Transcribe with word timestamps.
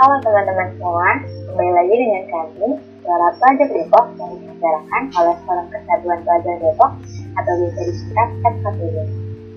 Halo 0.00 0.16
teman-teman 0.24 0.64
semua, 0.80 1.12
kembali 1.44 1.72
lagi 1.76 1.92
dengan 1.92 2.24
kami, 2.32 2.72
Suara 3.04 3.36
Pelajar 3.36 3.68
Depok 3.68 4.06
yang 4.16 4.32
diselenggarakan 4.32 5.02
oleh 5.12 5.36
Forum 5.44 5.66
Kesatuan 5.68 6.20
Pelajar 6.24 6.56
Depok 6.56 6.92
atau 7.36 7.52
bisa 7.60 7.80
disingkat 7.84 8.28
FKPD. 8.40 8.96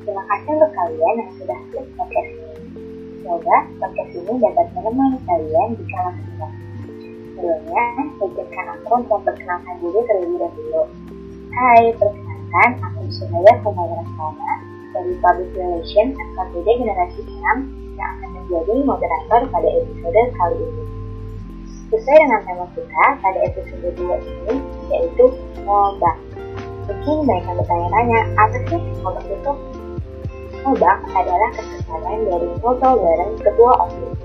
Terima 0.04 0.24
kasih 0.28 0.52
untuk 0.52 0.72
kalian 0.76 1.16
yang 1.16 1.32
sudah 1.40 1.60
klik 1.72 1.88
podcast 1.96 2.30
ini. 2.36 2.60
Semoga 3.24 3.58
podcast 3.80 4.12
ini 4.20 4.34
dapat 4.44 4.68
menemani 4.76 5.20
kalian 5.24 5.70
di 5.80 5.84
kala 5.88 6.12
kesulitan. 6.12 6.52
Sebelumnya, 7.40 7.84
izinkan 8.20 8.66
aku 8.68 8.92
untuk 9.00 9.20
perkenalkan 9.24 9.76
diri 9.80 10.02
terlebih 10.12 10.38
dahulu. 10.44 10.84
Hai, 11.56 11.82
perkenalkan, 11.96 12.70
aku 12.84 13.00
Suraya 13.16 13.54
Kumayan 13.64 14.08
Sama 14.20 14.52
dari 14.92 15.14
Public 15.24 15.56
Relations 15.56 16.20
FKPD 16.20 16.68
Generasi 16.84 17.22
6 17.32 17.96
yang 17.96 18.10
akan 18.20 18.33
menjadi 18.44 18.76
moderator 18.84 19.42
pada 19.48 19.70
episode 19.72 20.22
kali 20.36 20.58
ini. 20.60 20.84
Sesuai 21.94 22.18
dengan 22.20 22.42
tema 22.44 22.66
kita 22.76 23.06
pada 23.22 23.40
episode 23.48 23.88
2 23.96 24.04
ini, 24.04 24.56
yaitu 24.92 25.26
ngobak. 25.64 26.18
Mungkin 26.84 27.18
banyak 27.24 27.46
yang 27.48 27.58
bertanya-tanya, 27.64 28.20
apa 28.36 28.58
sih 28.68 28.82
ngobak 29.00 29.26
itu? 29.32 29.54
Ngobak 30.64 30.98
adalah 31.16 31.50
kesempatan 31.56 32.20
dari 32.28 32.48
ngobrol 32.60 32.96
bareng 33.00 33.32
ketua 33.40 33.72
OSIS. 33.88 34.20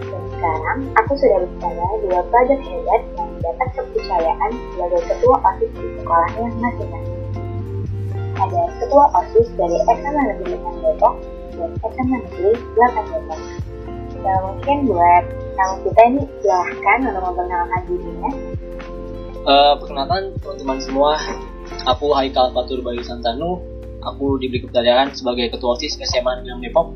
Dan 0.00 0.22
sekarang, 0.32 0.78
aku 0.96 1.12
sudah 1.16 1.38
bersama 1.44 1.84
dua 2.04 2.20
pelajar 2.28 2.58
hebat 2.60 3.02
yang 3.16 3.28
mendapat 3.36 3.68
kepercayaan 3.76 4.50
sebagai 4.72 5.00
ketua 5.12 5.36
OSIS 5.44 5.70
di 5.76 5.86
sekolahnya 6.00 6.46
masing-masing. 6.60 7.20
Ada 8.32 8.62
ketua 8.80 9.04
OSIS 9.12 9.48
dari 9.60 9.76
SMA 9.84 10.22
Negeri 10.32 10.54
6 10.56 10.84
Depok 10.86 11.14
dan 11.56 11.70
SMA 11.80 12.18
Negeri 12.18 12.52
8 12.56 13.12
Depok. 13.12 13.40
Nah, 14.22 14.38
mungkin 14.46 14.86
buat 14.86 15.24
tamu 15.58 15.82
kita 15.82 16.02
ini 16.14 16.22
silahkan 16.40 16.98
untuk 17.10 17.22
memperkenalkan 17.26 17.80
dirinya. 17.90 18.30
Uh, 19.42 19.74
perkenalkan 19.82 20.30
teman-teman 20.38 20.78
semua, 20.78 21.18
aku 21.90 22.14
Haikal 22.14 22.54
Fatur 22.54 22.86
Bayu 22.86 23.02
Santanu. 23.02 23.58
Aku 24.02 24.34
diberi 24.38 24.62
kepercayaan 24.66 25.14
sebagai 25.14 25.50
Ketua 25.54 25.78
OSIS 25.78 25.94
SMA 26.02 26.42
Negeri 26.42 26.70
Depok 26.70 26.94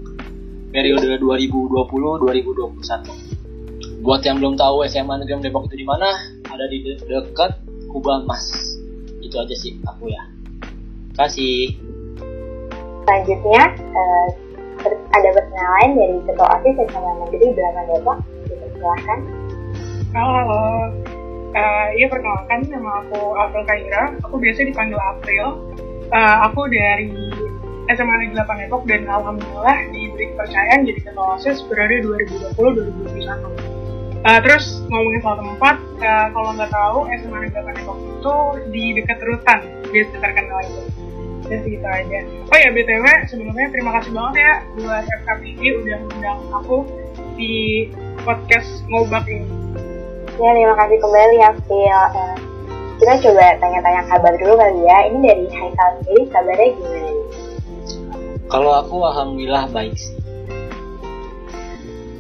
periode 0.74 1.18
2020-2021. 1.22 4.02
Buat 4.02 4.26
yang 4.26 4.38
belum 4.38 4.56
tahu 4.58 4.82
SMA 4.86 5.18
Negeri 5.22 5.42
Depok 5.50 5.66
itu 5.70 5.76
di 5.82 5.86
mana, 5.86 6.06
ada 6.46 6.66
di 6.70 6.78
de 6.82 6.96
dekat 7.02 7.52
Kubah 7.90 8.22
Mas. 8.26 8.76
Itu 9.22 9.38
aja 9.38 9.54
sih 9.54 9.78
aku 9.82 10.08
ya. 10.10 10.22
Kasih. 11.18 11.74
Selanjutnya, 13.06 13.62
uh, 13.94 14.45
ada 14.94 15.28
perkenalan 15.34 15.90
dari 15.98 16.16
Ketua 16.22 16.46
OSIS 16.58 16.76
SMA 16.92 17.12
Negeri 17.26 17.46
8 17.54 17.90
Depok. 17.90 18.18
Dipersilahkan. 18.46 19.18
Halo. 20.14 20.62
Uh, 21.56 21.88
iya 21.96 22.06
perkenalkan 22.12 22.68
nama 22.68 23.02
aku 23.06 23.34
April 23.34 23.64
Kaira. 23.64 24.12
Aku 24.28 24.36
biasa 24.36 24.68
dipanggil 24.68 25.00
April. 25.00 25.44
Uh, 26.12 26.36
aku 26.46 26.68
dari 26.70 27.32
SMA 27.90 28.14
Negeri 28.22 28.38
8 28.38 28.62
Depok 28.66 28.82
dan 28.86 29.02
alhamdulillah 29.10 29.78
diberi 29.90 30.30
kepercayaan 30.34 30.86
jadi 30.86 31.00
ketua 31.02 31.40
OSIS 31.40 31.64
periode 31.66 32.06
2020-2021. 32.54 33.76
Uh, 34.26 34.40
terus 34.42 34.82
ngomongin 34.90 35.20
soal 35.22 35.38
tempat, 35.38 35.76
uh, 36.02 36.26
kalau 36.34 36.50
nggak 36.54 36.70
tahu 36.70 36.98
SMA 37.22 37.38
Negeri 37.46 37.62
8 37.62 37.78
Depok 37.78 37.98
itu 38.02 38.36
di 38.74 38.84
dekat 39.00 39.18
Rutan, 39.22 39.60
biasa 39.90 40.14
terkenal 40.18 40.60
itu. 40.66 41.05
Dan 41.46 41.58
segitu 41.62 41.86
aja. 41.86 42.18
Oh 42.26 42.58
ya 42.58 42.68
BTW 42.74 43.06
sebelumnya 43.30 43.66
terima 43.70 43.90
kasih 43.98 44.10
banget 44.10 44.34
ya 44.42 44.52
buat 44.82 45.04
FKPI 45.06 45.68
udah 45.82 45.96
mengundang 46.02 46.40
aku 46.50 46.76
di 47.38 47.86
podcast 48.26 48.82
ngobak 48.90 49.24
ini. 49.30 49.46
Ya, 50.36 50.52
terima 50.52 50.76
kasih 50.76 50.98
kembali 51.00 51.36
ya, 51.40 51.50
Phil. 51.64 52.02
Kita 53.00 53.12
coba 53.24 53.44
tanya-tanya 53.56 54.02
kabar 54.04 54.32
dulu 54.36 54.54
kali 54.56 54.84
ya. 54.84 54.98
Ini 55.08 55.18
dari 55.24 55.44
Haikal 55.48 55.90
sendiri, 56.00 56.22
kabarnya 56.28 56.68
gimana 56.76 57.08
nih? 57.08 57.26
Kalau 58.52 58.72
aku 58.76 58.96
alhamdulillah 59.00 59.64
baik 59.72 59.96
sih. 59.96 60.12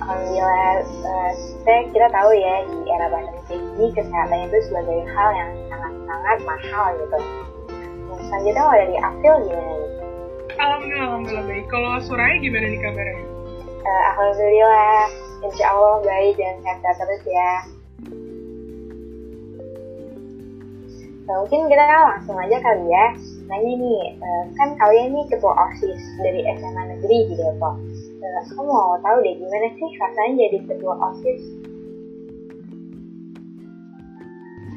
Alhamdulillah, 0.00 0.80
uh, 1.04 1.30
kita 1.66 2.08
tahu 2.08 2.30
ya 2.40 2.54
di 2.62 2.78
era 2.88 3.06
pandemi 3.12 3.56
ini 3.76 3.86
kesehatan 3.92 4.48
itu 4.48 4.58
sebagai 4.70 5.00
hal 5.12 5.28
yang 5.36 5.50
sangat-sangat 5.68 6.38
mahal 6.48 6.86
gitu. 6.96 7.18
Nah, 8.26 8.42
selanjutnya 8.42 8.58
kalau 8.58 8.74
dari 8.74 8.96
April 8.98 9.34
gimana 9.46 9.70
nih? 9.70 9.90
Alhamdulillah, 10.58 11.06
alhamdulillah 11.06 11.44
baik. 11.46 11.66
Kalau 11.70 11.90
Suraya 12.02 12.34
gimana 12.42 12.66
nih 12.74 12.80
kabarnya? 12.82 13.22
Uh, 13.86 14.02
alhamdulillah, 14.10 14.98
insya 15.46 15.66
Allah 15.70 15.94
baik 16.02 16.34
dan 16.34 16.58
sehat 16.66 16.98
terus 16.98 17.22
ya. 17.22 17.52
Nah, 21.22 21.34
mungkin 21.38 21.70
kita 21.70 21.84
langsung 21.86 22.34
aja 22.34 22.58
kali 22.58 22.86
ya 22.90 23.06
nanya 23.46 23.72
nih, 23.78 24.02
uh, 24.18 24.44
kan 24.58 24.74
kalian 24.74 25.14
nih 25.14 25.24
ketua 25.30 25.54
OSIS 25.54 26.02
dari 26.18 26.42
SMA 26.50 26.82
Negeri 26.82 27.30
di 27.30 27.34
Depok. 27.38 27.78
Uh, 27.78 28.38
aku 28.42 28.62
mau 28.66 28.98
tahu 29.06 29.22
deh 29.22 29.38
gimana 29.38 29.70
sih 29.70 29.88
rasanya 30.02 30.50
jadi 30.50 30.58
ketua 30.66 30.94
OSIS? 30.98 31.42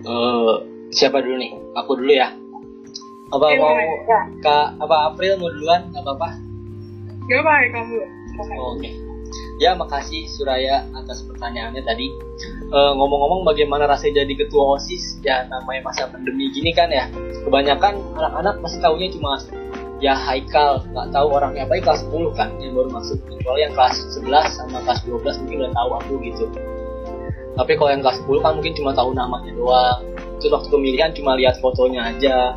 Uh, 0.05 0.61
siapa 0.93 1.17
dulu 1.25 1.41
nih? 1.41 1.57
Aku 1.81 1.97
dulu 1.97 2.13
ya. 2.13 2.29
Apa 3.29 3.45
Ya, 3.53 3.57
mau 3.61 3.73
Ya, 3.77 4.19
Kak 4.41 4.67
apa 4.81 4.95
April 5.13 5.37
mau 5.37 5.49
duluan? 5.53 5.81
Gak 5.93 6.01
apa-apa. 6.01 6.29
Gak 7.29 7.39
apa 7.45 7.53
kamu? 7.69 7.97
Oh, 8.57 8.73
Oke. 8.73 8.89
Ya, 9.59 9.75
makasih 9.75 10.25
Suraya 10.31 10.87
atas 10.95 11.21
pertanyaannya 11.27 11.83
tadi. 11.83 12.07
Eh, 12.69 12.91
Ngomong-ngomong 12.95 13.43
bagaimana 13.43 13.85
rasanya 13.85 14.23
jadi 14.23 14.33
ketua 14.47 14.79
OSIS? 14.79 15.19
Ya 15.21 15.43
namanya 15.51 15.91
masa 15.91 16.07
pandemi 16.07 16.49
gini 16.49 16.71
kan 16.71 16.89
ya. 16.89 17.11
Kebanyakan 17.43 17.99
anak-anak 18.15 18.55
masih 18.63 18.79
tahunya 18.79 19.11
cuma 19.13 19.35
ya 19.99 20.15
Haikal, 20.15 20.79
nggak 20.95 21.11
tahu 21.11 21.27
orangnya 21.27 21.67
baik 21.67 21.83
kelas 21.83 22.07
10 22.07 22.31
kan 22.39 22.49
yang 22.63 22.71
baru 22.71 22.87
masuk. 22.87 23.19
Kalau 23.19 23.59
yang 23.59 23.75
kelas 23.75 23.95
11 24.15 24.47
sama 24.55 24.79
kelas 24.87 24.99
12 25.03 25.43
mungkin 25.43 25.57
udah 25.67 25.73
tahu 25.75 25.89
aku 25.99 26.13
gitu. 26.23 26.45
Tapi 27.59 27.71
kalau 27.75 27.89
yang 27.91 28.01
kelas 28.01 28.17
10 28.23 28.39
kan 28.39 28.51
mungkin 28.55 28.73
cuma 28.79 28.91
tahu 28.95 29.11
namanya 29.11 29.51
doang. 29.51 29.99
Terus 30.39 30.51
waktu 30.55 30.67
pemilihan 30.71 31.11
cuma 31.11 31.35
lihat 31.35 31.59
fotonya 31.59 32.15
aja. 32.15 32.55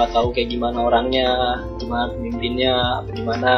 Nggak 0.00 0.16
tahu 0.16 0.32
kayak 0.32 0.48
gimana 0.48 0.78
orangnya, 0.80 1.60
gimana 1.76 2.08
pemimpinnya, 2.16 3.04
apa 3.04 3.10
gimana 3.12 3.52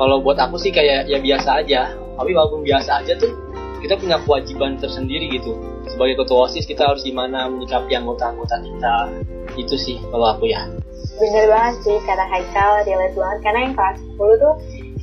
kalau 0.00 0.16
buat 0.24 0.40
aku 0.40 0.56
sih 0.56 0.72
kayak 0.72 1.12
ya 1.12 1.20
biasa 1.20 1.60
aja 1.60 1.92
tapi 2.16 2.32
walaupun 2.32 2.64
biasa 2.64 3.04
aja 3.04 3.12
tuh 3.20 3.36
kita 3.84 4.00
punya 4.00 4.16
kewajiban 4.24 4.80
tersendiri 4.80 5.28
gitu 5.28 5.56
sebagai 5.88 6.24
ketua 6.24 6.48
osis 6.48 6.64
kita 6.64 6.88
harus 6.88 7.04
gimana 7.04 7.48
menyikapi 7.52 7.96
anggota-anggota 7.96 8.64
kita 8.64 8.94
itu 9.60 9.76
sih 9.76 9.96
kalau 10.08 10.32
aku 10.32 10.48
ya 10.48 10.64
bener 11.20 11.52
banget 11.52 11.74
sih 11.84 11.96
kata 12.08 12.24
Haikal, 12.28 12.80
relate 12.84 13.16
banget. 13.16 13.38
Karena 13.44 13.58
yang 13.68 13.74
kelas 13.76 13.98
10 14.16 14.40
tuh 14.40 14.54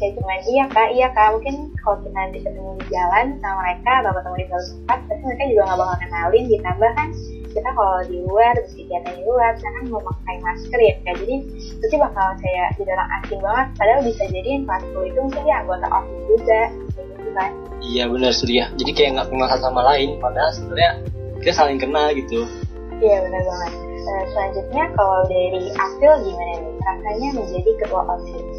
kayak 0.01 0.13
cuma 0.17 0.33
iya 0.49 0.65
kak, 0.69 0.89
iya 0.93 1.07
kak. 1.13 1.29
Mungkin 1.37 1.55
kalau 1.77 1.97
kita 2.01 2.17
nanti 2.17 2.37
ketemu 2.41 2.69
di 2.81 2.85
jalan 2.89 3.25
sama 3.37 3.55
mereka 3.61 3.91
atau 4.01 4.11
ketemu 4.17 4.35
di 4.37 4.45
suatu 4.49 4.65
tempat, 4.77 4.99
pasti 5.05 5.23
mereka 5.25 5.43
juga 5.45 5.61
nggak 5.65 5.77
bakal 5.77 5.97
kenalin. 6.01 6.43
Ditambah 6.49 6.91
kan 6.97 7.07
kita 7.57 7.69
kalau 7.73 7.97
di 8.05 8.17
luar, 8.21 8.53
terus 8.61 8.77
kegiatan 8.77 9.13
di 9.17 9.23
luar, 9.25 9.57
mau 9.89 10.01
pakai 10.05 10.35
masker 10.45 10.79
ya 10.79 10.93
kak. 11.01 11.15
Jadi 11.25 11.35
pasti 11.81 11.95
bakal 11.97 12.27
kayak 12.37 12.67
orang 12.77 13.09
asing 13.17 13.41
banget. 13.41 13.67
Padahal 13.81 14.01
bisa 14.05 14.23
jadi 14.29 14.49
yang 14.61 14.63
kelas 14.69 14.83
10 14.93 15.09
itu 15.09 15.19
mungkin 15.25 15.41
dia 15.41 15.55
anggota 15.65 15.87
OSIS 15.89 16.21
juga. 16.29 16.61
Kayak 16.69 17.07
gitu 17.17 17.31
kan. 17.33 17.51
iya 17.77 18.03
benar 18.09 18.31
Surya 18.33 18.65
jadi 18.73 18.91
kayak 18.97 19.09
nggak 19.13 19.27
kenal 19.29 19.47
satu 19.53 19.63
sama 19.69 19.81
lain 19.93 20.17
padahal 20.17 20.49
sebenarnya 20.49 20.91
kita 21.39 21.53
saling 21.53 21.77
kenal 21.77 22.09
gitu 22.11 22.49
Iya 22.97 23.29
benar 23.29 23.41
banget. 23.45 23.73
Nah, 23.77 24.23
selanjutnya 24.33 24.83
kalau 24.97 25.19
dari 25.29 25.69
April 25.77 26.13
gimana 26.25 26.53
nih? 26.57 26.73
Rasanya 26.81 27.29
menjadi 27.37 27.71
ketua 27.77 28.01
OSIS? 28.09 28.57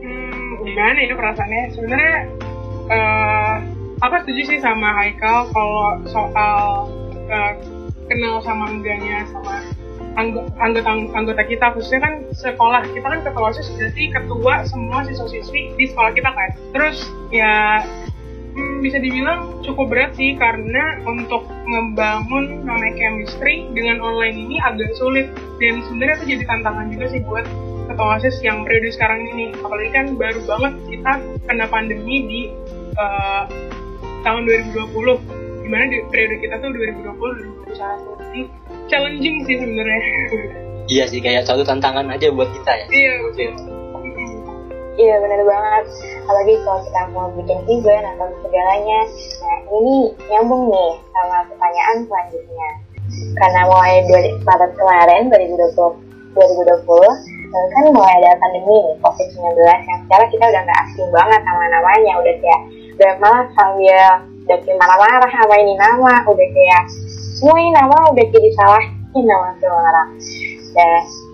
Hmm, 0.00 0.48
gimana 0.64 0.98
ya 1.04 1.12
perasaannya? 1.12 1.62
Sebenarnya 1.76 2.14
eh 2.86 3.54
aku 4.00 4.14
setuju 4.24 4.42
sih 4.48 4.58
sama 4.64 4.88
Haikal 4.96 5.52
kalau 5.52 6.00
soal 6.08 6.88
eh, 6.88 7.05
kenal 8.36 8.52
sama 8.52 8.68
enggaknya 8.68 9.24
sama 9.32 9.64
anggo- 10.20 10.52
anggota 10.60 10.92
anggota 10.92 11.42
kita 11.48 11.72
khususnya 11.72 12.00
kan 12.04 12.14
sekolah 12.36 12.84
kita 12.92 13.06
kan 13.08 13.20
ketua 13.24 13.48
osis 13.48 13.72
berarti 13.72 14.04
ketua 14.12 14.54
semua 14.68 14.98
siswa 15.08 15.28
siswi 15.32 15.72
di 15.80 15.88
sekolah 15.88 16.12
kita 16.12 16.28
kan. 16.28 16.50
Terus 16.76 16.98
ya 17.32 17.80
hmm, 18.52 18.84
bisa 18.84 19.00
dibilang 19.00 19.64
cukup 19.64 19.88
berat 19.88 20.12
sih 20.20 20.36
karena 20.36 21.00
untuk 21.08 21.48
ngebangun 21.48 22.68
namanya 22.68 22.92
chemistry 23.00 23.72
dengan 23.72 24.04
online 24.04 24.36
ini 24.36 24.60
agak 24.60 24.92
sulit. 25.00 25.32
Dan 25.56 25.80
sebenarnya 25.88 26.20
itu 26.20 26.36
jadi 26.36 26.44
tantangan 26.44 26.92
juga 26.92 27.06
sih 27.08 27.24
buat 27.24 27.48
ketua 27.88 28.20
osis 28.20 28.36
yang 28.44 28.68
periode 28.68 28.92
sekarang 28.92 29.24
ini. 29.32 29.56
Apalagi 29.64 29.90
kan 29.96 30.06
baru 30.12 30.44
banget 30.44 30.72
kita 30.92 31.12
kena 31.48 31.64
pandemi 31.72 32.16
di 32.28 32.40
eh, 33.00 33.44
tahun 34.28 34.44
2020 34.44 35.45
di 35.66 35.74
mana 35.74 35.90
di 35.90 35.98
periode 36.14 36.38
kita 36.38 36.62
tuh 36.62 36.70
2020 36.70 37.74
2021 37.74 38.22
jadi 38.22 38.40
challenging 38.86 39.36
sih 39.50 39.56
sebenarnya 39.58 40.00
iya 40.86 41.04
sih 41.10 41.18
kayak 41.18 41.42
satu 41.42 41.66
tantangan 41.66 42.06
aja 42.06 42.30
buat 42.30 42.46
kita 42.54 42.70
ya 42.70 42.86
iya 42.94 43.12
betul 43.26 43.50
Iya 44.96 45.20
benar 45.20 45.44
banget. 45.44 45.84
Apalagi 46.24 46.56
kalau 46.64 46.80
kita 46.80 47.00
mau 47.12 47.28
bikin 47.36 47.60
event 47.68 48.16
atau 48.16 48.32
segalanya. 48.40 49.04
Nah 49.44 49.58
ini 49.68 50.08
nyambung 50.32 50.72
nih 50.72 50.92
sama 51.12 51.44
pertanyaan 51.52 51.96
selanjutnya. 52.08 52.70
Karena 53.36 53.60
mulai 53.68 54.00
dari 54.08 54.32
Maret 54.40 54.72
kemarin 54.72 55.28
2020, 55.28 56.00
2020 56.32 57.36
kan 57.52 57.84
mulai 57.92 58.14
ada 58.24 58.40
pandemi 58.40 58.72
nih 58.72 58.96
COVID-19 59.04 59.52
yang 59.68 60.00
secara 60.08 60.24
kita 60.32 60.44
udah 60.48 60.62
nggak 60.64 60.80
asing 60.88 61.08
banget 61.12 61.40
sama 61.44 61.64
namanya 61.68 62.12
udah 62.16 62.34
kayak 62.40 62.60
udah 62.96 63.12
malah 63.20 63.44
sambil 63.52 64.04
kayak 64.46 64.78
marah-marah 64.78 65.30
sama 65.30 65.54
ini 65.58 65.74
nama 65.74 66.22
udah 66.26 66.48
kayak 66.54 66.84
semua 67.36 67.56
ini 67.58 67.70
nama 67.74 67.96
udah 68.14 68.24
kayak 68.30 68.44
disalahin 68.46 69.24
nama 69.26 69.48
semua 69.58 69.80
orang. 69.82 70.08
Dan 70.76 70.88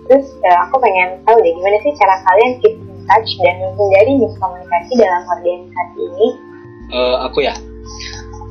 terus 0.09 0.27
uh, 0.43 0.57
aku 0.67 0.75
pengen 0.83 1.19
tahu 1.23 1.37
deh 1.39 1.53
gimana 1.53 1.77
sih 1.79 1.93
cara 1.95 2.15
kalian 2.25 2.51
keep 2.59 2.75
in 2.75 2.99
touch 3.07 3.31
dan 3.39 3.55
menghindari 3.61 4.13
miskomunikasi 4.19 4.93
dalam 4.99 5.23
organisasi 5.27 5.99
ini? 6.01 6.27
Uh, 6.91 7.17
aku 7.27 7.45
ya? 7.45 7.55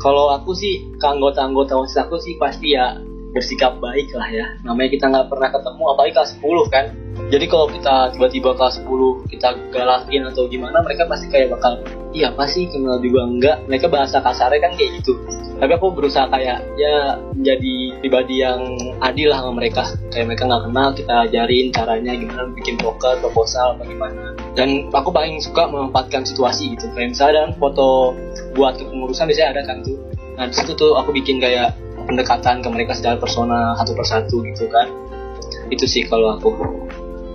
Kalau 0.03 0.35
aku 0.35 0.51
sih 0.59 0.83
ke 0.99 1.07
anggota-anggota 1.07 1.79
OSIS 1.79 2.03
aku 2.03 2.19
sih 2.19 2.35
pasti 2.35 2.75
ya 2.75 2.99
bersikap 3.33 3.81
baik 3.81 4.13
lah 4.15 4.29
ya. 4.29 4.47
Namanya 4.63 4.91
kita 4.93 5.09
nggak 5.09 5.27
pernah 5.33 5.49
ketemu 5.49 5.83
apalagi 5.93 6.13
kelas 6.15 6.31
10 6.39 6.75
kan. 6.75 6.87
Jadi 7.33 7.45
kalau 7.49 7.67
kita 7.69 7.95
tiba-tiba 8.13 8.51
kelas 8.57 8.77
10 8.85 9.33
kita 9.33 9.49
galakin 9.73 10.23
atau 10.29 10.45
gimana 10.49 10.85
mereka 10.85 11.09
pasti 11.09 11.27
kayak 11.33 11.53
bakal 11.57 11.81
iya 12.13 12.29
apa 12.33 12.45
sih 12.45 12.69
kenal 12.69 13.01
juga 13.01 13.25
enggak. 13.25 13.57
Mereka 13.69 13.89
bahasa 13.89 14.21
kasarnya 14.21 14.61
kan 14.61 14.73
kayak 14.77 15.01
gitu. 15.01 15.17
Tapi 15.57 15.73
aku 15.79 15.95
berusaha 15.95 16.29
kayak 16.29 16.65
ya 16.77 17.17
menjadi 17.33 17.75
pribadi 18.05 18.45
yang 18.45 18.61
adil 19.01 19.33
lah 19.33 19.41
sama 19.41 19.53
mereka. 19.65 19.89
Kayak 20.13 20.33
mereka 20.33 20.43
nggak 20.49 20.63
kenal 20.69 20.89
kita 20.93 21.15
ajarin 21.29 21.67
caranya 21.73 22.13
gimana 22.13 22.43
bikin 22.53 22.77
poker 22.77 23.17
proposal 23.25 23.81
bagaimana 23.81 24.33
dan 24.53 24.93
aku 24.93 25.09
paling 25.09 25.41
suka 25.41 25.65
memanfaatkan 25.69 26.29
situasi 26.29 26.77
gitu. 26.77 26.89
Kayak 26.93 27.17
misalnya 27.17 27.45
foto 27.57 28.13
buat 28.53 28.77
kepengurusan 28.77 29.29
biasanya 29.29 29.51
ada 29.57 29.63
kan 29.65 29.81
tuh. 29.81 29.97
Nah 30.37 30.45
di 30.49 30.55
situ 30.57 30.73
tuh 30.77 30.97
aku 30.97 31.13
bikin 31.13 31.41
kayak 31.41 31.73
pendekatan 32.05 32.61
ke 32.61 32.69
mereka 32.69 32.93
secara 32.97 33.17
persona 33.19 33.75
satu 33.79 33.93
persatu 33.97 34.37
gitu 34.47 34.67
kan. 34.71 34.87
Itu 35.69 35.85
sih 35.89 36.07
kalau 36.07 36.39
aku. 36.39 36.51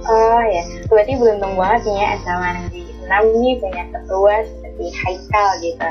Oh 0.08 0.42
ya. 0.48 0.64
Berarti 0.88 1.14
beruntung 1.20 1.56
banget 1.60 1.82
nih 1.90 1.98
ya 2.00 2.08
SMA 2.24 2.50
Negeri 2.64 2.82
6 3.08 3.44
nih 3.44 3.54
punya 3.60 3.84
ketua 3.92 4.34
seperti 4.46 4.86
Haikal 4.94 5.50
gitu. 5.64 5.90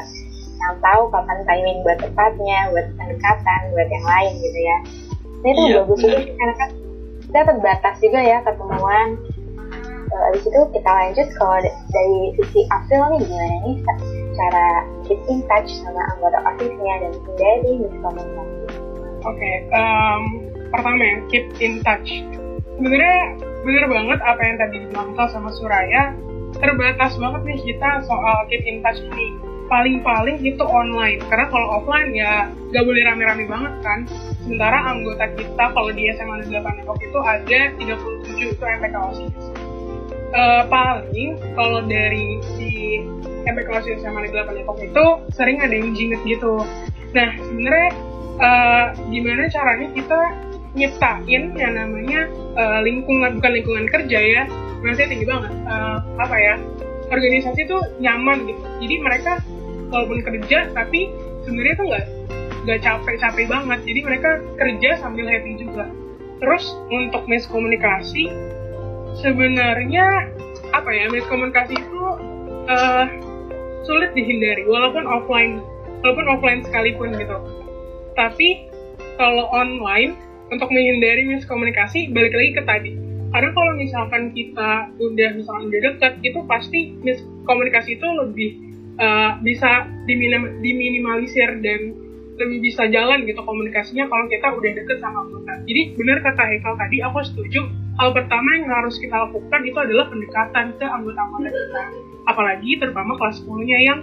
Yang 0.56 0.74
tahu 0.80 1.02
kapan 1.12 1.38
timing 1.44 1.78
buat 1.84 1.98
tepatnya 2.00 2.58
buat 2.72 2.86
pendekatan 2.96 3.60
buat 3.76 3.88
yang 3.92 4.06
lain 4.06 4.32
gitu 4.40 4.60
ya. 4.60 4.78
Ini 5.36 5.50
tuh 5.52 5.64
iya, 5.68 5.76
bagus 5.84 5.98
juga 6.00 6.18
karena 6.26 6.54
kan 6.56 6.70
kita 7.26 7.40
terbatas 7.52 7.94
juga 8.00 8.20
ya 8.22 8.38
ketemuan 8.40 9.08
habis 10.16 10.42
itu 10.46 10.60
kita 10.72 10.90
lanjut 10.90 11.28
kalau 11.36 11.58
dari 11.92 12.18
sisi 12.40 12.60
April 12.72 13.02
nih 13.12 13.20
gimana 13.26 13.56
nih 13.66 13.76
cara 14.36 14.66
keep 15.04 15.20
in 15.28 15.40
touch 15.50 15.70
sama 15.82 16.00
anggota 16.16 16.38
OSISnya 16.46 16.94
dan 17.04 17.10
menghindari 17.12 17.72
miskomunikasi 17.84 18.55
Oke, 19.26 19.42
okay, 19.42 19.56
um, 19.74 20.22
pertama 20.70 21.02
ya, 21.02 21.18
keep 21.34 21.50
in 21.58 21.82
touch. 21.82 22.22
Sebenarnya 22.78 23.42
bener 23.66 23.84
banget 23.90 24.18
apa 24.22 24.38
yang 24.38 24.56
tadi 24.62 24.76
dibilang 24.86 25.18
sama 25.18 25.50
Suraya, 25.50 26.14
terbatas 26.62 27.18
banget 27.18 27.42
nih 27.42 27.58
kita 27.74 28.06
soal 28.06 28.46
keep 28.46 28.62
in 28.62 28.86
touch 28.86 29.02
ini. 29.02 29.34
Paling-paling 29.66 30.38
itu 30.46 30.62
online, 30.62 31.18
karena 31.26 31.50
kalau 31.50 31.82
offline 31.82 32.14
ya 32.14 32.46
gak 32.70 32.86
boleh 32.86 33.02
rame-rame 33.02 33.50
banget 33.50 33.74
kan. 33.82 34.06
Sementara 34.46 34.94
anggota 34.94 35.26
kita 35.34 35.64
kalau 35.74 35.90
di 35.90 36.06
SMA 36.14 36.46
8 36.46 36.78
Depok 36.78 37.02
itu 37.02 37.18
ada 37.18 37.60
37 37.74 38.54
itu 38.54 38.62
MPK 38.62 38.94
OSIS. 38.94 39.44
Uh, 40.30 40.62
paling 40.70 41.34
kalau 41.58 41.82
dari 41.82 42.38
si 42.54 43.02
MPK 43.42 43.68
OSIS 43.74 44.06
SMA 44.06 44.30
8 44.30 44.54
Depok 44.54 44.78
itu 44.78 45.04
sering 45.34 45.58
ada 45.58 45.74
yang 45.74 45.90
jingget 45.98 46.22
gitu. 46.22 46.62
Nah, 47.10 47.34
sebenarnya 47.42 47.90
uh, 48.40 48.86
gimana 49.08 49.48
caranya 49.48 49.88
kita 49.92 50.20
nyiptain 50.76 51.56
yang 51.56 51.72
namanya 51.72 52.28
uh, 52.54 52.80
lingkungan 52.84 53.40
bukan 53.40 53.52
lingkungan 53.52 53.86
kerja 53.88 54.18
ya. 54.20 54.42
Masih 54.84 55.08
tinggi 55.08 55.26
banget. 55.26 55.52
Uh, 55.64 55.98
apa 56.20 56.36
ya? 56.36 56.54
Organisasi 57.08 57.64
itu 57.64 57.78
nyaman 58.02 58.44
gitu. 58.44 58.62
Jadi 58.84 58.94
mereka 59.00 59.32
walaupun 59.88 60.20
kerja 60.26 60.68
tapi 60.74 61.08
sebenarnya 61.46 61.74
tuh 61.78 61.86
nggak 61.88 62.04
nggak 62.66 62.78
capek-capek 62.84 63.46
banget. 63.48 63.78
Jadi 63.88 64.00
mereka 64.04 64.30
kerja 64.58 64.90
sambil 65.00 65.26
happy 65.30 65.52
juga. 65.56 65.88
Terus 66.36 66.64
untuk 66.92 67.24
miskomunikasi 67.24 68.28
sebenarnya 69.24 70.28
apa 70.76 70.90
ya? 70.92 71.08
Miskomunikasi 71.08 71.74
itu 71.78 72.02
uh, 72.68 73.06
sulit 73.88 74.12
dihindari. 74.12 74.68
Walaupun 74.68 75.08
offline 75.08 75.64
walaupun 76.04 76.26
offline 76.28 76.60
sekalipun 76.66 77.16
gitu 77.16 77.38
tapi 78.16 78.66
kalau 79.20 79.46
online 79.52 80.16
untuk 80.50 80.70
menghindari 80.70 81.26
miskomunikasi 81.26 82.10
balik 82.14 82.32
lagi 82.32 82.50
ke 82.54 82.62
tadi. 82.64 82.92
Karena 83.34 83.50
kalau 83.52 83.72
misalkan 83.74 84.32
kita 84.32 84.88
udah 84.96 85.30
misalkan 85.36 85.68
udah 85.68 85.80
deket, 85.92 86.12
itu 86.22 86.38
pasti 86.46 86.94
miskomunikasi 87.02 87.98
itu 87.98 88.08
lebih 88.16 88.50
uh, 88.96 89.36
bisa 89.42 89.84
diminim 90.06 90.62
diminimalisir 90.62 91.60
dan 91.60 91.92
lebih 92.36 92.68
bisa 92.68 92.84
jalan 92.92 93.24
gitu 93.24 93.40
komunikasinya 93.40 94.04
kalau 94.12 94.24
kita 94.28 94.46
udah 94.52 94.70
deket 94.76 94.98
sama 95.00 95.24
anggota. 95.24 95.52
Jadi 95.64 95.82
benar 95.96 96.20
kata 96.22 96.42
Hekal 96.52 96.74
tadi, 96.76 96.96
aku 97.02 97.18
setuju. 97.24 97.60
Hal 97.96 98.12
pertama 98.12 98.48
yang 98.60 98.68
harus 98.68 99.00
kita 99.00 99.16
lakukan 99.16 99.60
itu 99.64 99.78
adalah 99.80 100.04
pendekatan 100.12 100.66
ke 100.76 100.84
anggota-anggota 100.84 101.48
kita. 101.48 101.82
Apalagi 102.28 102.70
terutama 102.76 103.16
kelas 103.16 103.40
10-nya 103.40 103.78
yang 103.80 103.98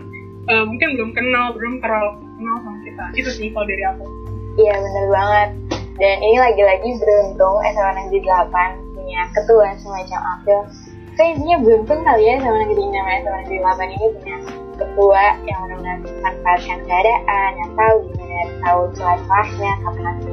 uh, 0.49 0.65
mungkin 0.65 0.97
belum 0.97 1.11
kenal, 1.13 1.53
belum 1.53 1.77
terlalu 1.77 2.22
kenal 2.37 2.55
sama 2.61 2.77
kita. 2.83 3.03
Itu 3.17 3.29
sih 3.33 3.47
kalau 3.53 3.65
dari 3.67 3.83
aku. 3.85 4.05
Iya 4.59 4.73
bener 4.77 5.05
banget. 5.09 5.49
Dan 5.93 6.17
ini 6.25 6.37
lagi-lagi 6.41 6.89
beruntung 6.97 7.55
SMA 7.69 7.91
Negeri 8.01 8.19
8 8.25 8.97
punya 8.97 9.21
ketua 9.33 9.77
semacam 9.77 10.19
April 10.37 10.61
saya 11.13 11.37
intinya 11.37 11.57
beruntung 11.61 12.01
kali 12.01 12.23
ya 12.25 12.35
sama 12.41 12.57
negeri 12.65 12.83
6 12.89 12.89
SMA 12.89 13.37
Negeri 13.45 13.57
8 13.61 13.85
ini 13.85 14.05
punya 14.17 14.37
ketua 14.73 15.23
yang 15.45 15.59
benar-benar 15.69 15.97
manfaatkan 16.25 16.79
keadaan 16.89 17.51
yang 17.61 17.71
tahu 17.77 17.95
gimana 18.09 18.43
tahu 18.65 18.81
celah-celahnya 18.97 19.71
kapan 19.85 20.03
harus 20.09 20.25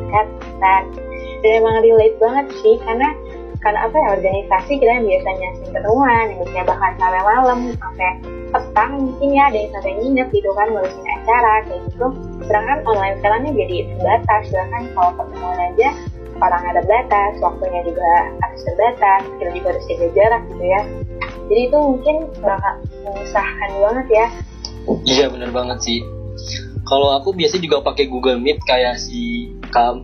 dan 1.40 1.52
emang 1.56 1.76
relate 1.84 2.16
banget 2.16 2.46
sih 2.64 2.76
karena 2.80 3.08
karena 3.60 3.84
apa 3.84 3.96
ya 3.96 4.08
organisasi 4.16 4.72
kita 4.80 4.88
yang 4.88 5.04
biasanya 5.04 5.48
sering 5.60 5.72
ketemuan 5.76 6.24
yang 6.32 6.38
biasanya 6.40 6.64
bahkan 6.64 6.92
sampai 6.96 7.22
malam 7.22 7.58
sampai 7.76 8.10
petang 8.50 8.92
mungkin 8.98 9.28
ya 9.36 9.42
ada 9.52 9.58
yang 9.60 9.72
sampai 9.76 9.92
nginep 10.00 10.28
gitu 10.32 10.50
kan 10.56 10.66
ngurusin 10.72 11.06
acara 11.06 11.52
kayak 11.68 11.80
gitu. 11.92 12.06
Sedangkan 12.48 12.78
online 12.88 13.16
sekarang 13.20 13.40
ini 13.44 13.50
jadi 13.60 13.76
terbatas 13.94 14.42
sedangkan 14.48 14.82
kalau 14.96 15.12
ketemuan 15.20 15.58
aja 15.60 15.88
orang 16.40 16.62
ada 16.72 16.82
batas 16.88 17.32
waktunya 17.44 17.80
juga 17.84 18.10
harus 18.40 18.60
terbatas 18.64 19.20
kita 19.36 19.50
juga 19.52 19.68
harus 19.76 19.84
jaga 19.86 20.06
jarak 20.16 20.42
gitu 20.48 20.64
ya. 20.64 20.80
Jadi 21.50 21.60
itu 21.68 21.78
mungkin 21.78 22.16
bakal 22.40 22.74
mengusahakan 23.04 23.70
banget 23.76 24.06
ya. 24.08 24.26
Iya 25.04 25.26
bener 25.28 25.50
banget 25.52 25.78
sih. 25.84 26.00
Kalau 26.88 27.12
aku 27.12 27.36
biasanya 27.36 27.62
juga 27.68 27.84
pakai 27.84 28.08
Google 28.08 28.40
Meet 28.40 28.64
kayak 28.64 28.96
si 28.96 29.52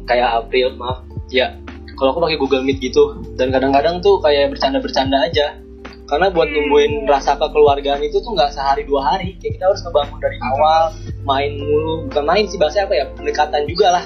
kayak 0.05 0.45
April 0.45 0.77
maaf. 0.77 1.03
Ya 1.33 1.59
kalau 1.97 2.13
aku 2.13 2.21
pakai 2.29 2.39
Google 2.39 2.63
Meet 2.63 2.79
gitu. 2.79 3.17
Dan 3.35 3.49
kadang-kadang 3.51 4.05
tuh 4.05 4.21
kayak 4.21 4.53
bercanda-bercanda 4.53 5.17
aja. 5.27 5.57
Karena 6.07 6.31
buat 6.31 6.47
nungguin 6.47 7.11
rasa 7.11 7.35
kekeluargaan 7.35 7.99
itu 8.07 8.23
tuh 8.23 8.31
nggak 8.37 8.55
sehari 8.55 8.87
dua 8.87 9.03
hari. 9.03 9.35
Kayak 9.43 9.59
kita 9.59 9.65
harus 9.67 9.81
ngebangun 9.83 10.19
dari 10.23 10.39
awal 10.55 10.83
main 11.27 11.53
mulu. 11.59 12.07
Bukan 12.07 12.25
main 12.29 12.45
sih 12.47 12.61
bahasa 12.61 12.87
apa 12.87 12.95
ya? 12.95 13.05
Pendekatan 13.17 13.67
juga 13.67 13.99
lah. 13.99 14.05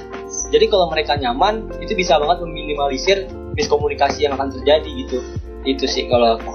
Jadi 0.49 0.65
kalau 0.73 0.89
mereka 0.89 1.21
nyaman 1.21 1.69
itu 1.85 1.93
bisa 1.93 2.17
banget 2.17 2.41
meminimalisir 2.47 3.29
miskomunikasi 3.59 4.25
yang 4.25 4.39
akan 4.39 4.49
terjadi 4.49 4.91
gitu. 5.05 5.19
Itu 5.69 5.85
sih 5.85 6.09
kalau 6.09 6.41
aku. 6.41 6.53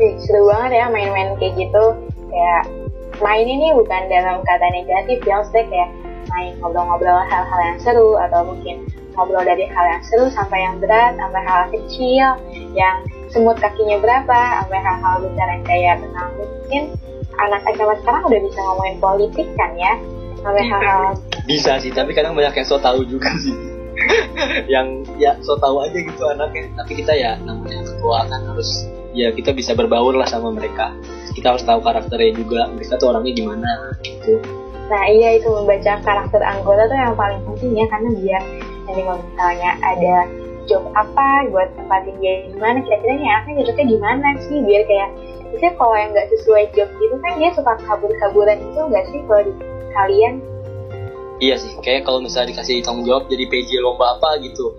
Ih, 0.00 0.16
seru 0.24 0.48
banget 0.48 0.80
ya 0.80 0.86
main-main 0.88 1.36
kayak 1.36 1.52
gitu. 1.60 1.84
Kayak 2.32 2.62
main 3.20 3.44
ini 3.44 3.72
bukan 3.76 4.02
dalam 4.08 4.40
kata 4.44 4.66
negatif 4.72 5.20
ya 5.24 5.40
maksudnya 5.40 5.64
kayak 5.68 5.90
main 6.32 6.52
ngobrol-ngobrol 6.60 7.20
hal-hal 7.28 7.60
yang 7.60 7.78
seru 7.80 8.16
atau 8.18 8.44
mungkin 8.44 8.84
ngobrol 9.16 9.42
dari 9.42 9.64
hal 9.66 9.84
yang 9.96 10.02
seru 10.04 10.28
sampai 10.30 10.60
yang 10.62 10.76
berat, 10.78 11.16
sampai 11.16 11.42
hal 11.42 11.62
kecil 11.72 12.28
yang 12.76 12.96
semut 13.32 13.56
kakinya 13.56 13.96
berapa, 13.98 14.40
sampai 14.62 14.78
hal-hal 14.78 15.14
besar 15.24 15.46
yang 15.56 15.64
kayak 15.64 15.94
tentang 16.04 16.28
mungkin 16.36 16.82
anak 17.36 17.60
SMA 17.72 17.94
sekarang 18.04 18.22
udah 18.28 18.40
bisa 18.44 18.58
ngomongin 18.60 18.96
politik 19.00 19.48
kan 19.56 19.70
ya, 19.76 19.92
sampai 20.44 20.62
iya. 20.62 20.70
hal-hal 20.72 21.04
bisa 21.46 21.78
sih, 21.78 21.94
tapi 21.94 22.10
kadang 22.10 22.34
banyak 22.34 22.52
yang 22.58 22.66
so 22.66 22.76
tahu 22.76 23.06
juga 23.06 23.30
sih. 23.38 23.54
yang 24.72 25.06
ya 25.16 25.38
so 25.40 25.56
tahu 25.56 25.80
aja 25.80 25.94
gitu 25.94 26.22
anaknya. 26.26 26.68
Tapi 26.74 26.92
kita 27.00 27.14
ya 27.14 27.38
namanya 27.40 27.86
ketua 27.86 28.26
kan 28.28 28.42
harus 28.44 28.84
ya 29.16 29.32
kita 29.32 29.54
bisa 29.54 29.72
berbaur 29.72 30.12
lah 30.18 30.26
sama 30.26 30.50
mereka. 30.50 30.92
Kita 31.32 31.54
harus 31.54 31.62
tahu 31.62 31.80
karakternya 31.80 32.34
juga 32.34 32.66
mereka 32.74 32.98
tuh 32.98 33.14
orangnya 33.14 33.32
gimana 33.38 33.70
gitu. 34.02 34.42
Nah 34.90 35.02
iya 35.06 35.38
itu 35.38 35.48
membaca 35.50 36.02
karakter 36.02 36.42
anggota 36.42 36.82
tuh 36.90 36.98
yang 36.98 37.14
paling 37.14 37.40
penting 37.46 37.72
ya 37.78 37.86
karena 37.88 38.08
biar 38.18 38.42
jadi 38.86 39.00
kalau 39.02 39.20
misalnya 39.22 39.70
ada 39.82 40.16
job 40.66 40.82
apa 40.98 41.46
buat 41.50 41.68
tempatin 41.78 42.14
dia 42.18 42.34
gimana 42.50 42.82
kira-kira 42.82 43.14
nih 43.18 43.30
aku 43.38 43.46
cocoknya 43.62 43.84
gimana 43.86 44.28
sih 44.42 44.58
biar 44.66 44.82
kayak 44.86 45.10
Biasanya 45.56 45.72
kalau 45.78 45.94
yang 45.94 46.10
nggak 46.10 46.28
sesuai 46.36 46.64
job 46.74 46.88
gitu 47.00 47.16
kan 47.22 47.32
dia 47.38 47.50
suka 47.54 47.72
kabur-kaburan 47.86 48.58
itu 48.60 48.80
nggak 48.92 49.04
sih 49.08 49.20
kalau 49.24 49.42
di 49.46 49.52
kalian? 49.94 50.34
Iya 51.40 51.56
sih, 51.60 51.72
kayak 51.84 52.08
kalau 52.08 52.20
misalnya 52.20 52.52
dikasih 52.56 52.84
tanggung 52.84 53.08
jawab 53.08 53.24
jadi 53.28 53.44
PJ 53.48 53.80
lomba 53.84 54.20
apa 54.20 54.40
gitu, 54.40 54.72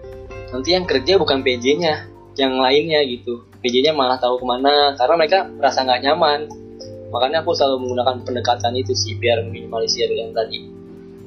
nanti 0.54 0.74
yang 0.74 0.90
kerja 0.90 1.22
bukan 1.22 1.46
PJ-nya, 1.46 2.10
yang 2.34 2.58
lainnya 2.62 3.02
gitu. 3.06 3.46
PJ-nya 3.62 3.94
malah 3.94 4.18
tahu 4.18 4.42
ke 4.42 4.46
mana, 4.46 4.98
karena 4.98 5.14
mereka 5.18 5.46
merasa 5.50 5.86
nggak 5.86 6.02
nyaman. 6.02 6.40
Makanya 7.14 7.46
aku 7.46 7.58
selalu 7.58 7.86
menggunakan 7.86 8.26
pendekatan 8.26 8.74
itu 8.74 8.94
sih, 8.94 9.18
biar 9.22 9.46
minimalisir 9.46 10.10
yang 10.14 10.34
tadi. 10.34 10.77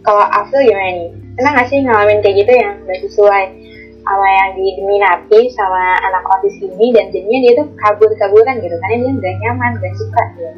Kalau 0.00 0.24
Afil 0.24 0.60
gimana 0.64 0.90
nih? 0.96 1.10
Pernah 1.36 1.50
nggak 1.56 1.68
sih 1.68 1.78
ngalamin 1.84 2.18
kayak 2.24 2.36
gitu 2.44 2.52
yang 2.56 2.74
nggak 2.84 3.00
sesuai 3.04 3.44
sama 4.00 4.26
yang 4.26 4.50
diminati 4.56 5.40
sama 5.52 6.00
anak 6.02 6.24
osis 6.40 6.56
ini 6.64 6.88
dan 6.96 7.12
jadinya 7.12 7.38
dia 7.44 7.52
tuh 7.60 7.66
kabur-kaburan 7.78 8.56
gitu 8.64 8.74
karena 8.80 8.96
dia 8.96 9.12
nggak 9.12 9.34
nyaman, 9.44 9.70
nggak 9.76 9.94
suka 9.96 10.22
gitu. 10.36 10.50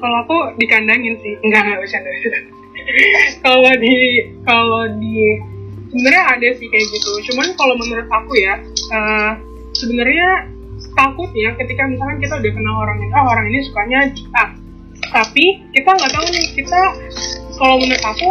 Kalau 0.00 0.16
aku 0.24 0.36
dikandangin 0.56 1.14
sih, 1.20 1.34
enggak 1.44 1.60
enggak 1.68 1.78
bercanda. 1.84 2.10
kalau 3.44 3.72
di 3.76 3.96
kalau 4.48 4.82
di 4.96 5.16
sebenarnya 5.92 6.24
ada 6.24 6.48
sih 6.56 6.66
kayak 6.72 6.86
gitu. 6.88 7.10
Cuman 7.30 7.48
kalau 7.54 7.74
menurut 7.76 8.08
aku 8.08 8.32
ya, 8.40 8.54
uh, 8.96 9.32
sebenarnya 9.76 10.48
takutnya 10.96 11.52
ketika 11.60 11.84
misalkan 11.84 12.18
kita 12.18 12.34
udah 12.40 12.52
kenal 12.56 12.74
orang 12.80 12.96
ini, 12.96 13.12
oh 13.12 13.26
orang 13.28 13.46
ini 13.52 13.58
sukanya 13.68 14.00
A, 14.40 14.44
tapi 15.12 15.44
kita 15.76 15.90
nggak 15.92 16.12
tahu 16.16 16.26
nih 16.32 16.46
kita 16.56 16.80
kalau 17.60 17.76
menurut 17.76 18.04
aku 18.08 18.28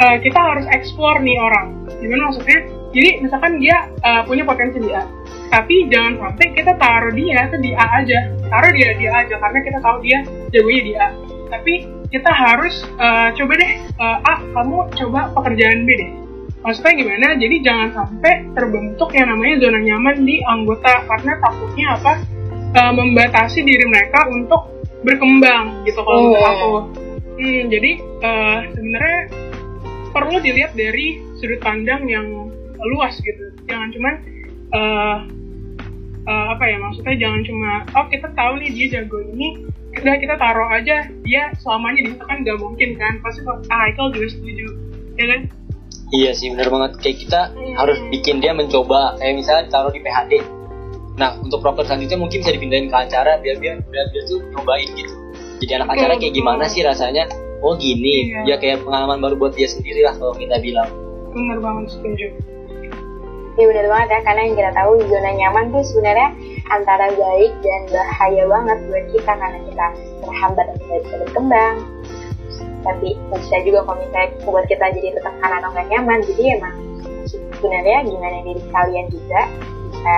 uh, 0.00 0.16
kita 0.20 0.38
harus 0.38 0.66
explore 0.72 1.20
nih 1.20 1.36
orang. 1.40 1.86
Gimana 2.00 2.32
maksudnya? 2.32 2.60
Jadi 2.96 3.10
misalkan 3.20 3.60
dia 3.60 3.76
uh, 4.00 4.24
punya 4.24 4.48
potensi 4.48 4.80
di 4.80 4.88
A, 4.88 5.04
tapi 5.52 5.84
jangan 5.92 6.16
sampai 6.16 6.46
kita 6.56 6.72
taruh 6.80 7.12
dia 7.12 7.44
ke 7.52 7.56
di 7.60 7.76
A 7.76 7.86
aja, 8.00 8.18
taruh 8.48 8.72
dia 8.72 8.88
di 8.96 9.04
A 9.04 9.20
aja 9.20 9.36
karena 9.36 9.58
kita 9.60 9.78
tahu 9.84 9.96
dia 10.00 10.18
jagonya 10.48 10.82
di 10.82 10.92
A. 10.96 11.08
Tapi 11.46 11.74
kita 12.08 12.30
harus 12.32 12.74
uh, 12.96 13.28
coba 13.36 13.52
deh 13.60 13.72
uh, 14.00 14.18
A, 14.24 14.34
kamu 14.40 14.76
coba 14.96 15.20
pekerjaan 15.36 15.84
B 15.84 15.88
deh. 15.92 16.10
Maksudnya 16.64 16.92
gimana? 16.98 17.26
Jadi 17.36 17.56
jangan 17.62 17.88
sampai 17.94 18.32
terbentuk 18.56 19.12
yang 19.12 19.28
namanya 19.28 19.54
zona 19.60 19.78
nyaman 19.84 20.16
di 20.24 20.40
anggota 20.42 20.92
karena 21.04 21.32
takutnya 21.38 21.86
apa? 22.00 22.12
Uh, 22.76 22.92
membatasi 22.96 23.60
diri 23.62 23.86
mereka 23.86 24.24
untuk 24.32 24.72
berkembang 25.04 25.84
gitu 25.84 26.00
kalau 26.02 26.32
menurut 26.32 26.42
aku. 26.42 26.70
Hmm, 27.36 27.62
jadi 27.68 27.92
uh, 28.24 28.58
sebenarnya 28.72 29.20
perlu 30.16 30.40
dilihat 30.40 30.72
dari 30.72 31.20
sudut 31.36 31.60
pandang 31.60 32.08
yang 32.08 32.48
luas 32.96 33.20
gitu. 33.20 33.52
Jangan 33.68 33.88
cuma 33.92 34.10
uh, 34.72 35.18
uh, 36.24 36.46
apa 36.56 36.64
ya 36.64 36.80
maksudnya 36.80 37.14
jangan 37.20 37.40
cuma 37.44 37.70
oh 37.92 38.06
kita 38.08 38.28
tahu 38.32 38.52
nih 38.64 38.70
dia 38.72 38.86
jago 38.96 39.20
ini 39.20 39.68
udah 39.96 40.16
kita 40.20 40.34
taruh 40.36 40.68
aja 40.72 41.08
dia 41.24 41.42
selamanya 41.60 42.08
di 42.08 42.10
situ 42.16 42.24
kan 42.24 42.40
nggak 42.40 42.56
mungkin 42.56 42.90
kan. 42.96 43.20
Pasti 43.20 43.44
ah 43.44 43.60
Michael 43.84 44.08
juga 44.16 44.26
setuju 44.32 44.66
ya 45.20 45.26
kan? 45.28 45.40
Iya 46.16 46.30
sih 46.32 46.48
benar 46.56 46.72
banget. 46.72 46.90
Kayak 47.04 47.16
kita 47.28 47.40
hmm. 47.52 47.74
harus 47.76 47.98
bikin 48.08 48.40
dia 48.40 48.56
mencoba. 48.56 49.20
Kayak 49.20 49.34
misalnya 49.36 49.64
taruh 49.68 49.92
di 49.92 50.00
PHD 50.00 50.40
nah 51.16 51.32
untuk 51.40 51.64
proker 51.64 51.80
selanjutnya 51.88 52.20
mungkin 52.20 52.44
bisa 52.44 52.52
dipindahin 52.52 52.92
ke 52.92 52.96
acara 53.08 53.40
biar 53.40 53.56
biar 53.56 53.80
biar 53.88 54.06
dia 54.12 54.22
tuh 54.28 54.40
cobain 54.52 54.88
gitu. 54.92 55.12
Jadi 55.64 55.72
anak 55.80 55.96
acara 55.96 56.12
kayak 56.20 56.36
gimana 56.36 56.68
sih 56.68 56.84
rasanya 56.84 57.24
oh 57.62 57.74
gini. 57.76 58.32
Iya. 58.32 58.40
ya 58.44 58.56
kayak 58.60 58.84
pengalaman 58.84 59.18
baru 59.20 59.34
buat 59.36 59.52
dia 59.56 59.68
sendiri 59.68 60.04
lah 60.04 60.14
kalau 60.16 60.34
kita 60.36 60.56
bilang. 60.60 60.88
Benar 61.32 61.58
banget 61.60 61.96
setuju. 61.96 62.26
Ya 63.56 63.64
benar 63.72 63.86
banget 63.88 64.08
ya. 64.12 64.20
Karena 64.24 64.40
yang 64.48 64.56
kita 64.56 64.70
tahu 64.76 64.92
zona 65.08 65.30
nyaman 65.32 65.64
tuh 65.72 65.82
sebenarnya 65.84 66.28
antara 66.68 67.06
baik 67.12 67.52
dan 67.64 67.80
bahaya 67.88 68.42
banget 68.44 68.78
buat 68.88 69.04
kita. 69.12 69.32
Karena 69.32 69.58
kita 69.64 69.86
terhambat 70.24 70.64
dan 70.68 70.76
tidak 70.80 70.98
bisa 71.04 71.16
berkembang. 71.24 71.76
Tapi 72.86 73.08
bisa 73.34 73.56
juga 73.66 73.78
kalau 73.82 73.98
misalnya 73.98 74.28
buat 74.46 74.64
kita 74.70 74.86
jadi 74.94 75.08
tertekan 75.18 75.50
atau 75.58 75.68
nggak 75.74 75.88
nyaman 75.90 76.18
jadi 76.22 76.42
emang 76.54 76.76
sebenarnya 77.58 78.06
gimana 78.06 78.38
diri 78.46 78.62
kalian 78.70 79.06
juga 79.10 79.40
bisa 79.90 80.16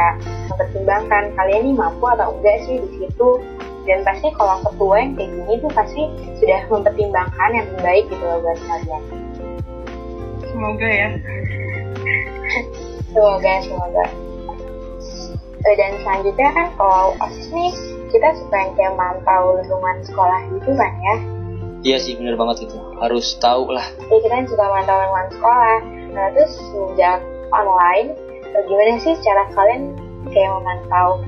mempertimbangkan 0.52 1.24
kalian 1.32 1.60
ini 1.64 1.72
mampu 1.76 2.04
atau 2.04 2.36
enggak 2.36 2.56
sih 2.66 2.76
di 2.76 2.88
situ 3.00 3.30
dan 3.88 4.04
pasti 4.04 4.28
kalau 4.36 4.60
ketua 4.60 4.94
yang 5.00 5.12
kayak 5.16 5.30
gini 5.32 5.54
tuh 5.64 5.72
pasti 5.72 6.02
sudah 6.36 6.60
mempertimbangkan 6.68 7.50
yang 7.56 7.66
terbaik 7.72 8.04
gitu 8.12 8.20
loh 8.20 8.38
buat 8.44 8.58
kalian. 8.68 9.02
Semoga 10.44 10.88
ya. 10.92 11.08
Semoga 13.08 13.52
semoga. 13.64 14.04
Uh, 15.58 15.74
dan 15.74 15.92
selanjutnya 16.04 16.48
kan 16.54 16.66
kalau 16.76 17.16
osis 17.18 17.48
nih 17.50 17.72
kita 18.12 18.28
suka 18.36 18.56
yang 18.56 18.72
kayak 18.76 18.94
mantau 18.94 19.56
lingkungan 19.58 19.96
sekolah 20.04 20.40
gitu 20.52 20.70
kan 20.76 20.92
ya? 21.00 21.16
Iya 21.82 21.96
sih 22.04 22.12
bener 22.20 22.36
banget 22.36 22.68
itu. 22.68 22.76
Harus 23.00 23.40
tahu 23.40 23.72
lah. 23.72 23.86
Ya 24.12 24.16
kita 24.20 24.34
kan 24.36 24.46
suka 24.46 24.64
mantau 24.68 24.96
lingkungan 25.00 25.28
sekolah. 25.32 25.76
Nah 26.12 26.26
terus 26.36 26.52
sejak 26.60 27.18
online 27.56 28.12
bagaimana 28.52 29.00
sih 29.00 29.16
cara 29.24 29.48
kalian 29.56 29.96
kayak 30.28 30.50
memantau 30.52 31.24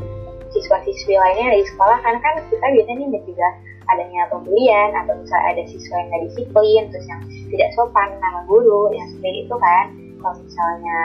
siswa-siswi 0.50 1.14
lainnya 1.14 1.54
di 1.58 1.66
sekolah 1.70 1.98
karena 2.02 2.18
kan 2.22 2.34
kita 2.50 2.66
biasanya 2.66 3.06
nih 3.06 3.22
juga 3.26 3.48
adanya 3.90 4.22
pembelian 4.30 4.90
atau 4.94 5.14
misalnya 5.18 5.46
ada 5.58 5.62
siswa 5.66 5.94
yang 5.98 6.08
nggak 6.10 6.22
disiplin 6.30 6.82
terus 6.94 7.06
yang 7.10 7.20
tidak 7.50 7.70
sopan 7.74 8.08
nama 8.22 8.40
guru 8.46 8.94
yang 8.94 9.06
seperti 9.14 9.46
itu 9.46 9.56
kan. 9.58 9.86
Kalau 10.20 10.36
misalnya 10.36 10.98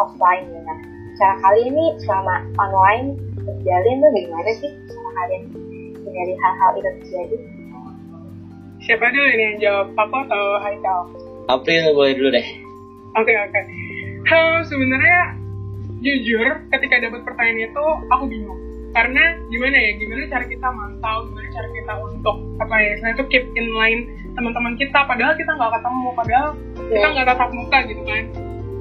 offline 0.00 0.46
ya 0.48 0.60
nah 0.64 0.78
cara 1.20 1.34
kali 1.44 1.60
ini 1.68 1.84
selama 2.02 2.34
online 2.56 3.20
terjalin 3.36 4.00
tuh 4.00 4.10
gimana 4.16 4.50
sih 4.58 4.70
sama 4.88 5.10
kalian 5.12 5.42
dari 6.08 6.34
hal-hal 6.34 6.70
itu 6.80 6.90
terjadi? 7.04 7.36
Siapa 8.82 9.06
dulu 9.14 9.26
ini 9.30 9.42
yang 9.54 9.58
jawab 9.62 9.88
aku 9.94 10.16
atau 10.26 10.44
Haikal? 10.58 11.00
April 11.46 11.94
boleh 11.94 12.12
dulu 12.18 12.28
deh. 12.34 12.48
Oke 13.14 13.30
okay, 13.30 13.36
oke. 13.38 13.52
Okay. 13.54 13.64
Halo, 14.26 14.64
sebenarnya 14.66 15.18
jujur 16.02 16.66
ketika 16.74 16.98
dapat 16.98 17.20
pertanyaan 17.22 17.70
itu 17.70 17.84
aku 18.10 18.24
bingung 18.26 18.71
karena 18.92 19.40
gimana 19.48 19.76
ya 19.76 19.90
gimana 19.96 20.22
cara 20.28 20.44
kita 20.44 20.68
mantau 20.68 21.18
gimana 21.32 21.48
cara 21.48 21.68
kita 21.72 21.92
untuk 22.12 22.36
apa 22.60 22.76
ya 22.76 22.92
saya 23.00 23.12
itu 23.16 23.24
keep 23.32 23.44
in 23.56 23.72
line 23.72 24.00
teman-teman 24.36 24.76
kita 24.76 24.98
padahal 25.08 25.32
kita 25.32 25.48
nggak 25.48 25.72
ketemu 25.80 26.08
padahal 26.12 26.48
yeah. 26.52 26.92
kita 26.92 27.06
nggak 27.16 27.26
tatap 27.32 27.50
muka 27.56 27.78
gitu 27.88 28.02
kan. 28.04 28.24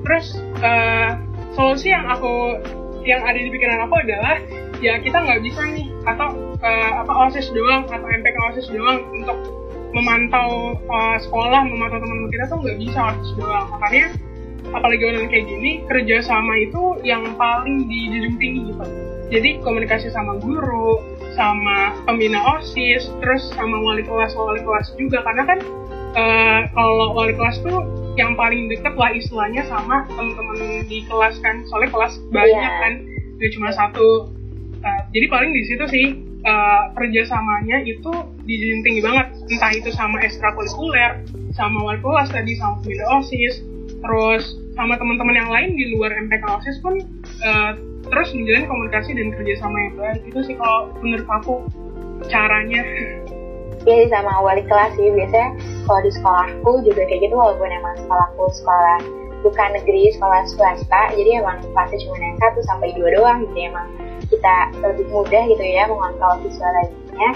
Terus 0.01 0.25
uh, 0.59 1.09
solusi 1.55 1.95
yang 1.95 2.05
aku 2.11 2.59
yang 3.07 3.23
ada 3.23 3.39
di 3.39 3.49
pikiran 3.49 3.87
aku 3.87 3.95
adalah 4.03 4.35
ya 4.83 4.99
kita 4.99 5.15
nggak 5.15 5.41
bisa 5.47 5.61
nih 5.71 5.87
atau 6.03 6.27
uh, 6.59 6.91
apa 7.07 7.13
osis 7.29 7.47
doang 7.55 7.87
atau 7.87 8.07
MPK 8.07 8.37
osis 8.51 8.67
doang 8.67 8.99
untuk 9.15 9.37
memantau 9.95 10.75
uh, 10.91 11.17
sekolah 11.23 11.61
memantau 11.67 12.03
teman-teman 12.03 12.31
kita 12.35 12.45
tuh 12.51 12.57
nggak 12.59 12.77
bisa 12.83 12.99
osis 13.15 13.31
doang. 13.39 13.67
Makanya 13.79 14.05
apalagi 14.75 15.03
orang 15.07 15.27
kayak 15.31 15.45
gini 15.47 15.71
kerja 15.87 16.17
sama 16.23 16.53
itu 16.59 16.99
yang 17.03 17.23
paling 17.39 17.87
dijunjung 17.87 18.35
tinggi 18.39 18.61
gitu 18.71 19.10
jadi 19.31 19.63
komunikasi 19.63 20.11
sama 20.11 20.35
guru 20.43 20.99
sama 21.31 21.95
pembina 22.03 22.43
osis 22.59 23.07
terus 23.23 23.47
sama 23.55 23.79
wali 23.79 24.03
kelas 24.03 24.35
wali 24.35 24.59
kelas 24.59 24.91
juga. 24.99 25.23
Karena 25.23 25.43
kan 25.47 25.59
uh, 26.19 26.61
kalau 26.75 27.15
wali 27.15 27.31
kelas 27.39 27.63
tuh 27.63 27.79
yang 28.19 28.35
paling 28.35 28.67
deket 28.67 28.91
lah 28.99 29.07
istilahnya 29.15 29.63
sama 29.71 30.03
teman-teman 30.11 30.83
di 30.91 31.07
kelas 31.07 31.39
kan. 31.39 31.63
Soalnya 31.71 31.89
kelas 31.95 32.13
banyak 32.27 32.59
yeah. 32.59 32.81
kan 32.83 32.93
gak 33.39 33.51
cuma 33.55 33.69
satu. 33.71 34.35
Uh, 34.83 35.01
jadi 35.15 35.25
paling 35.31 35.51
di 35.55 35.63
situ 35.63 35.85
sih 35.87 36.05
uh, 36.43 36.91
kerjasamanya 36.99 37.87
itu 37.87 38.11
dijunjung 38.43 38.83
tinggi 38.83 39.01
banget. 39.01 39.31
Entah 39.47 39.71
itu 39.71 39.89
sama 39.95 40.19
ekstrakurikuler 40.27 41.23
sama 41.55 41.79
wali 41.79 42.03
kelas 42.03 42.27
tadi 42.35 42.59
sama 42.59 42.83
pembina 42.83 43.07
osis. 43.15 43.63
Terus 44.03 44.43
sama 44.75 44.99
teman-teman 44.99 45.35
yang 45.39 45.47
lain 45.47 45.71
di 45.79 45.95
luar 45.95 46.11
MPK 46.19 46.43
osis 46.59 46.75
pun 46.83 46.99
uh, 47.47 47.90
terus 48.07 48.29
menjalin 48.33 48.65
komunikasi 48.65 49.09
dan 49.13 49.27
kerjasama 49.35 49.77
yang 49.77 49.95
baik 49.99 50.21
itu 50.25 50.39
sih 50.47 50.55
kalau 50.57 50.89
menurut 51.01 51.27
aku 51.29 51.53
caranya. 52.29 52.81
Iya 53.81 54.13
sama 54.13 54.45
wali 54.45 54.61
kelas 54.65 54.93
sih. 54.93 55.09
Biasanya 55.09 55.57
kalau 55.89 56.01
di 56.05 56.11
sekolahku 56.13 56.71
juga 56.85 57.01
kayak 57.09 57.21
gitu 57.25 57.33
walaupun 57.33 57.69
emang 57.69 57.97
sekolahku 57.97 58.43
sekolah 58.61 58.99
bukan 59.41 59.69
negeri 59.73 60.13
sekolah 60.13 60.45
swasta. 60.45 61.01
Jadi 61.17 61.41
emang 61.41 61.57
kelasnya 61.65 61.97
cuma 62.05 62.15
yang 62.21 62.37
satu 62.37 62.59
sampai 62.69 62.93
dua 62.93 63.09
doang. 63.17 63.39
Jadi 63.49 63.61
emang 63.73 63.87
kita 64.29 64.55
lebih 64.85 65.05
mudah 65.09 65.43
gitu 65.49 65.63
ya 65.65 65.89
mengontrol 65.89 66.37
siswa 66.45 66.69
lainnya. 66.77 67.29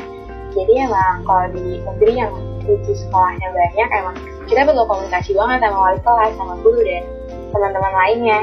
Jadi 0.53 0.73
emang 0.85 1.25
kalau 1.25 1.45
di 1.51 1.81
negeri 1.81 2.13
yang 2.13 2.31
tujuh 2.65 2.95
sekolahnya 2.95 3.47
banyak 3.53 3.89
emang 3.91 4.15
kita 4.45 4.61
perlu 4.61 4.85
komunikasi 4.85 5.33
banget 5.33 5.59
sama 5.65 5.77
wali 5.81 5.99
kelas 6.05 6.33
sama 6.37 6.53
guru 6.61 6.81
dan 6.85 7.03
teman-teman 7.53 7.93
lainnya 7.93 8.39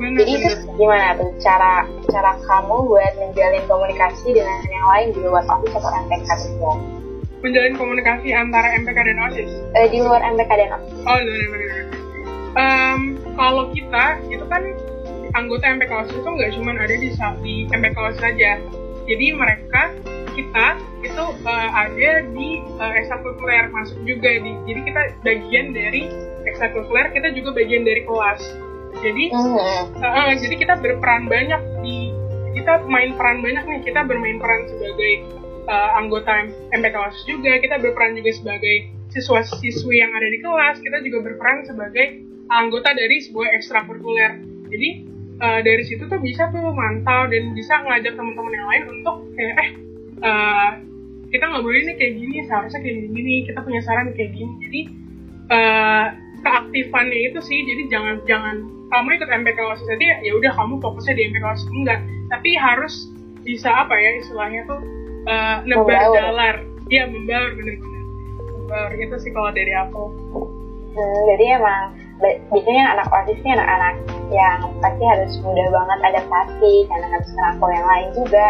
jadi 0.00 0.32
itu 0.40 0.48
gimana 0.76 1.16
tuh 1.20 1.30
cara 1.40 1.84
cara 2.08 2.32
kamu 2.44 2.76
buat 2.88 3.12
menjalin 3.20 3.64
komunikasi 3.68 4.28
dengan 4.32 4.58
yang 4.66 4.86
lain 4.88 5.08
di 5.12 5.20
luar 5.20 5.44
office 5.48 5.76
atau 5.76 5.92
MPK 6.08 6.28
tuh 6.60 6.76
menjalin 7.42 7.74
komunikasi 7.74 8.30
antara 8.30 8.78
MPK 8.78 8.98
dan 9.02 9.18
OSIS? 9.28 9.50
Eh, 9.74 9.86
di 9.90 9.98
luar 9.98 10.22
MPK 10.22 10.50
dan 10.62 10.70
OSIS. 10.78 10.94
Oh, 11.02 11.18
di 11.18 11.26
luar 11.26 11.42
MPK 11.42 11.62
OSIS. 11.66 11.90
Um, 12.52 13.00
kalau 13.34 13.64
kita, 13.74 14.04
itu 14.30 14.44
kan 14.46 14.62
anggota 15.34 15.64
MPK 15.74 15.90
OSIS 15.90 16.16
itu 16.22 16.30
nggak 16.30 16.50
cuma 16.54 16.70
ada 16.78 16.94
di, 16.94 17.08
di 17.42 17.54
MPK 17.66 17.96
OSIS 17.98 18.22
saja. 18.22 18.50
Jadi 19.02 19.26
mereka, 19.34 19.82
kita, 20.38 20.66
itu 21.02 21.24
uh, 21.42 21.70
ada 21.74 22.10
di 22.30 22.48
uh, 22.78 22.92
ekstrakurikuler 22.94 23.68
masuk 23.74 23.98
juga 24.06 24.30
di 24.38 24.54
jadi 24.70 24.80
kita 24.86 25.02
bagian 25.26 25.66
dari 25.74 26.06
ekstrakurikuler 26.46 27.10
kita 27.10 27.34
juga 27.34 27.58
bagian 27.58 27.82
dari 27.82 28.06
kelas 28.06 28.40
jadi 29.00 29.24
uh, 29.32 29.88
uh, 29.96 30.32
jadi 30.36 30.54
kita 30.60 30.74
berperan 30.84 31.26
banyak 31.30 31.60
di 31.80 32.12
kita 32.52 32.84
main 32.86 33.16
peran 33.16 33.40
banyak 33.40 33.64
nih. 33.64 33.80
Kita 33.88 34.04
bermain 34.04 34.36
peran 34.38 34.68
sebagai 34.68 35.12
uh, 35.66 35.90
anggota 35.98 36.46
MPK 36.70 36.94
OSIS 36.94 37.24
juga. 37.26 37.58
Kita 37.58 37.80
berperan 37.80 38.14
juga 38.14 38.30
sebagai 38.36 38.92
siswa-siswi 39.12 39.96
yang 40.00 40.12
ada 40.12 40.28
di 40.28 40.38
kelas. 40.40 40.76
Kita 40.80 41.00
juga 41.00 41.18
berperan 41.32 41.64
sebagai 41.64 42.22
anggota 42.52 42.92
dari 42.92 43.16
sebuah 43.24 43.48
ekstrakurikuler. 43.56 44.32
Jadi 44.68 44.88
uh, 45.40 45.60
dari 45.64 45.82
situ 45.84 46.04
tuh 46.06 46.20
bisa 46.20 46.48
tuh 46.52 46.72
mantau 46.72 47.28
dan 47.28 47.52
bisa 47.56 47.74
ngajak 47.82 48.12
teman-teman 48.14 48.52
yang 48.52 48.68
lain 48.68 48.84
untuk 49.00 49.16
kayak 49.34 49.54
eh 49.58 49.70
uh, 50.22 50.70
kita 51.32 51.44
nggak 51.48 51.64
boleh 51.64 51.80
nih 51.88 51.96
kayak 51.96 52.14
gini. 52.20 52.36
Seharusnya 52.44 52.80
kayak 52.84 52.96
gini 53.08 53.34
kita 53.48 53.58
punya 53.64 53.80
saran 53.80 54.12
kayak 54.12 54.32
gini. 54.36 54.52
Jadi 54.68 54.80
uh, 55.48 56.06
keaktifannya 56.42 57.18
itu 57.32 57.38
sih 57.42 57.58
jadi 57.64 57.82
jangan 57.88 58.14
jangan 58.26 58.56
kamu 58.92 59.08
ikut 59.16 59.30
MPK 59.30 59.58
OSIS 59.72 59.88
aja 59.88 60.20
ya 60.20 60.32
udah 60.36 60.52
kamu 60.52 60.74
fokusnya 60.84 61.14
di 61.16 61.22
MPK 61.32 61.44
OSIS 61.48 61.70
enggak. 61.72 62.00
Tapi 62.28 62.50
harus 62.58 63.08
bisa 63.42 63.70
apa 63.72 63.94
ya 63.98 64.10
istilahnya 64.22 64.60
tuh 64.70 64.80
uh, 65.26 65.56
nebar 65.66 65.98
jalar 66.14 66.56
iya 66.92 67.10
membaur 67.10 67.50
bener-bener 67.58 68.04
membaur 68.54 68.92
itu 68.94 69.16
sih 69.18 69.30
kalau 69.32 69.50
dari 69.50 69.72
aku. 69.74 70.04
Hmm, 70.92 71.20
jadi 71.32 71.56
emang 71.56 71.96
biasanya 72.52 72.84
anak 72.94 73.08
osis 73.10 73.40
ini 73.42 73.50
anak-anak 73.56 73.96
yang 74.30 74.60
pasti 74.78 75.04
harus 75.08 75.32
mudah 75.42 75.66
banget 75.72 75.98
adaptasi 76.12 76.74
karena 76.86 77.06
harus 77.10 77.28
merangkul 77.34 77.70
yang 77.72 77.86
lain 77.88 78.08
juga. 78.12 78.46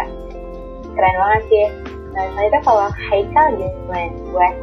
Keren 0.93 1.15
banget 1.17 1.43
sih. 1.49 1.67
Nah 2.13 2.23
selanjutnya 2.29 2.61
kalau 2.61 2.87
Haikal 2.93 3.47
gimana 3.57 4.13
buat 4.29 4.53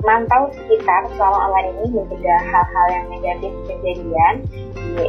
mantau 0.00 0.48
sekitar 0.56 1.08
selama 1.16 1.50
online 1.50 1.70
ini 1.76 1.88
mencegah 1.92 2.40
hal-hal 2.48 2.86
yang 2.88 3.04
negatif 3.12 3.52
kejadian 3.68 4.34
di 4.74 5.04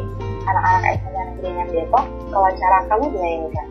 anak-anak 0.48 1.00
SMA 1.00 1.22
negeri 1.32 1.50
yang 1.56 1.70
Depok 1.72 2.06
kalau 2.32 2.50
cara 2.60 2.78
kamu 2.92 3.06
gimana? 3.16 3.64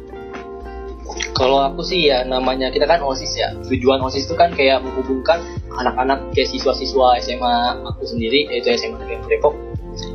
Kalau 1.34 1.58
aku 1.64 1.80
sih 1.82 2.12
ya 2.12 2.22
namanya 2.22 2.68
kita 2.68 2.84
kan 2.84 3.00
OSIS 3.00 3.32
ya. 3.34 3.48
Tujuan 3.66 4.00
OSIS 4.04 4.28
itu 4.28 4.36
kan 4.36 4.52
kayak 4.52 4.84
menghubungkan 4.84 5.40
anak-anak 5.74 6.20
kayak 6.36 6.48
siswa-siswa 6.52 7.18
SMA 7.24 7.80
aku 7.84 8.04
sendiri 8.04 8.46
yaitu 8.52 8.76
SMA 8.76 9.00
Negeri 9.00 9.36
Depok 9.36 9.54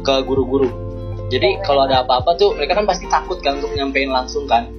ke 0.05 0.13
guru-guru. 0.23 0.69
Jadi 1.33 1.57
kalau 1.65 1.89
ada 1.89 2.05
apa-apa 2.05 2.37
tuh 2.37 2.53
mereka 2.53 2.77
kan 2.77 2.85
pasti 2.85 3.09
takut 3.09 3.41
kan 3.41 3.57
untuk 3.57 3.73
nyampein 3.73 4.13
langsung 4.13 4.45
kan. 4.45 4.69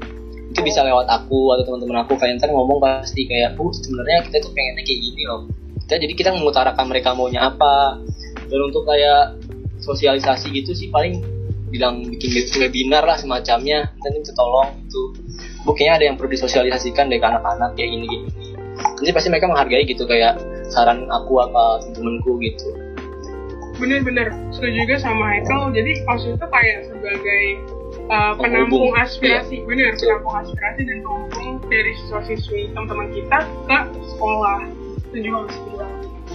Itu 0.54 0.62
bisa 0.62 0.86
lewat 0.86 1.10
aku 1.10 1.52
atau 1.52 1.66
teman-teman 1.66 2.06
aku 2.06 2.14
kalian 2.16 2.38
kan 2.38 2.48
ngomong 2.48 2.78
pasti 2.80 3.26
kayak, 3.26 3.58
"Uh, 3.58 3.68
sebenarnya 3.74 4.24
kita 4.30 4.40
tuh 4.40 4.50
pengennya 4.54 4.82
kayak 4.86 5.00
gini 5.02 5.22
loh." 5.26 5.42
Kita 5.86 6.02
jadi 6.02 6.14
kita 6.18 6.30
mengutarakan 6.34 6.90
mereka 6.90 7.14
maunya 7.14 7.46
apa. 7.46 8.02
Dan 8.50 8.58
untuk 8.66 8.84
kayak 8.86 9.38
sosialisasi 9.82 10.50
gitu 10.50 10.74
sih 10.74 10.90
paling 10.90 11.22
bilang 11.70 12.02
bikin 12.06 12.46
webinar 12.58 13.06
lah 13.06 13.14
semacamnya. 13.14 13.94
Kita 13.94 14.08
minta 14.10 14.32
tolong 14.34 14.82
itu 14.82 15.02
bu 15.66 15.74
kayaknya 15.74 15.94
ada 15.98 16.04
yang 16.06 16.14
perlu 16.14 16.30
disosialisasikan 16.30 17.10
deh 17.10 17.18
ke 17.18 17.26
anak-anak 17.26 17.74
kayak 17.74 17.90
gini 17.90 18.06
gini 18.06 18.46
jadi 19.00 19.10
pasti 19.12 19.28
mereka 19.28 19.46
menghargai 19.50 19.84
gitu 19.84 20.04
kayak 20.08 20.40
saran 20.72 21.08
aku 21.12 21.40
apa 21.40 21.84
temen-temenku 21.84 22.40
gitu. 22.40 22.68
Bener-bener 23.76 24.32
setuju 24.56 24.88
juga 24.88 24.96
sama 25.04 25.36
Michael 25.36 25.76
jadi 25.76 25.92
maksudnya 26.08 26.36
itu 26.40 26.48
kayak 26.48 26.78
sebagai 26.88 27.42
uh, 28.08 28.32
penampung 28.40 28.88
aspirasi. 28.96 29.60
Iya. 29.60 29.68
bener 29.68 29.90
penampung 30.00 30.34
aspirasi 30.40 30.80
dan 30.88 30.98
penampung 31.04 31.48
dari 31.68 31.92
siswa-siswi 32.04 32.72
teman-teman 32.72 33.08
kita 33.12 33.38
ke 33.44 33.78
sekolah. 34.16 34.58
Itu 35.12 35.16
juga 35.20 35.38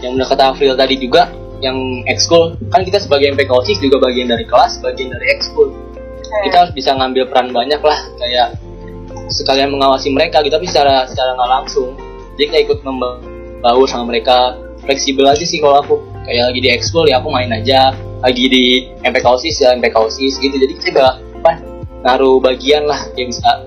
yang 0.01 0.17
udah 0.17 0.27
kata 0.27 0.43
April 0.53 0.73
tadi 0.73 0.97
juga 0.97 1.29
yang 1.61 1.77
ekskul 2.09 2.57
kan 2.73 2.81
kita 2.81 2.97
sebagai 2.97 3.29
MPK 3.37 3.53
OSIS 3.53 3.77
juga 3.77 4.01
bagian 4.01 4.33
dari 4.33 4.49
kelas 4.49 4.81
bagian 4.81 5.13
dari 5.13 5.29
ekskul 5.37 5.69
hmm. 5.69 6.41
kita 6.49 6.55
harus 6.65 6.73
bisa 6.73 6.97
ngambil 6.97 7.29
peran 7.29 7.53
banyak 7.53 7.81
lah 7.85 7.99
kayak 8.17 8.57
sekalian 9.31 9.71
mengawasi 9.71 10.11
mereka 10.11 10.43
gitu 10.43 10.53
tapi 10.59 10.67
secara 10.67 11.07
secara 11.07 11.33
nggak 11.33 11.49
langsung. 11.49 11.95
Jadi 12.35 12.45
kita 12.51 12.59
ikut 12.69 12.79
membaur 12.83 13.87
sama 13.87 14.11
mereka. 14.11 14.59
Fleksibel 14.81 15.29
aja 15.29 15.45
sih 15.45 15.61
kalau 15.61 15.77
aku. 15.77 15.95
Kayak 16.25 16.53
lagi 16.53 16.59
di 16.61 16.69
ekskul 16.73 17.05
ya 17.05 17.21
aku 17.21 17.29
main 17.29 17.49
aja. 17.53 17.93
Lagi 18.21 18.45
di 18.49 18.65
MPK 19.01 19.25
OSIS 19.25 19.61
ya 19.61 19.73
MPK 19.77 19.95
OSIS 19.97 20.41
gitu. 20.41 20.55
Jadi 20.57 20.73
kita 20.77 20.89
gak 20.97 21.15
apa 21.41 21.51
naruh 22.01 22.41
bagian 22.41 22.89
lah 22.89 22.97
yang 23.13 23.29
bisa 23.29 23.65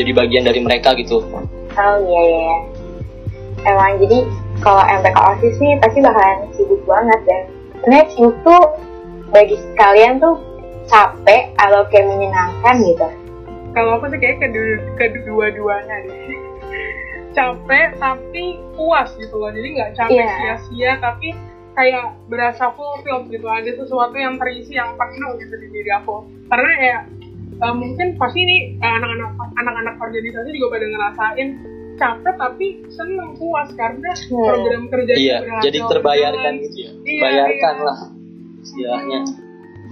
jadi 0.00 0.10
bagian 0.16 0.48
dari 0.48 0.60
mereka 0.64 0.96
gitu. 0.96 1.20
Oh 1.76 1.96
iya 2.00 2.20
iya. 2.24 2.54
Emang 3.64 4.00
jadi 4.00 4.18
kalau 4.64 4.80
MPK 4.80 5.16
OSIS 5.20 5.54
sih 5.60 5.70
pasti 5.78 6.00
bakalan 6.00 6.48
sibuk 6.56 6.80
banget 6.88 7.20
dan 7.28 7.42
sebenarnya 7.78 8.06
sibuk 8.16 8.36
tuh 8.42 8.62
bagi 9.28 9.56
kalian 9.76 10.16
tuh 10.16 10.40
capek 10.88 11.52
atau 11.60 11.84
kayak 11.92 12.08
menyenangkan 12.08 12.76
gitu. 12.80 13.08
Kalau 13.76 14.00
aku 14.00 14.08
sih 14.08 14.18
kayak 14.18 14.40
kedua-duanya 14.96 15.96
deh. 16.08 16.40
Capek 17.36 17.98
tapi 18.00 18.56
puas 18.72 19.12
gitu 19.20 19.36
loh. 19.36 19.52
Jadi 19.52 19.68
nggak 19.76 19.92
capek 20.00 20.24
yeah. 20.24 20.56
sia-sia 20.56 20.92
tapi 21.02 21.36
kayak 21.76 22.16
berasa 22.32 22.72
fulfilled 22.72 23.28
gitu. 23.28 23.44
Ada 23.44 23.84
sesuatu 23.84 24.16
yang 24.16 24.40
terisi 24.40 24.80
yang 24.80 24.96
penuh 24.96 25.36
gitu 25.44 25.54
di 25.60 25.68
diri 25.74 25.90
aku. 25.92 26.24
Karena 26.48 26.72
ya 26.80 26.98
uh, 27.60 27.74
mungkin 27.74 28.16
pasti 28.16 28.40
ini 28.40 28.56
anak-anak 28.80 29.30
anak-anak 29.60 29.94
organisasi 29.98 30.48
juga 30.56 30.78
pada 30.78 30.86
ngerasain 30.88 31.48
capek 31.94 32.34
tapi 32.36 32.66
seneng 32.90 33.30
puas 33.38 33.68
karena 33.74 34.10
hmm. 34.10 34.46
program 34.46 34.82
kerja 34.90 35.12
iya, 35.14 35.36
jadi 35.62 35.78
terbayarkan 35.86 36.52
gitu 36.66 36.76
ya? 36.76 36.90
Iya, 37.04 37.20
bayarkan 37.22 37.74
iya. 37.74 37.86
lah 37.86 37.98
istilahnya. 38.64 39.20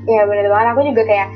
Iya 0.02 0.22
benar 0.26 0.46
banget. 0.50 0.66
Aku 0.74 0.80
juga 0.82 1.02
kayak 1.06 1.28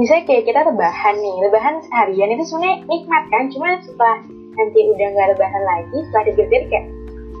misalnya 0.00 0.24
kayak 0.26 0.44
kita 0.48 0.60
rebahan 0.66 1.14
nih 1.20 1.34
rebahan 1.46 1.74
seharian 1.86 2.30
itu 2.34 2.44
sebenarnya 2.50 2.76
nikmat 2.88 3.24
kan? 3.30 3.44
Cuma 3.52 3.68
setelah 3.82 4.16
nanti 4.52 4.80
udah 4.90 5.06
nggak 5.14 5.28
rebahan 5.36 5.62
lagi 5.64 5.98
setelah 6.10 6.24
dipikir 6.28 6.62
kayak 6.68 6.86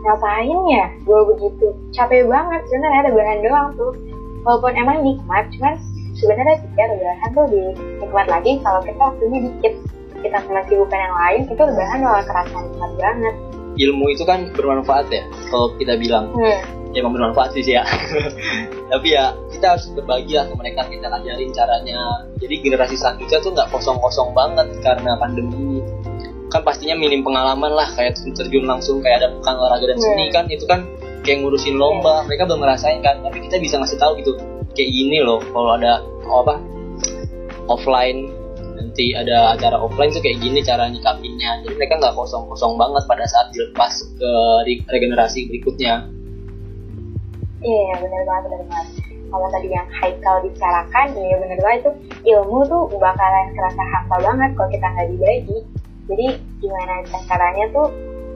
ngapain 0.02 0.60
ya 0.70 0.84
gue 1.02 1.20
begitu? 1.34 1.66
Capek 1.94 2.26
banget 2.30 2.62
sebenarnya 2.70 3.02
rebahan 3.10 3.38
doang 3.42 3.68
tuh. 3.74 3.92
Walaupun 4.42 4.74
emang 4.74 5.06
nikmat 5.06 5.46
cuman 5.54 5.74
sebenarnya 6.18 6.58
jika 6.66 6.82
rebahan 6.90 7.30
tuh 7.30 7.46
dinikmat 7.50 8.26
lagi 8.26 8.52
kalau 8.62 8.80
kita 8.82 9.00
waktunya 9.00 9.38
dikit 9.50 9.74
kita 10.22 10.38
masih 10.46 10.76
bukan 10.78 10.98
yang 10.98 11.14
lain 11.18 11.40
itu 11.50 11.62
rebahan 11.62 11.98
malah 12.00 12.24
kerasa 12.24 12.56
nikmat 12.62 12.92
banget. 12.96 13.34
Ilmu 13.72 14.04
itu 14.12 14.22
kan 14.22 14.40
bermanfaat 14.54 15.06
ya 15.10 15.22
kalau 15.50 15.74
kita 15.76 15.98
bilang. 15.98 16.30
Hmm. 16.32 16.62
ya 16.92 17.00
emang 17.00 17.16
bermanfaat 17.16 17.56
sih 17.56 17.64
ya 17.64 17.88
tapi 18.92 19.16
ya 19.16 19.32
kita 19.48 19.64
harus 19.72 19.88
berbagi 19.96 20.36
lah 20.36 20.44
ke 20.44 20.54
mereka 20.60 20.84
kita 20.92 21.08
ajarin 21.08 21.50
caranya. 21.56 22.28
Jadi 22.36 22.54
generasi 22.60 23.00
selanjutnya 23.00 23.38
tuh 23.40 23.50
nggak 23.56 23.68
kosong-kosong 23.72 24.36
banget 24.36 24.68
karena 24.84 25.16
pandemi. 25.16 25.80
Kan 26.52 26.60
pastinya 26.68 26.92
minim 27.00 27.24
pengalaman 27.24 27.72
lah 27.72 27.88
kayak 27.96 28.20
terjun 28.36 28.68
langsung 28.68 29.00
kayak 29.00 29.24
ada 29.24 29.28
pekan 29.40 29.56
olahraga 29.56 29.88
dan 29.88 29.98
seni 30.04 30.28
hmm. 30.28 30.34
kan. 30.36 30.44
Itu 30.52 30.64
kan 30.68 30.84
kayak 31.24 31.40
ngurusin 31.40 31.80
lomba. 31.80 32.20
Hmm. 32.20 32.24
mereka 32.28 32.44
belum 32.44 32.60
ngerasain 32.60 33.00
kan 33.00 33.24
tapi 33.24 33.40
kita 33.40 33.56
bisa 33.56 33.80
ngasih 33.80 33.96
tahu 33.96 34.12
gitu. 34.20 34.36
Kayak 34.76 34.90
gini 34.92 35.24
loh 35.24 35.40
kalau 35.48 35.80
ada 35.80 36.04
oh 36.28 36.44
apa 36.44 36.60
offline 37.72 38.41
nanti 38.82 39.14
ada 39.14 39.54
acara 39.54 39.78
offline 39.78 40.10
tuh 40.10 40.18
kayak 40.18 40.42
gini 40.42 40.58
cara 40.66 40.90
nyikapinnya. 40.90 41.62
Jadi 41.62 41.74
mereka 41.78 42.02
nggak 42.02 42.18
kosong-kosong 42.18 42.74
banget 42.74 43.02
pada 43.06 43.24
saat 43.30 43.54
dilepas 43.54 43.94
ke 44.18 44.32
regenerasi 44.90 45.46
berikutnya. 45.46 46.10
Iya 47.62 47.94
yeah, 47.94 47.94
benar 48.02 48.22
banget 48.26 48.42
benar 48.50 48.62
banget. 48.66 48.86
Kalau 49.32 49.48
tadi 49.48 49.68
yang 49.72 49.88
Haikal 49.88 50.36
bicarakan 50.44 51.06
ya 51.14 51.36
benar 51.38 51.58
banget 51.62 51.78
itu 51.80 51.90
ilmu 52.36 52.58
tuh 52.66 52.82
bakalan 52.98 53.46
kerasa 53.54 53.82
hampa 53.86 54.16
banget 54.18 54.50
kalau 54.58 54.70
kita 54.74 54.86
nggak 54.90 55.08
dibagi. 55.14 55.58
Jadi 56.10 56.26
gimana 56.58 56.94
caranya 57.30 57.64
tuh 57.70 57.86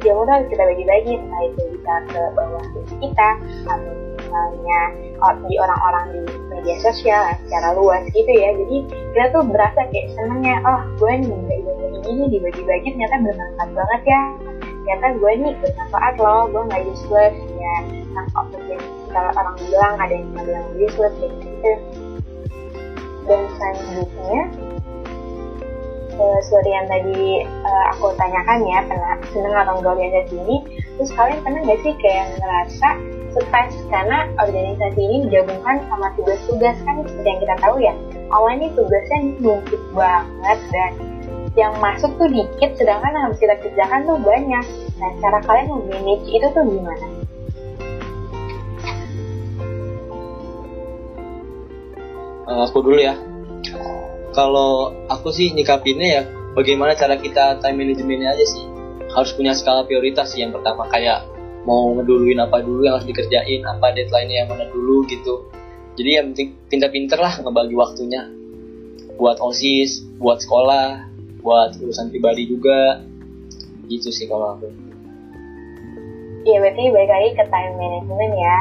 ilmu 0.06 0.22
tuh 0.22 0.32
harus 0.32 0.48
kita 0.48 0.62
bagi-bagi 0.62 1.12
entah 1.18 1.42
itu 1.42 1.62
bisa 1.74 1.94
ke 2.06 2.20
bawah 2.38 2.64
kita 3.02 3.28
atau 3.66 4.05
misalnya 4.26 4.80
di 5.46 5.54
orang-orang 5.56 6.04
di 6.12 6.20
media 6.50 6.76
sosial 6.82 7.22
secara 7.46 7.78
luas 7.78 8.02
gitu 8.10 8.26
ya. 8.26 8.50
Jadi 8.58 8.76
kita 9.14 9.26
tuh 9.32 9.42
berasa 9.46 9.80
kayak 9.94 10.10
senengnya 10.18 10.58
oh 10.66 10.80
gue 10.98 11.12
nih 11.22 11.38
dibagi 11.62 12.00
ini 12.10 12.24
dibagi-bagi 12.34 12.88
ternyata 12.98 13.16
bermanfaat 13.22 13.70
banget 13.70 14.02
ya. 14.04 14.22
Ternyata 14.82 15.06
gue 15.22 15.32
nih 15.38 15.52
bermanfaat 15.62 16.14
loh 16.18 16.42
gue 16.50 16.62
nggak 16.66 16.82
useless 16.90 17.36
ya. 17.56 17.76
Nah 18.12 18.24
kalau 18.34 19.30
orang 19.32 19.56
bilang 19.62 19.94
ada 20.02 20.14
yang 20.14 20.28
bilang 20.34 20.66
useless 20.76 21.14
kayak 21.22 21.32
gitu. 21.38 21.72
Dan 23.26 23.42
selanjutnya 23.58 24.40
uh, 26.18 26.38
seperti 26.46 26.70
yang 26.70 26.86
tadi 26.86 27.20
uh, 27.64 27.84
aku 27.94 28.12
tanyakan 28.16 28.60
ya 28.66 28.78
pernah 28.86 29.14
seneng 29.30 29.54
atau 29.54 29.74
enggak 29.80 29.92
organisasi 29.98 30.34
ini 30.46 30.56
terus 30.96 31.10
kalian 31.12 31.40
pernah 31.44 31.60
nggak 31.64 31.80
sih 31.84 31.94
kayak 32.00 32.26
ngerasa 32.40 32.88
stres 33.44 33.76
karena 33.92 34.30
organisasi 34.40 35.00
ini 35.00 35.16
digabungkan 35.28 35.84
sama 35.92 36.08
tugas-tugas 36.16 36.76
kan 36.88 37.04
seperti 37.04 37.28
yang 37.28 37.40
kita 37.44 37.54
tahu 37.60 37.76
ya 37.82 37.94
awalnya 38.32 38.64
ini 38.64 38.68
tugasnya 38.72 39.18
numpuk 39.44 39.82
banget 39.92 40.58
dan 40.72 40.92
yang 41.56 41.72
masuk 41.80 42.12
tuh 42.20 42.28
dikit 42.28 42.76
sedangkan 42.76 43.12
yang 43.12 43.24
harus 43.28 43.38
kita 43.40 43.54
kerjakan 43.60 44.00
tuh 44.04 44.18
banyak 44.20 44.64
Nah, 44.96 45.12
cara 45.20 45.38
kalian 45.44 45.68
memanage 45.68 46.24
itu 46.32 46.46
tuh 46.56 46.64
gimana? 46.64 47.06
Uh, 52.48 52.60
aku 52.64 52.78
dulu 52.80 52.96
ya. 52.96 53.12
Kalau 54.32 54.96
aku 55.12 55.28
sih 55.36 55.52
nyikapinnya 55.52 56.08
ya, 56.08 56.22
bagaimana 56.56 56.96
cara 56.96 57.20
kita 57.20 57.60
time 57.60 57.76
managementnya 57.76 58.32
aja 58.32 58.46
sih. 58.48 58.64
Harus 59.12 59.36
punya 59.36 59.52
skala 59.52 59.84
prioritas 59.84 60.32
sih 60.32 60.40
yang 60.40 60.56
pertama 60.56 60.88
kayak 60.88 61.28
mau 61.66 61.92
ngeduluin 61.98 62.38
apa 62.38 62.62
dulu 62.62 62.86
yang 62.86 62.94
harus 62.96 63.10
dikerjain, 63.10 63.66
apa 63.66 63.90
deadline-nya 63.90 64.46
yang 64.46 64.48
mana 64.48 64.70
dulu 64.70 65.02
gitu. 65.10 65.50
Jadi 65.98 66.10
yang 66.14 66.26
penting 66.32 66.54
pinter-pinter 66.70 67.18
lah 67.18 67.34
ngebagi 67.42 67.74
waktunya 67.74 68.30
buat 69.18 69.42
osis, 69.42 70.06
buat 70.22 70.38
sekolah, 70.38 71.10
buat 71.42 71.74
urusan 71.82 72.14
pribadi 72.14 72.46
juga. 72.46 73.02
Gitu 73.90 74.14
sih 74.14 74.30
kalau 74.30 74.54
aku. 74.56 74.70
Iya 76.46 76.62
berarti 76.62 76.82
balik 76.94 77.10
lagi 77.10 77.28
ke 77.34 77.44
time 77.50 77.74
management 77.74 78.34
ya. 78.38 78.56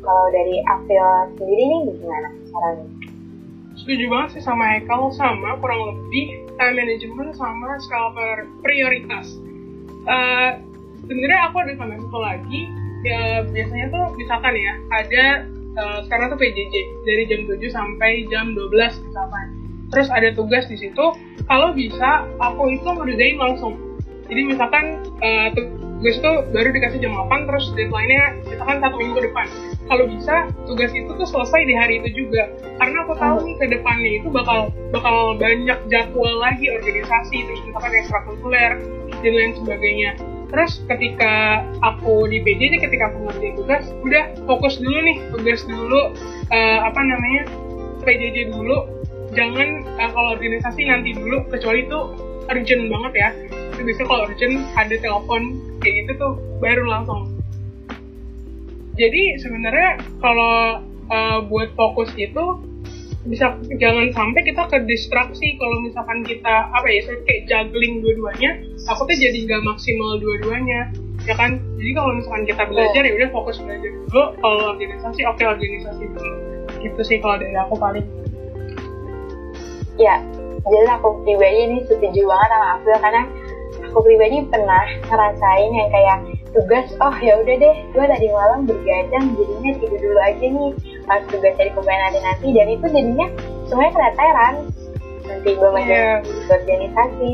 Kalau 0.00 0.26
dari 0.32 0.56
April 0.64 1.06
sendiri 1.36 1.62
nih 1.66 1.80
gimana 2.00 2.28
caranya? 2.48 2.86
Setuju 3.76 4.04
banget 4.08 4.28
sih 4.38 4.42
sama 4.46 4.80
Ekal 4.80 5.12
sama 5.12 5.60
kurang 5.60 5.82
lebih 5.92 6.48
time 6.56 6.74
management 6.80 7.36
sama 7.36 7.76
skala 7.84 8.10
prioritas. 8.64 9.28
Uh, 10.06 10.62
Sebenarnya 11.06 11.40
aku 11.50 11.56
ada 11.62 11.72
sama 11.78 11.94
satu 12.02 12.18
lagi 12.18 12.60
ya 13.06 13.46
biasanya 13.46 13.86
tuh 13.94 14.04
misalkan 14.18 14.54
ya 14.58 14.72
ada 14.90 15.24
uh, 15.78 15.98
sekarang 16.08 16.34
tuh 16.34 16.38
PJJ 16.40 16.74
dari 17.06 17.22
jam 17.30 17.40
7 17.46 17.62
sampai 17.70 18.10
jam 18.32 18.56
12 18.56 19.06
misalkan. 19.06 19.46
Terus 19.86 20.10
ada 20.10 20.28
tugas 20.34 20.66
di 20.66 20.74
situ, 20.74 21.04
kalau 21.46 21.70
bisa 21.70 22.26
aku 22.42 22.74
itu 22.74 22.88
ngerjain 22.90 23.38
langsung. 23.38 23.78
Jadi 24.26 24.42
misalkan 24.42 25.06
uh, 25.22 25.48
tugas 25.54 26.18
itu 26.18 26.32
baru 26.50 26.68
dikasih 26.74 26.98
jam 26.98 27.14
8 27.14 27.46
terus 27.46 27.70
deadline-nya 27.78 28.24
misalkan 28.50 28.82
satu 28.82 28.96
minggu 28.98 29.22
depan. 29.30 29.46
Kalau 29.86 30.04
bisa 30.10 30.50
tugas 30.66 30.90
itu 30.90 31.06
tuh 31.06 31.28
selesai 31.30 31.62
di 31.62 31.74
hari 31.78 32.02
itu 32.02 32.26
juga. 32.26 32.50
Karena 32.82 33.06
aku 33.06 33.14
tahu 33.14 33.46
nih 33.46 33.54
ke 33.62 33.66
depannya 33.78 34.10
itu 34.18 34.28
bakal 34.34 34.74
bakal 34.90 35.38
banyak 35.38 35.78
jadwal 35.86 36.34
lagi 36.42 36.66
organisasi 36.74 37.46
terus 37.46 37.62
misalkan 37.62 37.94
ekstrakurikuler 37.94 38.72
dan 39.22 39.32
lain 39.32 39.52
sebagainya 39.62 40.18
terus 40.46 40.78
ketika 40.86 41.64
aku 41.82 42.30
di 42.30 42.38
PJ 42.42 42.78
ketika 42.78 43.10
aku 43.10 43.26
ngerjain 43.26 43.54
tugas 43.58 43.84
udah 44.06 44.24
fokus 44.46 44.78
dulu 44.78 44.98
nih 45.02 45.16
tugas 45.34 45.60
dulu 45.66 46.00
uh, 46.54 46.78
apa 46.86 47.00
namanya 47.02 47.42
PJJ 48.06 48.54
dulu. 48.54 48.86
Jangan 49.34 49.82
uh, 49.98 50.10
kalau 50.14 50.28
organisasi 50.38 50.86
nanti 50.86 51.10
dulu 51.18 51.42
kecuali 51.50 51.82
itu 51.82 51.98
urgent 52.46 52.82
banget 52.86 53.12
ya. 53.18 53.28
Itu 53.74 53.80
biasanya 53.82 54.06
kalau 54.06 54.22
urgent 54.30 54.54
ada 54.78 54.94
telepon 55.02 55.42
kayak 55.82 55.94
gitu 56.06 56.12
tuh 56.14 56.32
baru 56.62 56.84
langsung. 56.86 57.34
Jadi 58.96 59.36
sebenarnya 59.42 60.00
kalau 60.22 60.80
uh, 61.10 61.38
buat 61.50 61.74
fokus 61.76 62.08
itu 62.16 62.44
bisa 63.26 63.58
jangan 63.82 64.06
sampai 64.14 64.40
kita 64.46 64.62
ke 64.70 64.78
distraksi 64.86 65.58
kalau 65.58 65.82
misalkan 65.82 66.22
kita 66.22 66.54
apa 66.70 66.86
ya 66.86 67.00
kayak 67.26 67.42
juggling 67.50 68.00
dua-duanya 68.02 68.62
aku 68.86 69.02
tuh 69.06 69.16
jadi 69.18 69.38
nggak 69.46 69.62
maksimal 69.66 70.18
dua-duanya 70.22 70.90
ya 71.26 71.34
kan? 71.34 71.58
Jadi 71.58 71.90
kalau 71.90 72.14
misalkan 72.14 72.44
kita 72.46 72.62
belajar 72.70 73.02
ya 73.02 73.12
udah 73.18 73.28
fokus 73.34 73.58
belajar 73.58 73.90
dulu. 73.90 74.22
Kalau 74.38 74.64
organisasi 74.78 75.20
oke 75.26 75.34
okay, 75.42 75.46
organisasi 75.50 76.02
dulu. 76.06 76.32
Gitu 76.78 77.00
sih 77.02 77.18
kalau 77.18 77.36
dari 77.42 77.56
aku 77.58 77.74
paling. 77.74 78.06
Ya 79.98 80.22
jadi 80.66 80.98
aku 80.98 81.22
pribadi 81.22 81.58
ini 81.70 81.78
setuju 81.86 82.26
banget 82.26 82.48
sama 82.50 82.66
aku 82.78 82.90
karena 82.98 83.22
aku 83.86 83.98
pribadi 84.02 84.36
pernah 84.50 84.84
ngerasain 85.06 85.70
yang 85.70 85.88
kayak 85.94 86.18
tugas 86.50 86.86
oh 86.98 87.14
ya 87.22 87.38
udah 87.38 87.54
deh 87.54 87.76
gue 87.94 88.04
tadi 88.04 88.26
malam 88.34 88.66
bergadang 88.66 89.24
jadinya 89.38 89.72
tidur 89.78 90.00
dulu 90.02 90.20
aja 90.26 90.46
nih 90.46 90.70
pas 91.06 91.22
dari 91.30 91.70
pemain 91.70 92.00
nanti 92.10 92.18
nanti 92.18 92.46
dan 92.50 92.66
itu 92.66 92.86
jadinya 92.90 93.26
semuanya 93.70 93.92
keteteran 93.94 94.54
nanti 95.26 95.48
gue 95.54 95.70
masih 95.70 95.94
yeah. 95.94 96.50
organisasi 96.50 97.30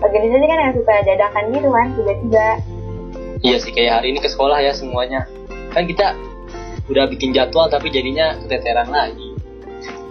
organisasi 0.00 0.44
kan 0.48 0.58
yang 0.60 0.74
suka 0.76 0.94
dadakan 1.04 1.44
gitu 1.52 1.68
kan 1.72 1.86
tiba-tiba. 1.96 2.48
Iya 3.44 3.56
sih 3.60 3.72
kayak 3.72 3.92
hari 4.00 4.06
ini 4.16 4.18
ke 4.24 4.28
sekolah 4.32 4.58
ya 4.64 4.72
semuanya. 4.72 5.28
Kan 5.72 5.84
kita 5.84 6.16
udah 6.88 7.04
bikin 7.12 7.36
jadwal 7.36 7.68
tapi 7.68 7.92
jadinya 7.92 8.36
keteteran 8.44 8.88
lagi. 8.88 9.36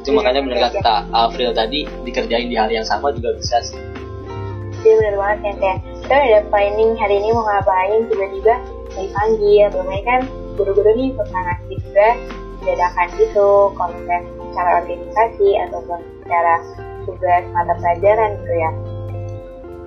Itu 0.02 0.14
yeah, 0.14 0.18
makanya 0.22 0.42
benar 0.46 0.60
kata 0.70 0.96
April 1.10 1.50
tadi 1.58 1.90
dikerjain 2.06 2.50
di 2.50 2.58
hari 2.58 2.78
yang 2.78 2.86
sama 2.86 3.10
juga 3.14 3.34
bisa 3.34 3.62
sih. 3.66 3.82
Iya 4.86 4.94
benar 5.02 5.16
banget 5.18 5.38
kan 5.42 5.56
kayak 5.58 5.80
kita 6.06 6.14
udah 6.14 6.28
ada 6.30 6.42
planning 6.54 6.92
hari 7.02 7.16
ini 7.18 7.30
mau 7.34 7.46
ngapain 7.50 8.02
tiba-tiba 8.06 8.56
dipanggil 8.94 9.66
belum 9.74 9.90
kan 10.06 10.22
guru-guru 10.56 10.92
nih 10.94 11.10
pernah 11.18 11.42
ngasih 11.50 11.78
tugas 11.82 12.18
dadakan 12.66 13.08
gitu 13.22 13.70
kalau 13.78 13.94
misalnya 13.94 14.22
cara 14.58 14.70
organisasi 14.82 15.50
ataupun 15.70 16.00
cara 16.26 16.56
tugas 17.06 17.44
mata 17.54 17.74
pelajaran 17.78 18.30
gitu 18.42 18.56
ya. 18.58 18.72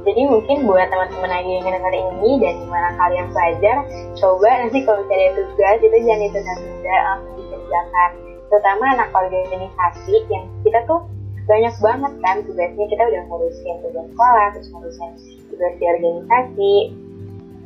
Jadi 0.06 0.22
mungkin 0.24 0.64
buat 0.64 0.88
teman-teman 0.88 1.28
lagi 1.28 1.50
yang 1.58 1.68
dengar 1.68 1.92
ini 1.92 2.30
dan 2.40 2.54
gimana 2.64 2.88
kalian 2.96 3.26
belajar 3.34 3.76
coba 4.16 4.48
nanti 4.64 4.78
kalau 4.86 5.04
misalnya 5.04 5.30
tugas 5.36 5.76
itu 5.82 5.96
jangan 6.06 6.22
ditunda-tunda 6.24 6.96
langsung 7.04 7.34
dikerjakan. 7.36 8.10
Terutama 8.48 8.84
anak 8.96 9.10
organisasi 9.12 10.14
yang 10.32 10.44
kita 10.64 10.80
tuh 10.88 11.04
banyak 11.44 11.74
banget 11.80 12.12
kan 12.24 12.36
tugasnya 12.46 12.86
kita 12.88 13.02
udah 13.04 13.22
ngurusin 13.28 13.76
tugas 13.84 14.06
sekolah 14.14 14.46
terus 14.56 14.68
ngurusin 14.72 15.10
tugas 15.52 15.72
di 15.76 15.84
organisasi. 15.84 16.74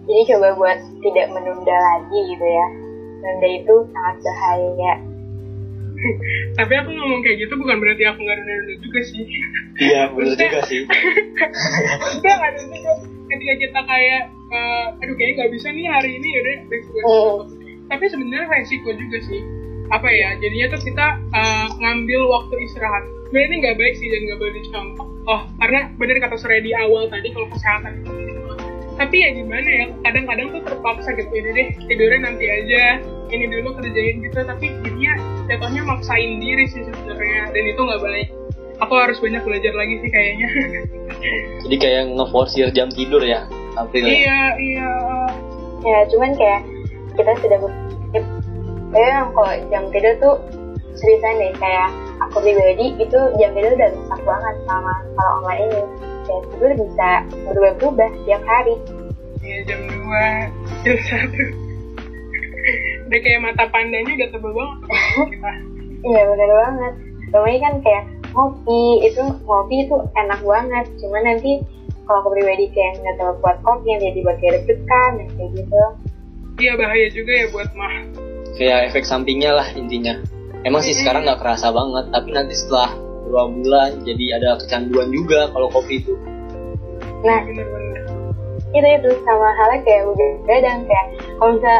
Jadi 0.02 0.22
coba 0.34 0.48
buat 0.58 0.78
tidak 1.04 1.26
menunda 1.30 1.76
lagi 1.78 2.18
gitu 2.34 2.42
ya 2.42 2.81
menunda 3.22 3.48
itu 3.54 3.74
sangat 3.94 4.16
bahaya. 4.18 4.94
Tapi 6.58 6.72
aku 6.74 6.90
ngomong 6.90 7.20
kayak 7.22 7.46
gitu 7.46 7.54
bukan 7.54 7.78
berarti 7.78 8.02
aku 8.10 8.18
nggak 8.18 8.38
nunda 8.42 8.74
juga 8.82 9.00
sih. 9.06 9.24
Iya 9.78 10.10
benar 10.10 10.34
juga 10.34 10.60
sih. 10.66 10.82
Kita 12.18 12.30
nggak 12.34 12.50
ada 12.50 12.62
juga. 12.66 12.92
Ketika 13.30 13.54
kita 13.62 13.80
kayak 13.86 14.22
uh, 14.50 14.86
aduh 14.98 15.14
kayaknya 15.14 15.34
nggak 15.38 15.52
bisa 15.54 15.68
nih 15.70 15.86
hari 15.88 16.10
ini 16.18 16.28
yaudah 16.36 16.56
resiko 16.68 16.98
oh. 17.08 17.38
tapi 17.88 18.04
sebenarnya 18.10 18.50
resiko 18.50 18.90
juga 18.92 19.18
sih. 19.30 19.40
Apa 19.94 20.08
ya 20.10 20.34
jadinya 20.42 20.66
tuh 20.74 20.82
kita 20.82 21.06
uh, 21.30 21.68
ngambil 21.78 22.20
waktu 22.26 22.54
istirahat. 22.66 23.06
Sebenarnya 23.30 23.46
ini 23.48 23.56
nggak 23.62 23.76
baik 23.78 23.94
sih 23.96 24.08
dan 24.10 24.20
nggak 24.26 24.38
boleh 24.42 24.54
dicontoh 24.60 25.12
oh 25.22 25.40
karena 25.62 25.80
benar 25.96 26.16
kata 26.18 26.36
Surya 26.36 26.60
di 26.60 26.72
awal 26.74 27.06
tadi 27.06 27.30
kalau 27.30 27.46
kesehatan. 27.50 28.02
itu 28.02 28.41
tapi 29.00 29.16
ya 29.24 29.28
gimana 29.32 29.68
ya 29.68 29.84
kadang-kadang 30.04 30.46
tuh 30.52 30.62
terpaksa 30.68 31.10
gitu 31.16 31.32
ini 31.32 31.50
deh 31.56 31.68
tidurnya 31.88 32.18
nanti 32.28 32.44
aja 32.44 32.84
ini 33.32 33.44
dulu 33.48 33.72
kerjain 33.80 34.16
gitu. 34.20 34.38
Tapi 34.44 34.66
jadinya 34.84 35.12
jatuhnya 35.48 35.82
maksain 35.88 36.38
diri 36.38 36.64
sih 36.68 36.84
sebenarnya 36.84 37.50
dan 37.50 37.64
itu 37.64 37.80
nggak 37.80 38.02
baik. 38.04 38.28
Aku 38.82 38.92
harus 38.98 39.16
banyak 39.22 39.42
belajar 39.46 39.72
lagi 39.72 39.94
sih 40.02 40.10
kayaknya. 40.10 40.48
Jadi 41.66 41.76
kayak 41.78 42.02
ngeforsir 42.18 42.68
jam 42.74 42.90
tidur 42.90 43.22
ya 43.22 43.46
April 43.78 44.04
ya? 44.04 44.12
iya 44.12 44.40
iya. 44.58 44.90
Ya 45.82 45.98
cuman 46.12 46.30
kayak 46.36 46.62
kita 47.16 47.32
sudah 47.40 47.58
berpikir 47.62 48.22
kayak 48.92 49.20
kalau 49.32 49.54
jam 49.70 49.84
tidur 49.88 50.14
tuh 50.20 50.36
cerita 50.98 51.28
deh 51.40 51.52
kayak 51.56 51.88
aku 52.28 52.44
pribadi 52.44 52.86
itu 53.00 53.18
jam 53.40 53.50
tidur 53.56 53.72
udah 53.72 53.88
rusak 53.96 54.20
banget 54.22 54.54
sama 54.68 54.94
kalau 55.16 55.32
online 55.40 55.62
ini 55.72 55.80
dan 56.26 56.40
tidur 56.50 56.72
bisa 56.78 57.10
berubah-ubah 57.50 58.08
setiap 58.22 58.42
hari. 58.46 58.74
Iya 59.42 59.58
jam 59.66 59.80
dua. 59.90 60.26
Jam 60.86 60.98
satu. 61.10 61.42
Udah 63.10 63.20
kayak 63.20 63.40
mata 63.42 63.64
pandanya 63.68 64.12
udah 64.14 64.28
tebel 64.30 64.52
banget. 64.54 64.78
Iya 66.02 66.20
bener 66.30 66.50
banget. 66.50 66.94
Soalnya 67.34 67.58
kan 67.64 67.74
kayak 67.82 68.04
kopi 68.30 68.82
itu 69.06 69.22
kopi 69.44 69.74
itu 69.86 69.96
enak 70.14 70.40
banget. 70.42 70.86
Cuma 71.02 71.18
nanti 71.22 71.60
kalau 72.06 72.18
aku 72.22 72.28
pribadi 72.38 72.66
kayak 72.70 73.02
nggak 73.02 73.14
terlalu 73.18 73.36
kuat 73.42 73.56
kopi 73.66 73.86
yang 73.90 74.00
jadi 74.00 74.18
buat 74.22 74.36
kayak 74.38 74.52
deg-degan 74.62 75.10
dan 75.18 75.28
kayak 75.34 75.50
gitu. 75.58 75.82
Iya 76.62 76.72
bahaya 76.78 77.06
juga 77.10 77.32
ya 77.32 77.46
buat 77.50 77.70
mah. 77.74 77.94
Kayak 78.54 78.78
efek 78.92 79.04
sampingnya 79.08 79.50
lah 79.56 79.68
intinya. 79.74 80.22
Emang 80.62 80.86
sih 80.86 80.94
sekarang 80.94 81.26
nggak 81.26 81.42
kerasa 81.42 81.74
banget 81.74 82.14
tapi 82.14 82.28
nanti 82.30 82.54
setelah 82.54 82.94
dua 83.32 83.48
bulan 83.48 84.04
jadi 84.04 84.36
ada 84.36 84.60
kecanduan 84.60 85.08
juga 85.08 85.48
kalau 85.56 85.72
kopi 85.72 86.04
itu. 86.04 86.12
Nah 87.24 87.40
bener-bener 87.48 88.04
itu 88.72 88.88
itu 88.88 89.10
sama 89.28 89.52
halnya 89.52 89.84
kayak 89.84 90.02
begadang 90.16 90.80
kayak 90.88 91.06
kalau 91.36 91.52
bisa 91.60 91.74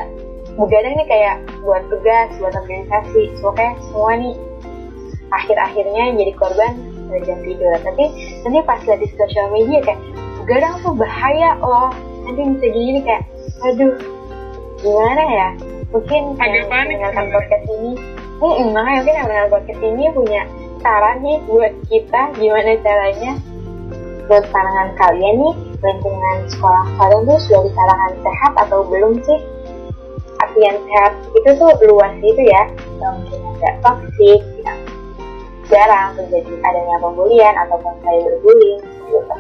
begadang 0.61 0.95
nih 1.01 1.09
kayak 1.09 1.37
buat 1.65 1.83
tugas 1.89 2.29
buat 2.37 2.53
organisasi 2.53 3.23
pokoknya 3.41 3.73
semua 3.89 4.13
nih 4.21 4.35
akhir-akhirnya 5.33 6.05
jadi 6.21 6.33
korban 6.37 6.73
dari 7.09 7.23
jam 7.25 7.39
tidur. 7.41 7.73
Tapi 7.81 8.05
nanti 8.45 8.59
pas 8.69 8.81
lihat 8.85 9.01
di 9.01 9.09
sosial 9.17 9.49
media 9.53 9.81
kayak 9.81 10.01
begadang 10.45 10.75
tuh 10.85 10.93
bahaya 10.97 11.57
loh. 11.61 11.93
Nanti 12.29 12.41
bisa 12.57 12.67
gini 12.69 13.01
kayak 13.01 13.25
aduh 13.65 13.97
gimana 14.85 15.23
ya? 15.25 15.49
Mungkin 15.93 16.23
agak 16.41 16.69
panik 16.73 16.97
mendengarkan 16.97 17.27
podcast 17.33 17.65
ini. 17.69 17.93
Hmm, 18.43 18.75
makanya 18.75 18.99
mungkin 19.01 19.15
yang 19.17 19.27
mendengar 19.29 19.49
podcast 19.53 19.81
ini 19.81 20.05
punya 20.13 20.43
saran 20.83 21.23
nih 21.23 21.39
buat 21.47 21.73
kita 21.87 22.21
gimana 22.37 22.75
caranya 22.83 23.33
buat 24.27 24.45
pandangan 24.51 24.91
kalian 24.99 25.35
nih 25.39 25.55
lingkungan 25.83 26.39
sekolah 26.51 26.85
kalian 26.99 27.23
tuh 27.27 27.39
sudah 27.47 27.61
di 27.67 27.71
kalangan 27.75 28.13
sehat 28.23 28.53
atau 28.67 28.79
belum 28.87 29.13
sih? 29.23 29.41
Artian 30.43 30.77
sehat 30.79 31.13
itu 31.39 31.51
tuh 31.55 31.71
luas 31.87 32.13
gitu 32.19 32.43
ya, 32.43 32.63
yang 32.99 33.15
mungkin 33.19 33.41
agak 33.57 33.75
toksik, 33.83 34.41
yang 34.67 34.79
jarang 35.71 36.19
terjadi 36.19 36.55
adanya 36.67 36.97
pembulian 36.99 37.55
ataupun 37.67 37.95
cyberbullying 38.03 38.83
gitu. 38.83 39.37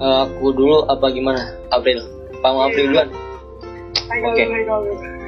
Eh, 0.00 0.18
aku 0.24 0.46
dulu 0.56 0.88
apa 0.88 1.06
gimana? 1.12 1.52
April. 1.68 2.00
Pak 2.40 2.52
April 2.56 2.84
duluan. 2.88 3.08
Haikal 4.08 4.32
Oke. 4.32 4.44
dulu. 4.48 5.19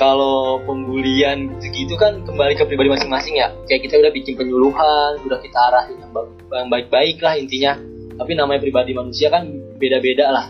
Kalau 0.00 0.64
pembulian 0.64 1.60
gitu 1.60 1.92
kan 2.00 2.24
kembali 2.24 2.56
ke 2.56 2.64
pribadi 2.64 2.88
masing-masing 2.88 3.36
ya. 3.36 3.52
Kayak 3.68 3.84
kita 3.84 3.94
udah 4.00 4.12
bikin 4.16 4.32
penyuluhan, 4.32 5.20
udah 5.28 5.38
kita 5.44 5.58
arahin 5.60 6.00
yang 6.00 6.72
baik-baik 6.72 7.20
lah 7.20 7.36
intinya. 7.36 7.76
Tapi 8.16 8.32
namanya 8.32 8.64
pribadi 8.64 8.96
manusia 8.96 9.28
kan 9.28 9.44
beda-beda 9.76 10.32
lah. 10.32 10.46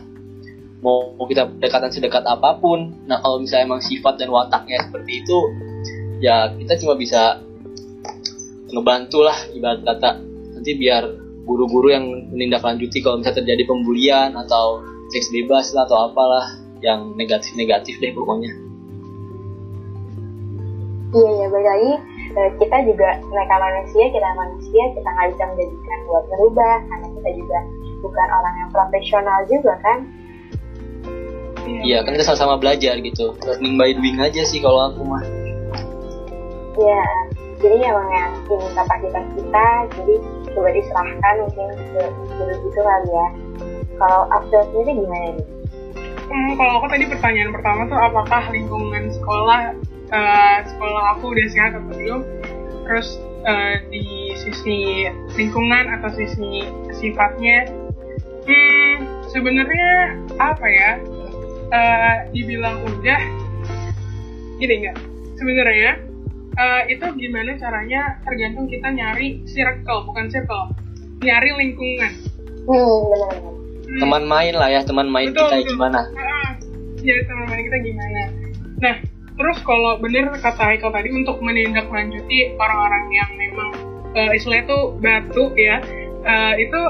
Mau 0.86 1.18
mau 1.18 1.26
kita 1.26 1.50
dekatan 1.58 1.90
sedekat 1.90 2.22
apa 2.30 2.62
pun. 2.62 2.94
Nah 3.10 3.18
kalau 3.18 3.42
misalnya 3.42 3.74
emang 3.74 3.82
sifat 3.82 4.22
dan 4.22 4.30
wataknya 4.30 4.86
seperti 4.86 5.26
itu, 5.26 5.38
ya 6.22 6.54
kita 6.54 6.78
cuma 6.86 6.94
bisa 6.94 7.42
ngebantu 8.70 9.26
lah 9.26 9.34
ibarat 9.50 9.82
kata. 9.82 10.22
Nanti 10.54 10.78
biar 10.78 11.10
guru-guru 11.42 11.90
yang 11.90 12.06
menindaklanjuti 12.30 13.02
kalau 13.02 13.18
misalnya 13.18 13.42
terjadi 13.42 13.66
pembulian 13.66 14.30
atau 14.46 14.78
seks 15.10 15.26
bebas 15.34 15.74
lah 15.74 15.90
atau 15.90 16.06
apalah 16.06 16.54
yang 16.86 17.18
negatif-negatif 17.18 17.98
deh 17.98 18.14
pokoknya. 18.14 18.69
Iya 21.10 21.30
ya 21.42 21.46
balik 21.50 21.66
lagi 21.66 21.92
kita 22.62 22.76
juga 22.86 23.18
mereka 23.26 23.54
manusia 23.58 24.04
kita 24.14 24.28
manusia 24.38 24.82
kita 24.94 25.08
nggak 25.10 25.28
bisa 25.34 25.44
menjadikan 25.50 25.98
buat 26.06 26.24
merubah 26.30 26.76
karena 26.86 27.06
kita 27.18 27.30
juga 27.34 27.58
bukan 27.98 28.28
orang 28.30 28.54
yang 28.62 28.70
profesional 28.70 29.38
juga 29.50 29.74
kan? 29.82 29.98
Iya 31.66 32.06
kan 32.06 32.14
kita 32.14 32.24
sama-sama 32.30 32.62
belajar 32.62 32.94
gitu. 33.02 33.34
Learning 33.42 33.74
by 33.74 33.90
doing 33.90 34.18
aja 34.22 34.42
sih 34.46 34.62
kalau 34.62 34.94
aku 34.94 35.02
mah. 35.02 35.24
Iya 36.78 37.04
jadi 37.60 37.76
emang 37.90 38.08
yang 38.14 38.30
ini 38.46 38.66
kapasitas 38.72 39.26
kita 39.34 39.66
jadi 39.98 40.14
coba 40.54 40.68
diserahkan 40.70 41.34
mungkin 41.42 41.68
ke 41.74 42.02
guru 42.38 42.54
gitu 42.70 42.80
kali 42.80 43.10
ya. 43.10 43.26
Kalau 43.98 44.22
Abdul 44.30 44.62
sendiri 44.70 44.96
gimana 44.96 45.28
nih? 45.34 45.46
Hmm, 46.30 46.50
kalau 46.54 46.72
aku 46.78 46.86
tadi 46.86 47.04
pertanyaan 47.10 47.50
pertama 47.50 47.80
tuh 47.90 47.98
apakah 47.98 48.42
lingkungan 48.54 49.10
sekolah 49.10 49.74
eh, 50.10 50.58
sekolah 50.66 51.16
aku 51.16 51.32
udah 51.32 51.46
sehat 51.50 51.72
atau 51.78 51.90
belum? 51.94 52.20
Terus 52.86 53.08
eh, 53.46 53.76
di 53.90 54.04
sisi 54.36 55.06
lingkungan 55.38 55.84
atau 55.98 56.10
sisi 56.14 56.66
sifatnya, 56.98 57.70
hmm, 58.46 58.94
sebenarnya 59.30 59.90
apa 60.38 60.66
ya? 60.66 60.90
Eh, 61.70 62.16
dibilang 62.34 62.82
udah, 62.82 63.22
gini 64.58 64.74
nggak? 64.86 64.96
Sebenarnya 65.38 65.90
eh, 66.58 66.82
itu 66.90 67.06
gimana 67.16 67.54
caranya 67.56 68.18
tergantung 68.26 68.66
kita 68.66 68.90
nyari 68.90 69.40
circle 69.46 70.04
bukan 70.10 70.26
circle, 70.28 70.74
nyari 71.22 71.50
lingkungan. 71.54 72.12
Hmm 72.66 73.70
Hmm. 73.90 74.06
Teman 74.06 74.22
main 74.30 74.54
lah 74.54 74.70
ya 74.70 74.80
Teman 74.86 75.10
main 75.10 75.34
Betul, 75.34 75.50
kita 75.50 75.56
betul. 75.66 75.70
gimana 75.74 76.00
Ah, 76.14 76.50
jadi 77.02 77.20
teman-teman 77.26 77.60
kita 77.66 77.78
gimana 77.82 78.22
nah 78.80 78.96
terus 79.40 79.58
kalau 79.64 79.96
bener 79.96 80.28
kata 80.36 80.60
Haikal 80.60 80.92
tadi 80.92 81.08
untuk 81.16 81.40
menindaklanjuti 81.40 82.60
orang-orang 82.60 83.04
yang 83.08 83.30
memang 83.40 83.70
uh, 84.12 84.30
istilahnya 84.36 84.68
tuh 84.68 84.82
batu 85.00 85.48
ya 85.56 85.80
eh, 86.20 86.54
itu 86.60 86.80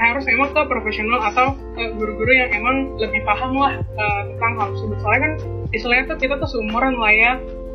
harus 0.00 0.24
memang 0.24 0.50
ke 0.56 0.60
profesional 0.66 1.20
atau 1.20 1.54
guru-guru 1.76 2.32
yang 2.32 2.50
emang 2.56 2.96
lebih 2.96 3.20
paham 3.28 3.52
lah 3.54 3.76
eh, 3.76 4.22
tentang 4.34 4.52
hal 4.58 4.68
tersebut. 4.74 4.98
Soalnya 5.04 5.20
kan 5.20 5.32
istilahnya 5.76 6.04
tuh 6.08 6.18
kita 6.18 6.34
tuh 6.40 6.48
seumuran 6.48 6.96
lah 6.96 7.12
ya. 7.12 7.32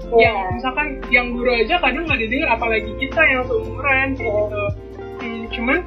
Iya. 0.07 0.29
yang 0.29 0.37
misalkan 0.55 0.87
yang 1.11 1.27
guru 1.35 1.51
aja 1.51 1.81
kadang 1.83 2.05
nggak 2.07 2.21
didengar 2.21 2.55
apalagi 2.55 2.91
kita 3.01 3.17
yang 3.27 3.43
seumuran 3.49 4.07
kayak 4.15 4.33
gitu 4.45 4.63
Hmm, 5.17 5.49
cuman 5.49 5.79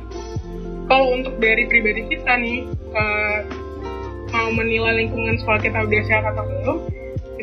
kalau 0.90 1.14
untuk 1.14 1.38
dari 1.38 1.71
pribadi 1.71 2.03
kita 2.11 2.35
nih 2.43 2.66
eh, 2.69 3.38
mau 4.35 4.51
menilai 4.51 5.07
lingkungan 5.07 5.38
sekolah 5.38 5.62
kita 5.62 5.79
udah 5.87 6.03
sehat 6.05 6.25
atau 6.35 6.43
belum 6.43 6.79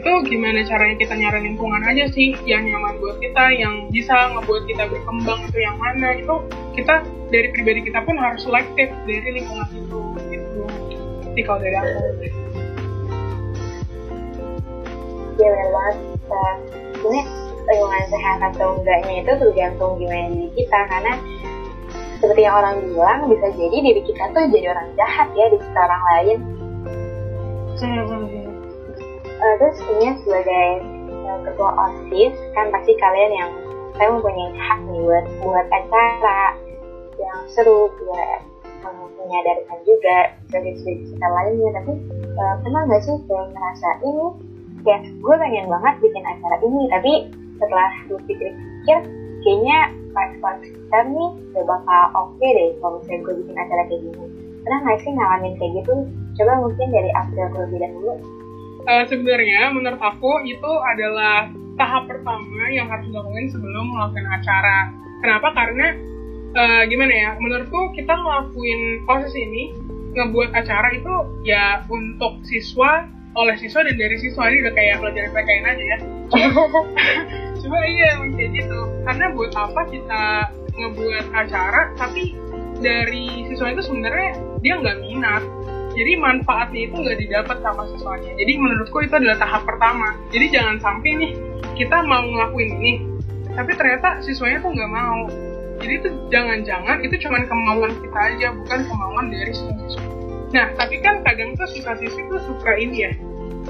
itu 0.07 0.31
gimana 0.31 0.63
caranya 0.63 0.95
kita 1.03 1.13
nyari 1.19 1.51
lingkungan 1.51 1.83
aja 1.83 2.07
sih 2.15 2.31
yang 2.47 2.63
nyaman 2.63 2.95
buat 3.03 3.19
kita 3.19 3.43
yang 3.59 3.91
bisa 3.91 4.15
ngebuat 4.39 4.63
kita 4.63 4.87
berkembang 4.87 5.43
itu 5.51 5.59
yang 5.59 5.75
mana 5.75 6.15
itu 6.15 6.35
kita 6.79 7.03
dari 7.27 7.51
pribadi 7.51 7.83
kita 7.91 7.99
pun 8.07 8.15
harus 8.15 8.39
selektif 8.47 8.87
dari 9.03 9.29
lingkungan 9.35 9.67
itu 9.75 9.99
gitu 10.31 10.63
jadi 11.35 11.41
kalau 11.43 11.59
dari 11.59 11.75
aku 11.75 11.91
Iya. 15.37 15.53
Uh, 15.75 16.55
Sebenarnya 16.97 17.23
lingkungan 17.67 18.03
sehat 18.09 18.37
atau 18.47 18.79
enggaknya 18.79 19.13
itu 19.27 19.31
tergantung 19.37 19.99
gimana 19.99 20.31
diri 20.31 20.49
kita 20.55 20.79
karena 20.87 21.13
seperti 22.17 22.41
yang 22.47 22.55
orang 22.57 22.79
bilang 22.79 23.19
bisa 23.27 23.47
jadi 23.53 23.77
diri 23.83 24.01
kita 24.07 24.23
tuh 24.31 24.47
jadi 24.55 24.71
orang 24.71 24.87
jahat 24.95 25.27
ya 25.35 25.45
di 25.51 25.57
orang 25.75 26.03
lain. 26.15 26.37
Uh, 29.37 29.53
terus 29.61 29.77
ini 29.85 30.17
sebagai 30.25 30.67
uh, 31.29 31.39
ketua 31.45 31.69
osis 31.69 32.33
kan 32.57 32.73
pasti 32.73 32.97
kalian 32.97 33.31
yang 33.37 33.51
saya 33.93 34.09
mempunyai 34.13 34.49
hak 34.57 34.79
nih 34.89 35.01
buat 35.05 35.25
buat 35.45 35.67
acara 35.69 36.57
yang 37.21 37.39
seru 37.53 37.89
buat 38.01 38.41
menyadarkan 39.27 39.79
juga 39.83 40.17
dari 40.49 40.71
sudut 40.81 41.19
lainnya. 41.19 41.69
Tapi 41.77 41.93
uh, 42.33 42.55
pernah 42.63 42.81
nggak 42.87 43.01
sih 43.03 43.15
kayak 43.27 43.47
ngerasa 43.53 43.89
ini 44.01 44.27
kayak 44.81 45.01
gue 45.19 45.35
pengen 45.35 45.65
banget 45.67 45.93
bikin 45.99 46.23
acara 46.23 46.55
ini 46.63 46.81
tapi 46.87 47.13
setelah 47.59 47.91
gue 48.07 48.19
pikir-pikir 48.23 48.97
kayaknya 49.43 49.79
pas 50.17 50.57
kita 50.57 50.99
nih 51.13 51.29
gak 51.53 51.65
bakal 51.69 52.03
oke 52.17 52.41
deh 52.41 52.73
kalau 52.81 52.97
misalnya 52.97 53.21
gue 53.21 53.33
bikin 53.45 53.57
acara 53.59 53.83
kayak 53.85 54.01
gini. 54.01 54.25
Pernah 54.65 54.79
nggak 54.81 54.99
sih 55.05 55.11
ngalamin 55.13 55.53
kayak 55.61 55.71
gitu? 55.83 55.93
Coba 56.41 56.53
mungkin 56.57 56.87
dari 56.89 57.11
April 57.13 57.45
terlebih 57.53 57.79
dahulu 57.85 58.13
Eh, 58.87 59.03
sebenarnya 59.11 59.75
menurut 59.75 59.99
aku 59.99 60.47
itu 60.47 60.71
adalah 60.95 61.51
tahap 61.75 62.07
pertama 62.07 62.71
yang 62.71 62.87
harus 62.87 63.11
dilakukan 63.11 63.51
sebelum 63.51 63.83
melakukan 63.91 64.27
acara. 64.31 64.95
Kenapa? 65.19 65.47
Karena 65.51 65.87
eh, 66.55 66.83
gimana 66.87 67.11
ya? 67.11 67.29
Menurutku 67.35 67.91
kita 67.99 68.15
ngelakuin 68.15 69.03
proses 69.03 69.35
ini 69.35 69.75
ngebuat 70.15 70.55
acara 70.55 70.95
itu 70.95 71.13
ya 71.43 71.83
untuk 71.91 72.39
siswa 72.47 73.11
oleh 73.37 73.53
siswa 73.59 73.85
dan 73.85 73.99
dari 73.99 74.17
siswa 74.17 74.49
ini 74.49 74.65
udah 74.65 74.73
kayak 74.73 74.95
pelajaran 75.03 75.31
PKN 75.35 75.65
aja 75.67 75.83
ya. 75.83 75.97
Cuma 77.61 77.77
iya 77.83 78.07
emang 78.15 78.39
kayak 78.39 78.55
gitu. 78.55 78.79
Karena 79.03 79.25
buat 79.35 79.51
apa 79.51 79.81
kita 79.91 80.23
ngebuat 80.79 81.25
acara 81.35 81.91
tapi 81.99 82.39
dari 82.79 83.51
siswa 83.51 83.67
itu 83.75 83.83
sebenarnya 83.83 84.31
dia 84.63 84.73
nggak 84.79 84.97
minat 85.03 85.43
jadi 85.97 86.13
manfaatnya 86.21 86.81
itu 86.85 86.95
nggak 86.95 87.17
didapat 87.25 87.57
sama 87.65 87.83
siswanya. 87.89 88.31
Jadi 88.37 88.53
menurutku 88.61 89.01
itu 89.01 89.13
adalah 89.17 89.37
tahap 89.41 89.65
pertama. 89.65 90.13
Jadi 90.29 90.45
jangan 90.53 90.77
sampai 90.77 91.09
nih 91.17 91.31
kita 91.73 91.97
mau 92.05 92.21
ngelakuin 92.21 92.69
ini 92.77 92.93
tapi 93.57 93.73
ternyata 93.73 94.21
siswanya 94.21 94.61
tuh 94.61 94.69
nggak 94.77 94.91
mau. 94.93 95.25
Jadi 95.81 95.93
itu 95.97 96.09
jangan-jangan 96.29 97.01
itu 97.01 97.15
cuma 97.25 97.41
kemauan 97.41 97.91
kita 97.97 98.19
aja 98.33 98.47
bukan 98.53 98.79
kemauan 98.85 99.25
dari 99.33 99.53
siswa. 99.57 100.05
Nah 100.53 100.65
tapi 100.77 101.01
kan 101.01 101.25
kadang 101.25 101.57
tuh 101.57 101.65
siswa 101.65 101.97
siswi 101.97 102.21
tuh 102.29 102.41
suka 102.45 102.77
ini 102.77 102.97
ya 103.09 103.11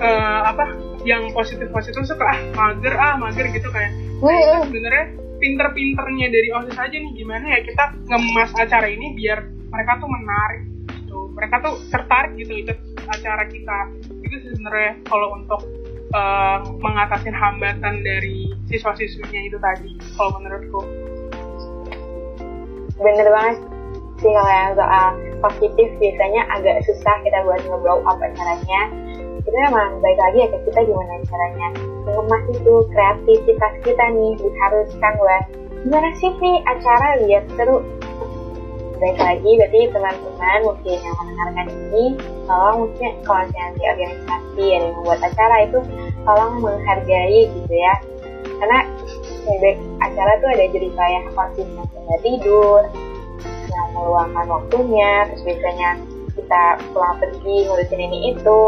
eh, 0.03 0.39
apa 0.51 0.75
yang 1.07 1.31
positif 1.31 1.71
positif 1.71 2.03
suka 2.03 2.27
ah 2.27 2.39
mager 2.59 2.91
ah 2.99 3.15
mager 3.15 3.47
gitu 3.55 3.71
kayak. 3.71 3.95
Nah, 4.19 4.35
itu 4.35 4.55
sebenarnya 4.67 5.05
pinter-pinternya 5.39 6.27
dari 6.27 6.49
osis 6.51 6.75
aja 6.75 6.97
nih 6.97 7.13
gimana 7.15 7.45
ya 7.55 7.59
kita 7.63 7.83
ngemas 8.11 8.51
acara 8.57 8.87
ini 8.91 9.15
biar 9.15 9.47
mereka 9.71 10.01
tuh 10.01 10.09
menarik 10.09 10.76
mereka 11.37 11.61
tuh 11.61 11.75
tertarik 11.93 12.33
gitu 12.41 12.53
ikut 12.65 12.77
acara 13.05 13.45
kita. 13.45 13.79
Itu 14.25 14.35
sebenarnya 14.41 14.97
kalau 15.05 15.37
untuk 15.37 15.61
eh, 16.11 16.57
mengatasi 16.81 17.29
hambatan 17.29 18.01
dari 18.01 18.49
siswa-siswinya 18.67 19.41
itu 19.45 19.57
tadi 19.61 19.93
kalau 20.17 20.33
menurutku. 20.41 20.81
Bener 22.97 23.29
banget 23.29 23.57
sih 24.17 24.33
kalau 24.33 24.49
yang 24.49 24.73
soal 24.73 25.07
positif 25.45 25.87
biasanya 26.01 26.41
agak 26.57 26.81
susah 26.89 27.15
kita 27.21 27.45
buat 27.45 27.61
nge-blow 27.61 28.01
up 28.09 28.17
acaranya. 28.17 28.81
Itu 29.45 29.53
emang 29.53 30.01
baik 30.01 30.17
lagi 30.17 30.37
ya 30.43 30.47
ke 30.49 30.57
kita 30.67 30.81
gimana 30.83 31.23
caranya 31.29 31.67
mengemas 32.03 32.43
itu 32.51 32.73
kreativitas 32.91 33.73
kita 33.85 34.05
nih 34.11 34.33
diharuskan 34.41 35.13
buat. 35.21 35.43
Gimana 35.85 36.09
sih 36.17 36.33
nih 36.33 36.57
acara 36.65 37.07
biar 37.21 37.43
seru 37.53 37.77
baik 38.97 39.17
lagi 39.21 39.51
berarti 39.61 39.79
teman-teman 39.93 40.59
mungkin 40.65 40.97
yang 40.97 41.15
mendengarkan 41.21 41.67
ini 41.69 42.05
tolong 42.49 42.77
mungkin 42.85 43.11
kalau 43.21 43.43
nanti 43.53 43.81
organisasi 43.85 44.63
yang 44.65 44.83
membuat 44.97 45.19
acara 45.21 45.55
itu 45.69 45.79
tolong 46.25 46.53
menghargai 46.61 47.41
gitu 47.45 47.73
ya. 47.73 47.93
Karena 48.57 48.79
baik 49.45 49.77
acara 50.01 50.31
tuh 50.41 50.49
ada 50.49 50.65
jadi 50.73 50.89
kayak 50.91 51.11
yang 51.13 51.25
nggak 52.07 52.21
tidur 52.23 52.81
yang 53.67 53.87
meluangkan 53.93 54.45
waktunya 54.49 55.11
terus 55.29 55.41
biasanya 55.45 55.89
bisa 56.33 56.61
pulang 56.93 57.15
pergi 57.21 57.55
ngurusin 57.69 58.01
ini 58.01 58.17
itu. 58.33 58.61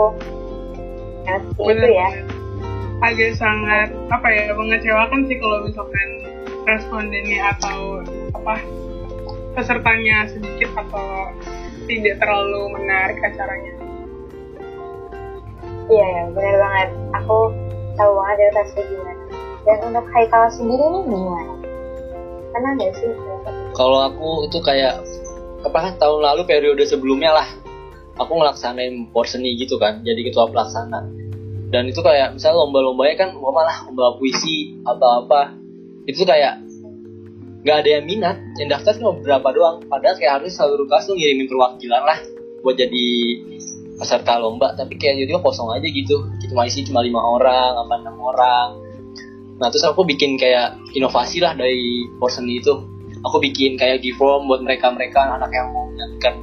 Seperti 1.26 1.74
itu 1.74 1.90
ya. 1.94 2.10
Agak 3.00 3.32
sangat 3.40 3.88
apa 4.12 4.28
ya 4.28 4.52
mengecewakan 4.52 5.24
sih 5.26 5.38
kalau 5.40 5.58
misalkan 5.64 6.10
respondennya 6.68 7.40
atau 7.56 8.04
apa 8.36 8.60
pesertanya 9.60 10.24
sedikit 10.32 10.72
atau 10.72 11.36
tidak 11.84 12.16
terlalu 12.24 12.80
menarik 12.80 13.20
acaranya. 13.20 13.76
iya 15.92 16.06
ya 16.08 16.24
benar 16.32 16.56
banget. 16.64 16.90
Aku 17.20 17.38
tahu 18.00 18.12
banget 18.16 18.38
ya 18.40 18.48
rasanya 18.56 18.84
gimana. 18.88 19.24
Dan 19.68 19.78
untuk 19.92 20.06
Haikal 20.16 20.44
sendiri 20.56 20.86
nih 20.88 21.02
gimana? 21.12 21.54
Pernah 22.56 22.72
nggak 22.80 22.92
sih? 22.96 23.12
Kalau 23.76 24.00
aku 24.08 24.48
itu 24.48 24.58
kayak 24.64 25.04
apa 25.68 25.92
tahun 26.00 26.24
lalu 26.24 26.48
periode 26.48 26.88
sebelumnya 26.88 27.36
lah, 27.36 27.48
aku 28.16 28.32
ngelaksanain 28.40 29.12
porseni 29.12 29.60
gitu 29.60 29.76
kan, 29.76 30.00
jadi 30.08 30.32
ketua 30.32 30.48
pelaksana. 30.48 31.04
Dan 31.68 31.92
itu 31.92 32.00
kayak 32.00 32.40
misalnya 32.40 32.64
lomba-lombanya 32.64 33.28
kan 33.28 33.30
lomba 33.36 33.68
lah 33.68 33.78
lomba 33.92 34.16
puisi 34.16 34.80
atau 34.88 35.28
apa, 35.28 35.52
itu 36.08 36.24
kayak 36.24 36.64
nggak 37.64 37.78
ada 37.86 37.90
yang 38.00 38.06
minat, 38.08 38.38
yang 38.56 38.70
daftar 38.72 38.96
cuma 38.96 39.16
beberapa 39.20 39.48
doang. 39.52 39.78
Padahal 39.88 40.16
kayak 40.16 40.34
harus 40.42 40.56
seluruh 40.56 40.88
kelas 40.88 41.08
tuh 41.08 41.16
ngirimin 41.16 41.48
perwakilan 41.48 42.02
lah 42.04 42.20
buat 42.64 42.76
jadi 42.76 43.08
peserta 44.00 44.40
lomba, 44.40 44.76
tapi 44.80 44.96
kayak 44.96 45.28
jadi 45.28 45.32
kosong 45.44 45.76
aja 45.76 45.88
gitu. 45.88 46.24
Cuma 46.48 46.64
isi 46.68 46.88
cuma 46.88 47.04
lima 47.04 47.20
orang, 47.20 47.76
apa 47.76 47.94
enam 48.00 48.16
orang. 48.20 48.68
Nah 49.60 49.68
terus 49.68 49.84
aku 49.84 50.08
bikin 50.08 50.40
kayak 50.40 50.80
inovasi 50.96 51.44
lah 51.44 51.52
dari 51.52 52.08
porseni 52.16 52.64
itu 52.64 53.00
aku 53.24 53.38
bikin 53.44 53.76
kayak 53.76 54.00
give 54.00 54.16
form 54.16 54.48
buat 54.48 54.64
mereka-mereka 54.64 55.20
anak 55.36 55.52
yang 55.52 55.72
mau 55.76 55.88
menyanyikan 55.92 56.40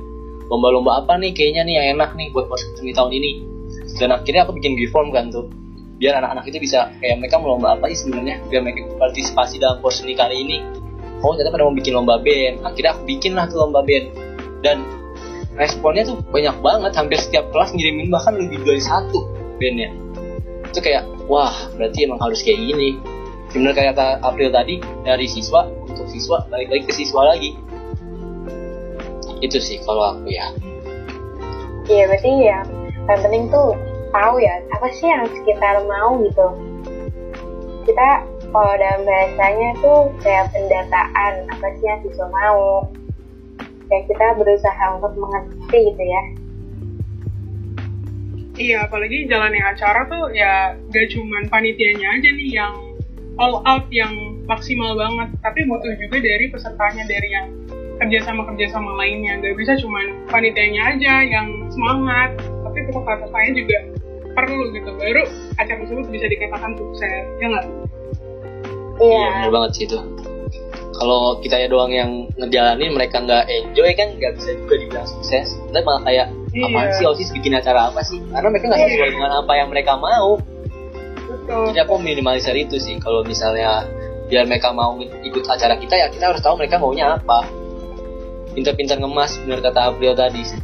lomba-lomba 0.46 1.02
apa 1.02 1.18
nih 1.18 1.33
kayaknya 1.33 1.62
nih 1.66 1.74
yang 1.81 1.87
enak 1.98 2.11
nih 2.14 2.29
buat 2.31 2.46
porseni 2.46 2.92
tahun 2.92 3.12
ini 3.16 3.31
dan 3.96 4.12
akhirnya 4.12 4.44
aku 4.44 4.52
bikin 4.61 4.76
give 4.76 4.92
form 4.92 5.11
kan 5.11 5.33
tuh 5.33 5.48
biar 5.96 6.20
anak-anak 6.20 6.44
itu 6.52 6.61
bisa 6.61 6.92
kayak 7.00 7.24
mereka 7.24 7.40
mau 7.40 7.57
lomba 7.57 7.81
apa 7.81 7.88
sih 7.88 8.05
sebenarnya 8.05 8.44
biar 8.52 8.61
mereka 8.61 8.85
partisipasi 9.00 9.57
dalam 9.57 9.81
porseni 9.81 10.12
kali 10.12 10.37
ini 10.44 10.59
oh 11.22 11.33
ternyata 11.37 11.52
pada 11.55 11.64
mau 11.64 11.74
bikin 11.76 11.92
lomba 11.96 12.20
band. 12.20 12.64
Akhirnya 12.64 12.90
aku 12.96 13.02
bikin 13.09 13.33
lah 13.37 13.48
tuh 13.48 13.62
lomba 13.62 13.81
band. 13.85 14.07
Dan 14.61 14.83
responnya 15.57 16.05
tuh 16.05 16.20
banyak 16.29 16.57
banget. 16.61 16.92
Hampir 16.96 17.18
setiap 17.20 17.48
kelas 17.52 17.72
ngirimin 17.72 18.12
bahkan 18.12 18.37
lebih 18.37 18.61
dari 18.64 18.83
satu 18.83 19.29
bandnya. 19.57 19.90
Itu 20.68 20.79
kayak 20.85 21.09
wah 21.31 21.55
berarti 21.76 22.05
emang 22.05 22.20
harus 22.20 22.44
kayak 22.44 22.61
gini. 22.61 23.00
Bener 23.55 23.72
kayak 23.72 23.96
kata 23.96 24.20
April 24.20 24.52
tadi 24.52 24.83
dari 25.07 25.24
siswa 25.31 25.64
untuk 25.88 26.05
siswa 26.12 26.44
balik 26.52 26.68
lagi 26.68 26.83
ke 26.85 26.92
siswa 26.92 27.22
lagi. 27.33 27.57
Itu 29.40 29.61
sih 29.61 29.81
kalau 29.85 30.16
aku 30.16 30.29
ya. 30.29 30.52
Iya 31.87 32.05
berarti 32.11 32.31
ya 32.42 32.61
yang 33.07 33.20
penting 33.22 33.44
tuh 33.48 33.79
tahu 34.11 34.42
ya 34.42 34.59
apa 34.74 34.87
sih 34.90 35.07
yang 35.07 35.22
sekitar 35.31 35.81
mau 35.87 36.18
gitu. 36.20 36.46
Kita 37.87 38.26
kalau 38.52 38.74
dalam 38.78 39.00
bahasanya 39.04 39.70
tuh 39.82 40.00
kayak 40.22 40.48
pendataan 40.54 41.32
apa 41.50 41.66
sih 41.78 41.87
yang 41.87 42.00
siswa 42.06 42.26
mau 42.30 42.88
kayak 43.87 44.04
kita 44.11 44.26
berusaha 44.38 44.85
untuk 44.98 45.12
mengerti 45.18 45.78
gitu 45.92 46.04
ya 46.04 46.22
Iya, 48.56 48.88
apalagi 48.88 49.28
jalannya 49.28 49.61
acara 49.61 50.09
tuh 50.09 50.32
ya 50.32 50.72
gak 50.88 51.06
cuman 51.12 51.44
panitianya 51.52 52.09
aja 52.16 52.28
nih 52.32 52.50
yang 52.56 52.72
all 53.37 53.61
out 53.68 53.85
yang 53.92 54.40
maksimal 54.48 54.96
banget, 54.96 55.28
tapi 55.44 55.68
butuh 55.68 55.92
juga 56.00 56.24
dari 56.24 56.48
pesertanya 56.48 57.04
dari 57.04 57.28
yang 57.37 57.52
kerjasama 58.00 58.48
kerjasama 58.48 58.96
lainnya. 58.96 59.37
Gak 59.44 59.61
bisa 59.61 59.76
cuman 59.76 60.24
panitianya 60.32 60.96
aja 60.96 61.14
yang 61.20 61.68
semangat, 61.68 62.32
tapi 62.64 62.80
peserta-pesertanya 62.88 63.52
juga 63.61 63.78
perlu 64.32 64.72
gitu. 64.72 64.90
Baru 64.96 65.22
acara 65.61 65.76
tersebut 65.85 66.06
bisa 66.09 66.24
dikatakan 66.24 66.72
sukses, 66.80 67.24
ya 67.37 67.46
nggak? 67.52 67.66
Iya. 68.98 69.24
Bener 69.40 69.50
banget 69.52 69.70
sih 69.74 69.85
itu. 69.85 69.98
Kalau 70.96 71.37
kita 71.44 71.61
ya 71.61 71.68
doang 71.68 71.92
yang 71.92 72.24
ngejalanin 72.40 72.96
mereka 72.96 73.20
nggak 73.20 73.44
enjoy 73.46 73.90
kan 73.92 74.16
nggak 74.16 74.32
bisa 74.35 74.50
juga 74.56 74.74
dibilang 74.80 75.04
sukses. 75.06 75.52
Dan 75.68 75.85
malah 75.85 76.02
kayak 76.02 76.32
apaan 76.56 76.88
Iya. 76.88 76.96
sih 76.96 77.04
osis 77.04 77.28
bikin 77.37 77.52
acara 77.52 77.92
apa 77.92 78.00
sih? 78.00 78.16
Karena 78.32 78.48
mereka 78.48 78.64
nggak 78.72 78.80
sesuai 78.80 79.11
dengan 79.12 79.30
apa 79.37 79.52
yang 79.54 79.68
mereka 79.68 79.92
mau. 79.96 80.40
Betul. 81.26 81.74
jadi 81.74 81.82
aku 81.85 81.94
minimalisir 81.98 82.54
itu 82.54 82.78
sih. 82.78 82.96
Kalau 82.96 83.22
misalnya 83.22 83.85
biar 84.26 84.46
mereka 84.46 84.72
mau 84.72 84.96
ikut 84.98 85.44
acara 85.46 85.76
kita 85.76 85.94
ya 85.94 86.06
kita 86.09 86.32
harus 86.32 86.40
tahu 86.40 86.56
mereka 86.56 86.80
maunya 86.80 87.14
apa. 87.14 87.44
Pintar-pintar 88.50 88.96
ngemas 88.96 89.37
bener 89.44 89.61
kata 89.61 89.92
April 89.92 90.16
tadi 90.16 90.42
sih. 90.42 90.61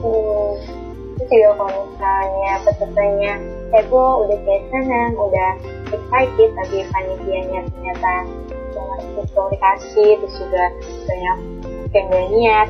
Hmm, 0.00 0.56
itu 1.18 1.24
juga 1.26 1.50
kalau 1.58 1.84
misalnya 1.84 2.52
pesertanya 2.64 3.34
heboh, 3.74 4.26
udah 4.26 4.38
kayak 4.46 4.62
senang, 4.70 5.12
udah 5.18 5.50
excited, 5.90 6.50
tapi 6.54 6.76
panitianya 6.90 7.60
ternyata 7.70 8.12
ikut 9.00 9.26
komunikasi, 9.32 10.06
terus 10.20 10.34
juga 10.36 10.64
banyak 11.08 11.36
yang 11.96 12.06
gak 12.12 12.28
niat, 12.28 12.68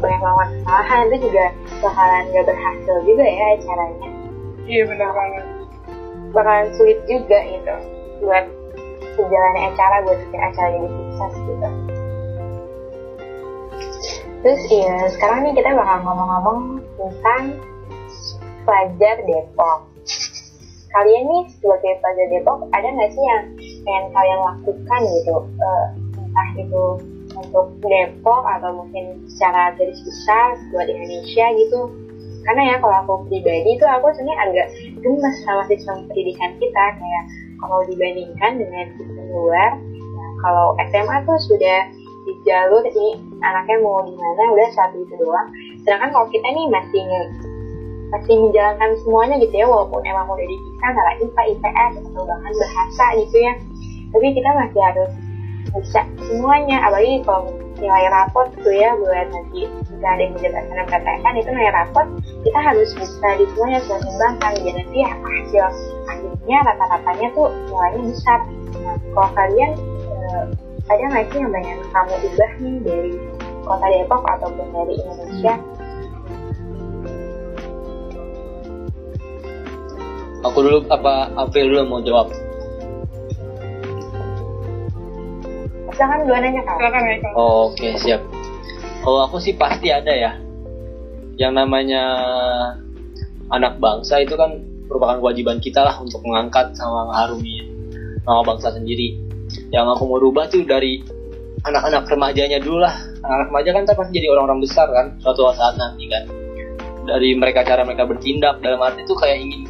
banyak 0.00 0.20
melakukan 0.20 0.48
kesalahan, 0.64 1.02
itu 1.12 1.16
juga 1.28 1.44
bakalan 1.84 2.24
gak 2.32 2.46
berhasil 2.48 2.96
juga 3.04 3.24
ya 3.28 3.44
acaranya. 3.58 4.08
Iya 4.64 4.82
benar 4.88 5.10
banget. 5.12 5.44
Bakalan 6.32 6.68
sulit 6.74 6.98
juga 7.04 7.38
gitu 7.44 7.74
buat 8.24 8.44
menjalani 9.14 9.60
acara, 9.70 9.96
buat 10.08 10.18
bikin 10.26 10.40
acara 10.40 10.68
jadi 10.72 10.88
sukses 10.88 11.32
gitu. 11.44 11.68
Terus 14.44 14.62
iya, 14.68 14.96
sekarang 15.08 15.38
nih 15.48 15.56
kita 15.56 15.72
bakal 15.72 16.04
ngomong-ngomong 16.04 16.60
tentang 17.00 17.42
pelajar 18.64 19.16
Depok. 19.24 19.93
Kalian 20.94 21.26
nih 21.26 21.42
sebagai 21.58 21.98
pelajar 21.98 22.26
Depok, 22.30 22.58
ada 22.70 22.86
nggak 22.86 23.10
sih 23.10 23.24
yang 23.26 23.42
pengen 23.82 24.04
kalian 24.14 24.40
lakukan 24.46 25.00
gitu? 25.18 25.36
Eh, 25.58 25.86
entah 26.22 26.48
itu 26.54 26.84
untuk 27.34 27.66
Depok 27.82 28.42
atau 28.46 28.70
mungkin 28.78 29.26
secara 29.26 29.74
garis 29.74 29.98
besar 30.06 30.54
buat 30.70 30.86
Indonesia 30.86 31.50
gitu. 31.58 31.90
Karena 32.46 32.62
ya 32.70 32.76
kalau 32.78 32.96
aku 33.02 33.14
pribadi 33.26 33.74
itu 33.74 33.82
aku 33.82 34.06
sebenarnya 34.14 34.38
agak 34.46 34.66
gemes 35.02 35.36
sama 35.42 35.62
sistem 35.66 36.06
pendidikan 36.06 36.52
kita 36.62 36.84
kayak 36.94 37.24
kalau 37.58 37.80
dibandingkan 37.88 38.52
dengan 38.60 38.86
sistem 38.94 39.26
luar, 39.32 39.70
ya, 39.90 40.26
kalau 40.44 40.76
SMA 40.92 41.16
tuh 41.24 41.38
sudah 41.48 41.78
di 42.24 42.32
jalur 42.44 42.84
ini 42.86 43.20
anaknya 43.42 43.76
mau 43.80 44.00
di 44.04 44.12
mana 44.14 44.42
udah 44.52 44.68
satu 44.76 44.96
itu 45.02 45.14
doang. 45.18 45.48
Sedangkan 45.82 46.12
kalau 46.12 46.28
kita 46.30 46.44
nih 46.44 46.66
masih 46.68 47.02
masih 48.12 48.36
menjalankan 48.36 48.90
semuanya 49.00 49.36
gitu 49.40 49.54
ya 49.54 49.66
walaupun 49.66 50.00
emang 50.04 50.26
udah 50.28 50.46
dipisah 50.46 50.86
antara 50.90 51.10
IPA, 51.22 51.42
IPS 51.56 51.92
atau 52.04 52.22
bahkan 52.26 52.52
bahasa 52.52 53.04
gitu 53.22 53.36
ya. 53.40 53.52
Tapi 54.14 54.26
kita 54.36 54.50
masih 54.54 54.80
harus 54.80 55.10
bisa 55.74 56.00
semuanya 56.22 56.76
apalagi 56.86 57.18
kalau 57.26 57.50
nilai 57.74 58.06
rapot 58.06 58.46
tuh 58.62 58.70
ya 58.70 58.94
buat 58.94 59.26
nanti 59.34 59.66
jika 59.66 60.06
ada 60.06 60.22
yang 60.22 60.32
menjabat 60.38 61.02
PTN 61.02 61.34
itu 61.42 61.50
nilai 61.50 61.72
rapot 61.74 62.06
kita 62.46 62.58
harus 62.62 62.90
bisa 62.94 63.28
di 63.40 63.44
semuanya 63.50 63.80
seimbangkan. 63.82 64.52
Biar 64.62 64.74
nanti 64.78 64.96
ya 65.02 65.10
hasil 65.10 65.66
akhirnya 66.06 66.58
rata-ratanya 66.62 67.28
tuh 67.34 67.48
nilainya 67.66 68.00
besar. 68.12 68.40
Nah 68.84 68.96
kalau 69.16 69.30
kalian 69.34 69.70
eh, 70.06 70.44
ada 70.84 71.02
nggak 71.08 71.24
sih 71.32 71.38
yang 71.40 71.50
banyak 71.50 71.78
kamu 71.90 72.14
ubah 72.28 72.52
nih 72.60 72.76
dari 72.84 73.12
kota 73.64 73.86
Depok 73.88 74.22
ataupun 74.28 74.66
dari 74.70 74.94
Indonesia 75.00 75.54
aku 80.44 80.58
dulu 80.60 80.78
apa 80.92 81.32
April 81.40 81.72
dulu 81.72 81.82
mau 81.88 82.00
jawab 82.04 82.28
silakan 85.94 86.26
dua 86.26 86.38
nanya 86.42 86.62
kak 86.66 86.76
Silakan. 86.76 87.02
Oh, 87.38 87.70
Oke 87.70 87.94
siap. 88.02 88.20
Kalau 89.00 89.20
aku 89.30 89.38
sih 89.38 89.54
pasti 89.54 89.94
ada 89.94 90.10
ya. 90.10 90.32
Yang 91.38 91.52
namanya 91.54 92.02
anak 93.50 93.78
bangsa 93.78 94.22
itu 94.22 94.34
kan 94.34 94.58
merupakan 94.90 95.22
kewajiban 95.22 95.58
kita 95.62 95.86
lah 95.86 95.96
untuk 96.02 96.20
mengangkat 96.26 96.74
sama 96.76 97.08
mengharumi 97.10 97.68
nama 98.26 98.42
bangsa 98.42 98.74
sendiri. 98.74 99.18
Yang 99.70 99.98
aku 99.98 100.02
mau 100.10 100.18
rubah 100.18 100.50
tuh 100.50 100.66
dari 100.66 101.02
anak-anak 101.62 102.10
remajanya 102.10 102.58
dulu 102.58 102.82
lah. 102.82 102.94
Anak-anak 103.22 103.48
remaja 103.50 103.70
kan 103.70 103.82
pasti 103.94 104.12
jadi 104.18 104.28
orang-orang 104.34 104.60
besar 104.66 104.86
kan 104.90 105.06
suatu 105.22 105.46
saat 105.54 105.78
nanti 105.78 106.10
kan. 106.10 106.24
Dari 107.04 107.36
mereka 107.36 107.60
cara 107.62 107.84
mereka 107.84 108.08
bertindak 108.08 108.64
dalam 108.64 108.80
arti 108.80 109.04
itu 109.04 109.12
kayak 109.12 109.36
ingin 109.44 109.68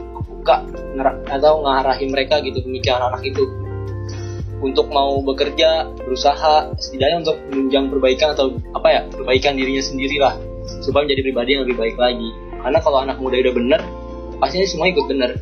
ngerak- 0.95 1.25
atau 1.27 1.65
ngarahin 1.65 2.09
mereka 2.13 2.39
gitu 2.45 2.61
pemikiran 2.61 3.09
anak 3.09 3.25
itu 3.25 3.45
untuk 4.65 4.89
mau 4.89 5.21
bekerja, 5.21 5.93
berusaha, 5.93 6.73
setidaknya 6.81 7.21
untuk 7.21 7.37
menunjang 7.53 7.93
perbaikan 7.93 8.33
atau 8.33 8.57
apa 8.73 8.89
ya, 8.89 9.01
perbaikan 9.13 9.61
dirinya 9.61 9.85
sendiri 9.85 10.17
lah, 10.17 10.41
supaya 10.81 11.05
menjadi 11.05 11.21
pribadi 11.21 11.51
yang 11.53 11.63
lebih 11.69 11.77
baik 11.77 11.97
lagi. 12.01 12.33
Karena 12.65 12.79
kalau 12.81 13.05
anak 13.05 13.21
muda 13.21 13.37
udah 13.45 13.53
bener, 13.53 13.81
pastinya 14.41 14.65
semua 14.65 14.89
ikut 14.89 15.05
bener. 15.05 15.37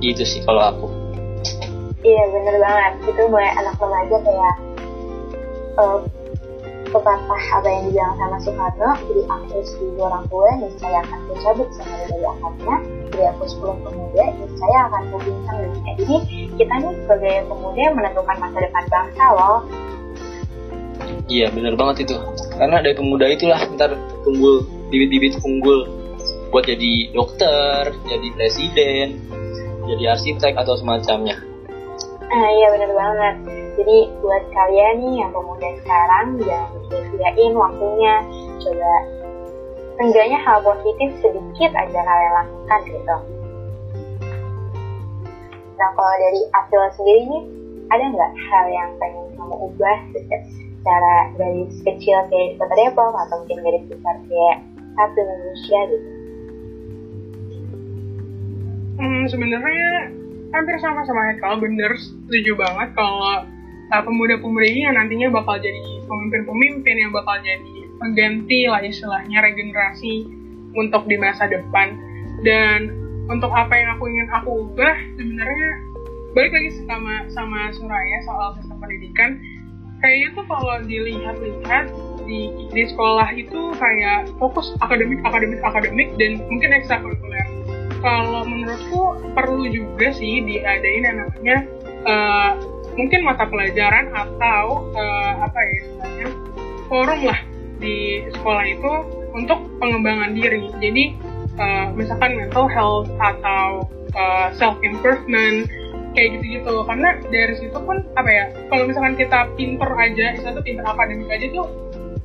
Gitu 0.00 0.24
sih 0.24 0.40
kalau 0.48 0.62
aku. 0.72 0.86
Iya 2.00 2.22
bener 2.32 2.56
banget 2.62 2.92
itu 3.10 3.22
mulai 3.26 3.50
anak 3.58 3.74
remaja 3.76 4.16
kayak 4.22 4.54
eh, 5.76 5.98
Pepatah 6.88 7.42
apa 7.52 7.68
yang 7.68 7.82
dibilang 7.92 8.16
sama 8.16 8.36
Soekarno, 8.40 8.90
jadi 9.12 9.22
aku 9.28 9.60
seribu 9.60 10.08
orang 10.08 10.24
tua, 10.32 10.48
niscaya 10.56 11.04
akan 11.04 11.18
kucabut 11.28 11.68
semua 11.76 12.00
dari 12.08 12.24
akadnya, 12.24 12.76
jadi 13.12 13.24
aku 13.36 13.42
sepuluh 13.44 13.76
pemuda, 13.84 14.24
niscaya 14.40 14.78
akan 14.88 15.02
kubincang 15.12 15.56
dunia. 15.68 15.92
Jadi 16.00 16.16
kita 16.56 16.74
nih 16.80 16.92
sebagai 17.04 17.34
pemuda 17.44 17.80
yang 17.84 17.94
menentukan 18.00 18.36
masa 18.40 18.58
depan 18.64 18.84
bangsa 18.88 19.24
loh. 19.36 19.58
Iya 21.28 21.46
bener 21.52 21.74
banget 21.76 21.96
itu. 22.08 22.16
Karena 22.56 22.76
dari 22.80 22.94
pemuda 22.96 23.26
itulah 23.28 23.60
ntar 23.76 23.92
tunggul 24.24 24.64
bibit-bibit 24.88 25.36
unggul 25.44 25.92
buat 26.48 26.64
jadi 26.64 27.12
dokter, 27.12 27.92
jadi 28.08 28.28
presiden, 28.32 29.08
jadi 29.84 30.16
arsitek 30.16 30.56
atau 30.56 30.72
semacamnya. 30.80 31.36
Ah 32.32 32.48
iya 32.48 32.66
bener 32.72 32.90
banget. 32.96 33.36
Jadi 33.78 34.10
buat 34.18 34.42
kalian 34.50 34.94
nih 35.06 35.14
yang 35.22 35.30
pemuda 35.30 35.70
sekarang 35.86 36.26
jangan 36.42 36.82
sia-siain 36.90 37.54
waktunya. 37.54 38.14
Coba 38.58 38.92
enggaknya 40.02 40.38
hal 40.42 40.58
positif 40.66 41.14
sedikit 41.22 41.70
aja 41.78 42.00
kalian 42.02 42.32
lakukan 42.42 42.80
gitu. 42.90 43.16
Nah 45.78 45.88
kalau 45.94 46.14
dari 46.18 46.42
April 46.58 46.82
sendiri 46.98 47.22
nih, 47.30 47.42
ada 47.94 48.04
nggak 48.10 48.32
hal 48.50 48.64
yang 48.66 48.90
pengen 48.98 49.26
kamu 49.38 49.54
ubah 49.70 49.98
secara 50.10 51.14
dari 51.38 51.62
kecil 51.86 52.18
kayak 52.34 52.58
Kota 52.58 52.74
Depok 52.74 53.14
atau 53.14 53.36
mungkin 53.46 53.62
dari 53.62 53.78
besar 53.86 54.16
kayak 54.26 54.56
satu 54.98 55.18
Indonesia 55.22 55.80
gitu? 55.86 56.08
Hmm, 58.98 59.22
sebenarnya 59.30 60.10
hampir 60.50 60.74
sama 60.82 61.06
sama 61.06 61.30
Hekal, 61.30 61.62
bener 61.62 61.94
setuju 61.94 62.58
banget 62.58 62.90
kalau 62.98 63.46
uh, 63.92 64.02
pemuda-pemuda 64.04 64.66
ini 64.68 64.80
yang 64.88 64.96
nantinya 64.96 65.28
bakal 65.32 65.56
jadi 65.60 66.02
pemimpin-pemimpin 66.04 66.96
yang 66.96 67.12
bakal 67.12 67.36
jadi 67.40 67.88
pengganti 67.98 68.68
lah 68.70 68.80
istilahnya 68.84 69.38
regenerasi 69.42 70.28
untuk 70.76 71.08
di 71.08 71.16
masa 71.18 71.48
depan. 71.48 71.96
Dan 72.46 72.94
untuk 73.28 73.50
apa 73.50 73.74
yang 73.74 73.98
aku 73.98 74.04
ingin 74.08 74.28
aku 74.30 74.48
ubah 74.68 74.96
sebenarnya 75.18 75.70
balik 76.32 76.52
lagi 76.54 76.70
sama 76.86 77.14
sama 77.32 77.60
Suraya 77.74 78.18
soal 78.24 78.48
sistem 78.60 78.78
pendidikan. 78.78 79.30
Kayaknya 79.98 80.28
tuh 80.38 80.44
kalau 80.46 80.76
dilihat-lihat 80.86 81.90
di 82.22 82.54
di 82.70 82.82
sekolah 82.86 83.34
itu 83.34 83.74
kayak 83.74 84.30
fokus 84.38 84.70
akademik 84.78 85.18
akademik 85.26 85.58
akademik 85.64 86.08
dan 86.22 86.38
mungkin 86.46 86.70
ekstrakurikuler. 86.70 87.46
Kalau 87.98 88.46
menurutku 88.46 89.18
perlu 89.34 89.66
juga 89.66 90.14
sih 90.14 90.38
diadain 90.46 91.02
yang 91.02 91.16
namanya 91.18 91.56
uh, 92.06 92.77
mungkin 92.98 93.22
mata 93.22 93.46
pelajaran 93.46 94.10
atau 94.10 94.90
uh, 94.90 95.32
apa 95.46 95.58
ya 95.62 95.72
istilahnya 95.78 96.26
forum 96.90 97.20
lah 97.22 97.40
di 97.78 98.26
sekolah 98.34 98.64
itu 98.66 98.92
untuk 99.38 99.58
pengembangan 99.78 100.34
diri. 100.34 100.66
Jadi 100.82 101.04
uh, 101.56 101.94
misalkan 101.94 102.34
mental 102.34 102.66
health 102.66 103.06
atau 103.22 103.86
uh, 104.18 104.50
self 104.58 104.76
improvement 104.82 105.70
kayak 106.18 106.40
gitu-gitu 106.40 106.74
karena 106.82 107.08
dari 107.30 107.54
situ 107.54 107.78
pun 107.78 108.02
apa 108.18 108.26
ya 108.26 108.44
kalau 108.66 108.90
misalkan 108.90 109.14
kita 109.14 109.46
pinter 109.54 109.90
aja 109.94 110.26
itu 110.34 110.60
pinter 110.66 110.82
akademik 110.82 111.30
aja 111.30 111.46
tuh 111.54 111.66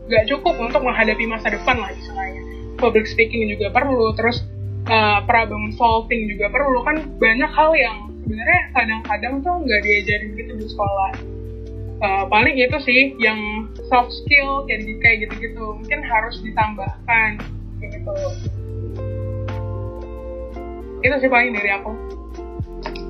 gak 0.10 0.26
cukup 0.28 0.56
untuk 0.58 0.82
menghadapi 0.82 1.30
masa 1.30 1.54
depan 1.54 1.78
lah 1.78 1.94
istilahnya. 1.94 2.42
Public 2.82 3.06
speaking 3.06 3.48
juga 3.54 3.70
perlu 3.70 4.12
terus 4.18 4.42
uh, 4.90 5.22
problem 5.30 5.72
solving 5.78 6.28
juga 6.28 6.50
perlu. 6.50 6.82
Kan 6.84 6.96
banyak 7.22 7.52
hal 7.54 7.72
yang 7.78 7.98
sebenarnya 8.24 8.62
kadang-kadang 8.72 9.34
tuh 9.44 9.56
nggak 9.60 9.82
diajarin 9.84 10.32
gitu 10.40 10.52
di 10.56 10.68
sekolah. 10.72 11.12
Uh, 12.04 12.24
paling 12.28 12.56
itu 12.60 12.78
sih 12.84 13.16
yang 13.20 13.40
soft 13.88 14.12
skill 14.12 14.64
kayak 14.68 14.88
kayak 15.04 15.18
gitu-gitu. 15.28 15.64
Mungkin 15.76 16.00
harus 16.04 16.40
ditambahkan 16.40 17.30
gitu. 17.84 18.16
Itu 21.04 21.16
sih 21.20 21.30
paling 21.30 21.52
dari 21.52 21.70
aku. 21.76 21.92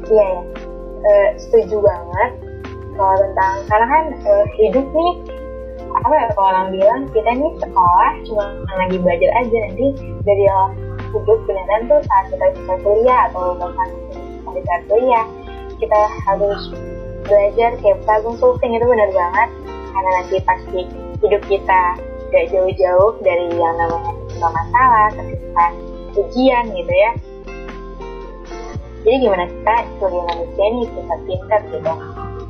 Iya 0.04 0.20
ya 0.20 0.30
uh, 1.04 1.30
setuju 1.40 1.80
banget 1.80 2.32
kalau 2.94 3.16
tentang 3.18 3.56
karena 3.72 3.88
kan 3.90 4.04
uh, 4.28 4.46
hidup 4.60 4.86
nih 4.92 5.14
apa 5.94 6.14
ya 6.14 6.26
kalau 6.34 6.50
orang 6.50 6.68
bilang 6.74 7.02
kita 7.14 7.32
nih 7.38 7.52
sekolah 7.62 8.12
cuma 8.26 8.46
lagi 8.76 8.98
belajar 8.98 9.32
aja 9.40 9.58
nanti 9.70 9.88
dari 10.26 10.46
hidup 11.14 11.40
beneran 11.46 11.82
tuh 11.86 12.02
saat 12.02 12.26
kita 12.34 12.46
bisa 12.58 12.74
kuliah 12.82 13.22
atau 13.30 13.54
bahkan 13.58 13.90
saat 14.62 14.84
kuliah 14.86 15.26
kita 15.82 16.00
harus 16.30 16.62
belajar 17.26 17.72
kayak 17.80 18.00
problem 18.06 18.36
solving 18.38 18.76
itu 18.76 18.86
benar 18.86 19.10
banget 19.10 19.50
karena 19.94 20.10
nanti 20.20 20.36
pasti 20.44 20.80
hidup 21.24 21.42
kita 21.48 21.84
gak 22.34 22.46
jauh-jauh 22.50 23.14
dari 23.22 23.48
yang 23.54 23.76
namanya 23.78 24.12
ketika 24.26 24.48
masalah, 24.50 25.08
ketika 25.14 25.66
ujian 26.18 26.64
gitu 26.74 26.94
ya. 26.94 27.12
Jadi 29.04 29.16
gimana 29.20 29.46
kita 29.46 29.76
sebagai 30.00 30.24
manusia 30.32 30.66
nih 30.66 30.88
kita 30.88 31.16
pintar 31.28 31.62
gitu 31.70 31.94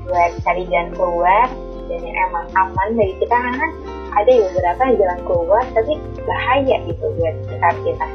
buat 0.04 0.32
cari 0.46 0.64
jalan 0.70 0.90
keluar 0.94 1.48
dan 1.90 2.00
yang 2.00 2.18
emang 2.30 2.46
aman 2.54 2.90
bagi 2.94 3.16
kita 3.18 3.38
kan 3.38 3.72
ada 4.14 4.30
ya 4.30 4.46
beberapa 4.54 4.84
jalan 4.94 5.20
keluar 5.26 5.64
tapi 5.74 5.94
bahaya 6.24 6.76
gitu 6.86 7.06
buat 7.18 7.36
kita 7.50 7.70
kita. 7.82 8.08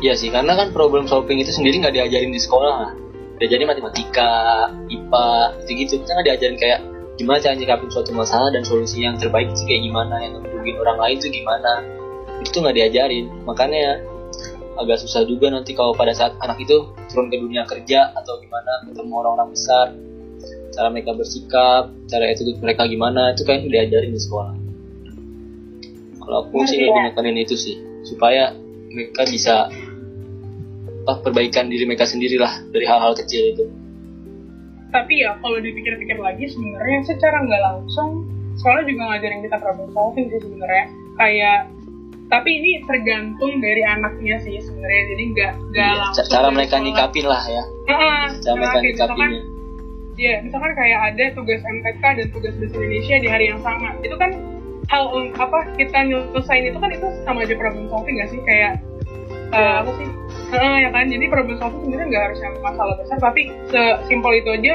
Iya 0.00 0.16
sih, 0.16 0.32
karena 0.32 0.56
kan 0.56 0.72
problem 0.72 1.04
solving 1.04 1.44
itu 1.44 1.52
sendiri 1.52 1.76
nggak 1.84 1.92
diajarin 1.92 2.32
di 2.32 2.40
sekolah. 2.40 2.96
Diajarin 3.36 3.68
matematika, 3.68 4.32
IPA, 4.88 5.28
gitu-gitu. 5.64 6.00
Kita 6.00 6.10
nggak 6.16 6.26
diajarin 6.32 6.56
kayak 6.56 6.80
gimana 7.20 7.36
cara 7.40 7.52
nyikapin 7.52 7.88
suatu 7.92 8.16
masalah 8.16 8.48
dan 8.48 8.64
solusi 8.64 9.04
yang 9.04 9.20
terbaik 9.20 9.52
itu 9.52 9.68
kayak 9.68 9.82
gimana, 9.84 10.14
yang 10.24 10.40
ngebukin 10.40 10.76
orang 10.80 10.96
lain 11.04 11.16
itu 11.20 11.28
gimana. 11.28 11.72
Itu 12.40 12.48
tuh 12.48 12.60
nggak 12.64 12.76
diajarin. 12.80 13.28
Makanya 13.44 14.00
agak 14.80 15.04
susah 15.04 15.28
juga 15.28 15.52
nanti 15.52 15.76
kalau 15.76 15.92
pada 15.92 16.16
saat 16.16 16.32
anak 16.40 16.56
itu 16.56 16.88
turun 17.12 17.28
ke 17.28 17.36
dunia 17.36 17.68
kerja 17.68 18.16
atau 18.16 18.40
gimana 18.40 18.88
ketemu 18.88 19.12
orang-orang 19.12 19.52
besar 19.52 19.92
cara 20.72 20.88
mereka 20.88 21.12
bersikap 21.12 21.92
cara 22.08 22.24
itu 22.32 22.56
mereka 22.64 22.88
gimana 22.88 23.36
itu 23.36 23.44
kan 23.44 23.60
diajarin 23.60 24.16
di 24.16 24.20
sekolah 24.20 24.56
kalau 26.24 26.48
aku 26.48 26.64
sih 26.64 26.80
lebih 26.80 27.12
nekanin 27.12 27.36
itu 27.44 27.60
sih 27.60 27.76
supaya 28.08 28.56
mereka 28.88 29.28
bisa 29.28 29.68
apa 31.10 31.26
perbaikan 31.26 31.66
diri 31.66 31.84
mereka 31.84 32.06
sendiri 32.06 32.38
lah 32.38 32.54
dari 32.70 32.86
hal-hal 32.86 33.12
kecil 33.18 33.42
itu. 33.50 33.64
Tapi 34.90 35.22
ya 35.22 35.38
kalau 35.38 35.58
dipikir-pikir 35.58 36.18
lagi 36.18 36.50
sebenarnya 36.50 36.98
secara 37.06 37.42
nggak 37.46 37.62
langsung 37.62 38.26
sekolah 38.58 38.82
juga 38.82 39.02
ngajarin 39.14 39.42
kita 39.46 39.56
problem 39.58 39.88
solving 39.94 40.26
sih 40.30 40.40
sebenarnya. 40.42 40.84
Kayak 41.18 41.58
tapi 42.30 42.50
ini 42.62 42.86
tergantung 42.86 43.58
dari 43.58 43.82
anaknya 43.82 44.38
sih 44.38 44.58
sebenarnya 44.62 45.02
jadi 45.10 45.22
nggak 45.34 45.52
nggak 45.74 45.90
Iya, 45.90 45.98
langsung 45.98 46.26
cara 46.30 46.48
mereka 46.50 46.74
sekolah. 46.78 46.86
nyikapin 46.86 47.26
lah 47.26 47.42
ya. 47.46 47.62
Heeh, 47.90 48.24
cara 48.42 48.54
mereka 48.54 48.78
nyikapinnya. 48.78 49.42
Iya, 50.20 50.34
misalkan 50.44 50.72
kayak 50.76 51.00
ada 51.10 51.24
tugas 51.32 51.60
MTK 51.64 52.02
dan 52.02 52.26
tugas 52.34 52.52
bahasa 52.58 52.76
Indonesia 52.76 53.16
di 53.18 53.28
hari 53.30 53.44
yang 53.50 53.60
sama. 53.62 53.88
Itu 54.02 54.16
kan 54.18 54.30
hal 54.90 55.02
apa 55.38 55.58
kita 55.78 55.98
nyelesain 56.02 56.64
itu 56.66 56.78
kan 56.82 56.90
itu 56.90 57.06
sama 57.22 57.46
aja 57.46 57.54
problem 57.54 57.86
solving 57.88 58.18
gak 58.18 58.28
sih? 58.34 58.40
Kayak 58.42 58.82
uh, 59.54 59.74
apa 59.84 59.90
sih? 59.98 60.08
Heeh, 60.50 60.76
ya 60.86 60.90
kan. 60.90 61.06
Jadi 61.06 61.24
problem 61.30 61.56
solving 61.58 61.82
sebenarnya 61.86 62.06
nggak 62.10 62.24
harus 62.30 62.38
yang 62.42 62.54
masalah 62.62 62.94
besar, 62.98 63.18
tapi 63.22 63.42
sesimpel 63.70 64.32
itu 64.38 64.50
aja 64.50 64.74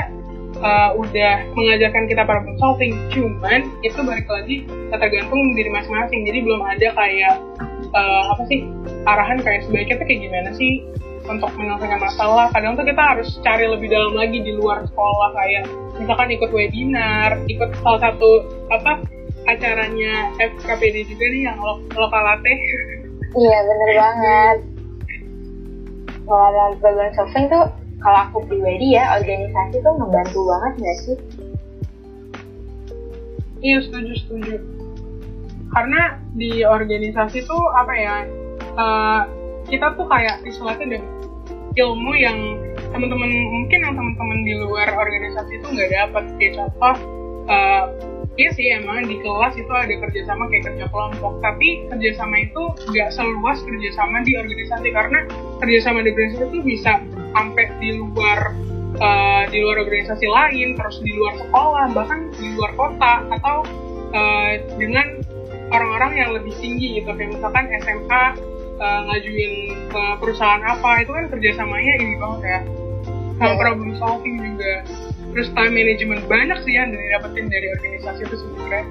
uh, 0.64 0.90
udah 0.96 1.36
mengajarkan 1.56 2.04
kita 2.08 2.24
problem 2.24 2.56
solving. 2.60 2.94
Cuman 3.12 3.62
itu 3.84 4.00
balik 4.04 4.28
lagi 4.28 4.64
tergantung 4.92 5.42
diri 5.56 5.70
masing-masing. 5.72 6.22
Jadi 6.24 6.40
belum 6.44 6.62
ada 6.64 6.88
kayak 6.96 7.36
uh, 7.92 8.24
apa 8.36 8.44
sih 8.48 8.68
arahan 9.06 9.40
kayak 9.44 9.68
sebaiknya 9.68 9.96
tuh 10.00 10.08
kayak 10.08 10.22
gimana 10.28 10.50
sih 10.56 10.84
untuk 11.26 11.50
menyelesaikan 11.58 12.02
masalah 12.02 12.48
kadang 12.54 12.78
tuh 12.78 12.86
kita 12.86 13.02
harus 13.02 13.30
cari 13.42 13.66
lebih 13.66 13.90
dalam 13.90 14.14
lagi 14.14 14.46
di 14.46 14.54
luar 14.54 14.86
sekolah 14.86 15.30
kayak 15.34 15.64
misalkan 15.98 16.30
ikut 16.30 16.52
webinar 16.54 17.42
ikut 17.50 17.70
salah 17.82 18.12
satu 18.12 18.46
apa 18.70 19.02
acaranya 19.46 20.34
FKPD 20.38 21.06
juga 21.10 21.26
nih 21.30 21.42
yang 21.50 21.58
lo 21.58 21.82
lokalate 21.94 22.54
Iya 23.36 23.58
bener 23.68 23.92
banget. 24.00 24.58
Kalau 26.26 26.46
ada 26.50 26.64
problem 26.82 27.10
solving 27.14 27.46
tuh 27.52 27.66
kalau 28.02 28.20
aku 28.32 28.38
pribadi 28.48 28.98
ya 28.98 29.20
organisasi 29.20 29.84
tuh 29.84 29.94
ngebantu 30.00 30.40
banget 30.48 30.74
nggak 30.82 30.98
sih? 31.06 31.18
iya 33.66 33.82
setuju 33.82 34.14
setuju 34.22 34.56
karena 35.74 36.22
di 36.38 36.62
organisasi 36.62 37.44
tuh 37.50 37.64
apa 37.74 37.94
ya 37.98 38.16
uh, 38.78 39.22
kita 39.66 39.98
tuh 39.98 40.06
kayak 40.06 40.46
istilahnya 40.46 40.86
dan 40.86 41.04
ilmu 41.76 42.14
yang 42.16 42.38
teman-teman 42.94 43.28
mungkin 43.28 43.80
yang 43.82 43.94
teman-teman 43.98 44.40
di 44.46 44.54
luar 44.62 44.88
organisasi 44.94 45.60
itu 45.60 45.68
nggak 45.68 45.92
dapat 45.92 46.24
kayak 46.38 46.54
contoh 46.62 46.96
uh, 47.50 47.84
iya 48.36 48.50
sih 48.52 48.68
emang 48.72 49.08
di 49.08 49.20
kelas 49.24 49.56
itu 49.56 49.72
ada 49.72 49.96
kerjasama 49.96 50.48
kayak 50.52 50.64
kerja 50.72 50.86
kelompok. 50.92 51.40
Tapi 51.40 51.88
kerjasama 51.92 52.36
itu 52.44 52.64
nggak 52.92 53.10
seluas 53.16 53.58
kerjasama 53.64 54.24
di 54.28 54.32
organisasi 54.36 54.88
karena 54.92 55.20
kerjasama 55.64 56.04
di 56.04 56.10
organisasi 56.12 56.46
itu 56.52 56.60
bisa 56.64 56.94
sampai 57.36 57.66
di 57.80 57.90
luar 57.96 58.40
uh, 59.00 59.44
di 59.48 59.58
luar 59.64 59.88
organisasi 59.88 60.26
lain 60.28 60.76
terus 60.76 61.00
di 61.04 61.12
luar 61.16 61.34
sekolah 61.40 61.86
bahkan 61.96 62.20
di 62.36 62.48
luar 62.56 62.72
kota 62.76 63.14
atau 63.40 63.58
uh, 64.12 64.52
dengan 64.76 65.24
orang-orang 65.72 66.12
yang 66.20 66.30
lebih 66.36 66.54
tinggi 66.60 67.02
gitu. 67.02 67.10
Kayak 67.16 67.40
misalkan 67.40 67.66
SMA 67.84 68.26
uh, 68.80 69.00
ngajuin 69.12 69.54
ke 69.92 70.04
perusahaan 70.20 70.64
apa 70.64 71.04
itu 71.04 71.12
kan 71.12 71.26
kerjasamanya 71.32 71.94
ini 72.04 72.14
banget 72.20 72.42
ya. 72.44 72.60
Sama 73.36 73.52
yeah. 73.52 73.60
problem 73.60 73.92
solving 74.00 74.36
juga 74.40 74.74
terus 75.36 75.52
time 75.52 75.76
management 75.76 76.24
banyak 76.32 76.58
sih 76.64 76.74
yang 76.80 76.96
didapetin 76.96 77.52
dari 77.52 77.68
organisasi 77.76 78.22
itu 78.24 78.36
sebenarnya. 78.40 78.86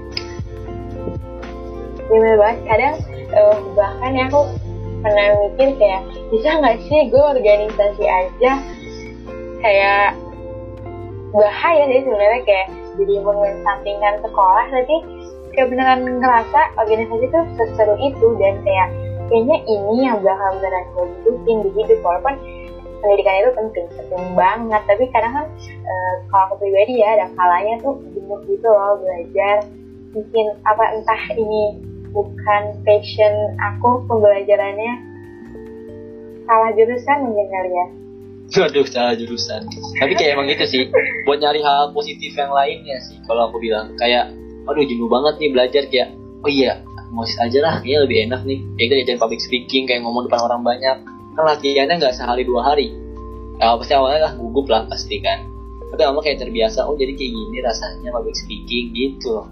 Gimana 2.05 2.37
banget. 2.37 2.59
Kadang 2.69 2.95
uh, 3.33 3.57
bahkan 3.73 4.13
ya 4.13 4.25
aku 4.29 4.43
pernah 5.01 5.27
mikir 5.49 5.69
kayak 5.81 6.01
bisa 6.29 6.49
nggak 6.61 6.77
sih 6.85 7.01
gue 7.13 7.25
organisasi 7.25 8.05
aja 8.05 8.53
kayak 9.61 10.17
bahaya 11.33 11.85
sih 11.89 12.01
sebenarnya 12.05 12.41
kayak 12.49 12.69
jadi 12.97 13.15
mengesampingkan 13.21 14.15
sekolah 14.25 14.65
tapi 14.71 14.97
kayak 15.53 15.69
beneran 15.69 16.01
ngerasa 16.09 16.61
organisasi 16.81 17.25
itu 17.27 17.41
seseru 17.61 17.95
itu 18.01 18.29
dan 18.41 18.55
kayak 18.65 18.89
kayaknya 19.29 19.59
ini 19.69 19.95
yang 20.09 20.19
bakal 20.25 20.57
beneran 20.57 20.85
gue 20.97 21.05
butuhin 21.25 21.59
di 21.69 21.71
hidup 21.77 22.01
walaupun 22.01 22.35
pendidikan 23.05 23.45
itu 23.45 23.53
penting 23.53 23.87
penting 23.93 24.25
banget 24.33 24.83
tapi 24.89 25.05
kadang 25.13 25.33
kan 25.37 25.47
e, 25.69 25.95
kalau 26.33 26.45
aku 26.49 26.55
pribadi 26.65 27.05
ya 27.05 27.21
ada 27.21 27.27
kalanya 27.37 27.75
tuh 27.85 28.01
jenuh 28.17 28.41
gitu 28.49 28.69
loh 28.73 28.97
belajar 28.97 29.69
mungkin 30.17 30.47
apa 30.65 30.85
entah 30.97 31.23
ini 31.37 31.85
bukan 32.17 32.63
passion 32.89 33.35
aku 33.61 34.01
pembelajarannya 34.09 34.93
salah 36.49 36.71
jurusan 36.73 37.19
mungkin 37.29 37.49
kali 37.53 37.73
ya 37.73 37.89
Waduh, 38.45 38.85
salah 38.87 39.17
jurusan. 39.17 39.67
Tapi 39.99 40.13
kayak 40.15 40.37
emang 40.37 40.47
gitu 40.53 40.69
sih, 40.69 40.83
buat 41.25 41.41
nyari 41.41 41.65
hal 41.65 41.97
positif 41.97 42.37
yang 42.37 42.53
lainnya 42.53 43.01
sih. 43.01 43.17
Kalau 43.25 43.49
aku 43.49 43.57
bilang, 43.57 43.97
kayak 43.97 44.31
aduh 44.69 44.85
jenuh 44.85 45.09
banget 45.09 45.35
nih 45.41 45.51
belajar 45.53 45.83
kayak 45.89 46.09
oh 46.45 46.51
iya 46.53 46.81
ngosis 47.13 47.39
aja 47.41 47.59
lah 47.61 47.75
kayaknya 47.81 48.01
lebih 48.05 48.19
enak 48.29 48.41
nih 48.49 48.59
kayak 48.77 48.89
kita 48.89 48.95
jadi 49.05 49.21
public 49.21 49.41
speaking 49.41 49.85
kayak 49.87 50.01
ngomong 50.03 50.27
depan 50.27 50.41
orang 50.45 50.63
banyak 50.65 50.97
kan 51.35 51.45
latihannya 51.45 51.99
nggak 51.99 52.15
sehari 52.15 52.47
dua 52.47 52.63
hari. 52.63 52.95
Ya 53.59 53.75
pasti 53.79 53.95
awalnya 53.95 54.31
lah 54.31 54.33
gugup 54.39 54.67
lah 54.71 54.87
pasti 54.87 55.19
kan. 55.23 55.47
Tapi 55.95 56.03
lama 56.03 56.23
kayak 56.23 56.43
terbiasa 56.43 56.87
oh 56.87 56.99
jadi 56.99 57.15
kayak 57.15 57.33
gini 57.35 57.59
rasanya 57.63 58.11
public 58.11 58.35
speaking 58.35 58.91
gitu. 58.95 59.47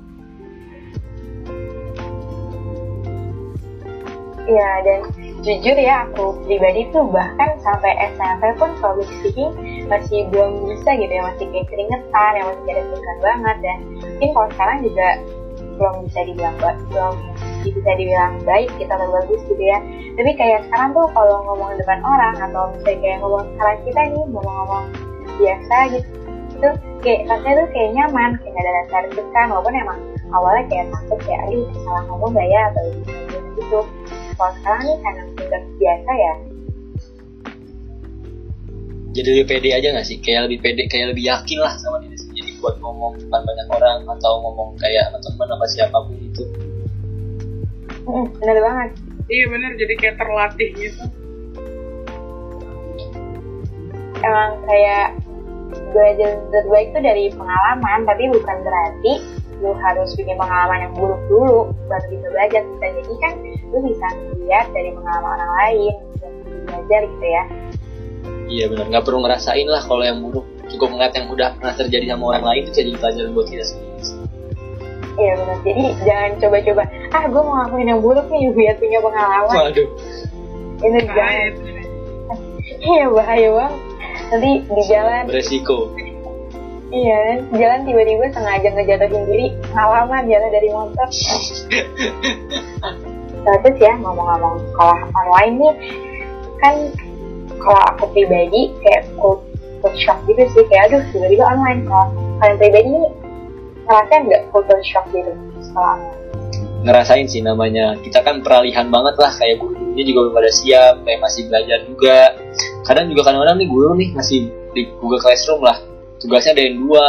Iya 4.43 4.70
dan 4.83 5.01
jujur 5.47 5.76
ya 5.78 6.07
aku 6.11 6.35
pribadi 6.47 6.91
tuh 6.91 7.07
bahkan 7.14 7.55
sampai 7.62 7.95
SMP 8.14 8.43
pun 8.59 8.74
public 8.83 9.07
speaking 9.22 9.55
masih 9.87 10.26
belum 10.35 10.66
bisa 10.66 10.99
gitu 10.99 11.12
ya 11.14 11.22
masih 11.30 11.47
kayak 11.51 11.66
keringetan 11.70 12.33
ya 12.35 12.43
masih 12.47 12.70
ada 12.74 13.14
banget. 13.22 13.57
Dan 13.62 13.78
mungkin 14.03 14.28
kalau 14.35 14.49
sekarang 14.51 14.78
juga 14.83 15.09
belum 15.83 16.07
bisa 16.07 16.20
dibilang 16.22 16.55
belum 16.62 17.14
bisa 17.66 17.91
dibilang 17.99 18.33
baik 18.47 18.70
kita 18.78 18.95
atau 18.95 19.11
bagus 19.11 19.43
gitu 19.51 19.62
ya. 19.62 19.83
Tapi 20.14 20.30
kayak 20.39 20.70
sekarang 20.70 20.95
tuh 20.95 21.11
kalau 21.11 21.43
ngomong 21.43 21.74
depan 21.74 21.99
orang 22.07 22.39
atau 22.39 22.70
misalnya 22.70 22.99
kayak 23.03 23.18
ngomong 23.18 23.43
sekarang 23.59 23.78
kita 23.83 24.01
nih 24.14 24.22
ngomong-ngomong 24.30 24.85
biasa 25.43 25.76
gitu 25.91 26.11
itu 26.62 26.70
kayak 27.03 27.26
rasanya 27.26 27.59
tuh 27.59 27.68
kayak 27.74 27.91
nyaman 27.99 28.30
kayak 28.39 28.55
ada 28.55 28.70
rasa 28.78 28.97
deg 29.11 29.26
walaupun 29.35 29.74
emang 29.74 29.99
awalnya 30.30 30.62
kayak 30.70 30.87
takut 30.95 31.18
kayak 31.26 31.41
aduh 31.51 31.66
salah 31.83 32.03
ngomong 32.07 32.30
gak 32.39 32.47
ya? 32.47 32.61
atau 32.70 32.83
gitu. 33.59 33.80
Kalau 34.39 34.53
sekarang 34.62 34.83
nih 34.87 34.97
karena 35.03 35.22
sudah 35.35 35.62
biasa 35.83 36.11
ya. 36.14 36.35
Jadi 39.12 39.28
lebih 39.35 39.47
pede 39.51 39.68
aja 39.74 39.89
gak 39.91 40.07
sih? 40.07 40.16
Kayak 40.22 40.47
lebih 40.47 40.59
pede 40.62 40.83
kayak 40.87 41.07
lebih 41.11 41.24
yakin 41.26 41.59
lah 41.59 41.74
sama 41.83 41.99
diri 42.07 42.21
buat 42.62 42.78
ngomong 42.78 43.18
depan 43.18 43.42
banyak 43.42 43.68
orang 43.74 43.98
atau 44.06 44.32
ngomong 44.38 44.78
kayak 44.78 45.10
sama 45.10 45.18
teman 45.18 45.48
apa 45.50 45.66
siapa 45.66 45.98
pun 45.98 46.16
itu. 46.16 46.44
Hmm, 48.06 48.26
benar 48.38 48.58
banget. 48.62 48.90
Iya 49.26 49.44
benar 49.50 49.70
jadi 49.74 49.94
kayak 49.98 50.16
terlatih 50.22 50.70
gitu. 50.78 51.02
Emang 54.22 54.50
kayak 54.70 55.18
belajar 55.90 56.30
terbaik 56.54 56.88
itu 56.94 56.98
dari 57.02 57.24
pengalaman 57.34 58.00
tapi 58.06 58.30
bukan 58.30 58.56
berarti 58.62 59.12
lu 59.62 59.74
harus 59.78 60.10
bikin 60.18 60.34
pengalaman 60.34 60.90
yang 60.90 60.92
buruk 60.94 61.22
dulu 61.26 61.70
baru 61.90 62.06
bisa 62.06 62.26
belajar. 62.30 62.62
Bisa 62.62 62.86
jadi 63.02 63.14
kan 63.18 63.32
lu 63.74 63.78
bisa 63.82 64.08
lihat 64.46 64.66
dari 64.70 64.90
pengalaman 64.94 65.30
orang 65.38 65.52
lain 65.66 65.94
dan 66.22 66.32
belajar 66.70 67.00
gitu 67.10 67.26
ya. 67.26 67.44
Iya 68.52 68.64
benar 68.70 68.86
nggak 68.90 69.04
perlu 69.06 69.18
ngerasain 69.26 69.66
lah 69.66 69.82
kalau 69.82 70.04
yang 70.06 70.22
buruk 70.22 70.46
cukup 70.70 70.94
ngeliat 70.94 71.12
yang 71.16 71.26
udah 71.30 71.48
pernah 71.58 71.74
terjadi 71.74 72.14
sama 72.14 72.24
orang 72.36 72.44
lain 72.46 72.60
itu 72.66 72.72
jadi 72.78 72.90
pelajaran 73.00 73.30
buat 73.34 73.48
kita 73.50 73.64
sendiri 73.66 73.92
iya 75.20 75.32
benar. 75.36 75.58
Jadi 75.60 75.84
jangan 76.08 76.30
coba-coba. 76.40 76.82
Ah 77.12 77.24
gue 77.28 77.42
mau 77.44 77.54
ngakuin 77.60 77.90
yang 77.92 78.00
buruk 78.00 78.26
nih 78.32 78.48
biar 78.52 78.74
punya 78.80 78.98
pengalaman. 79.04 79.54
Waduh. 79.68 79.88
Ini 80.82 80.98
jangan 81.04 81.52
iya 82.80 83.04
bahaya 83.12 83.48
banget. 83.52 83.76
Nanti 84.32 84.50
di 84.64 84.82
jalan. 84.88 85.22
Beresiko. 85.28 85.92
Iya, 86.92 87.40
jalan 87.56 87.88
tiba-tiba 87.88 88.28
sengaja 88.36 88.68
ngejatuhin 88.68 89.24
diri, 89.24 89.48
pengalaman 89.72 90.28
jalan 90.28 90.50
dari 90.52 90.68
motor. 90.68 91.08
Terus 93.48 93.76
ya 93.80 93.96
ngomong-ngomong 93.96 94.60
sekolah 94.60 95.00
online 95.16 95.56
nih, 95.56 95.74
kan 96.60 96.74
kalau 97.56 97.80
aku 97.96 98.12
pribadi 98.12 98.76
kayak 98.84 99.08
culture 99.83 99.99
shock 99.99 100.18
gitu 100.30 100.47
sih, 100.55 100.64
kayak 100.70 100.95
aduh 100.95 101.03
tiba-tiba 101.11 101.43
online. 101.43 101.83
Kalau 101.91 102.07
kalian 102.39 102.57
pribadi 102.62 102.89
nih, 102.95 103.09
ngerasain 103.91 104.22
nggak 104.30 104.43
culture 104.55 104.83
shock 104.87 105.05
gitu? 105.11 105.35
Online? 105.74 106.14
Ngerasain 106.83 107.26
sih 107.26 107.43
namanya, 107.43 107.99
kita 108.03 108.22
kan 108.22 108.43
peralihan 108.43 108.91
banget 108.91 109.14
lah, 109.18 109.30
kayak 109.35 109.59
guru-gurunya 109.59 110.03
juga 110.07 110.18
belum 110.26 110.35
pada 110.39 110.51
siap, 110.51 110.95
kayak 111.03 111.20
masih 111.22 111.43
belajar 111.51 111.78
juga. 111.87 112.18
Kadang 112.83 113.07
juga 113.11 113.22
kadang-kadang 113.26 113.57
nih 113.59 113.68
guru 113.70 113.91
nih 113.99 114.11
masih 114.14 114.51
di 114.74 114.83
Google 114.99 115.22
Classroom 115.22 115.62
lah, 115.62 115.78
tugasnya 116.18 116.59
ada 116.59 116.62
yang 116.62 116.78
dua 116.83 117.07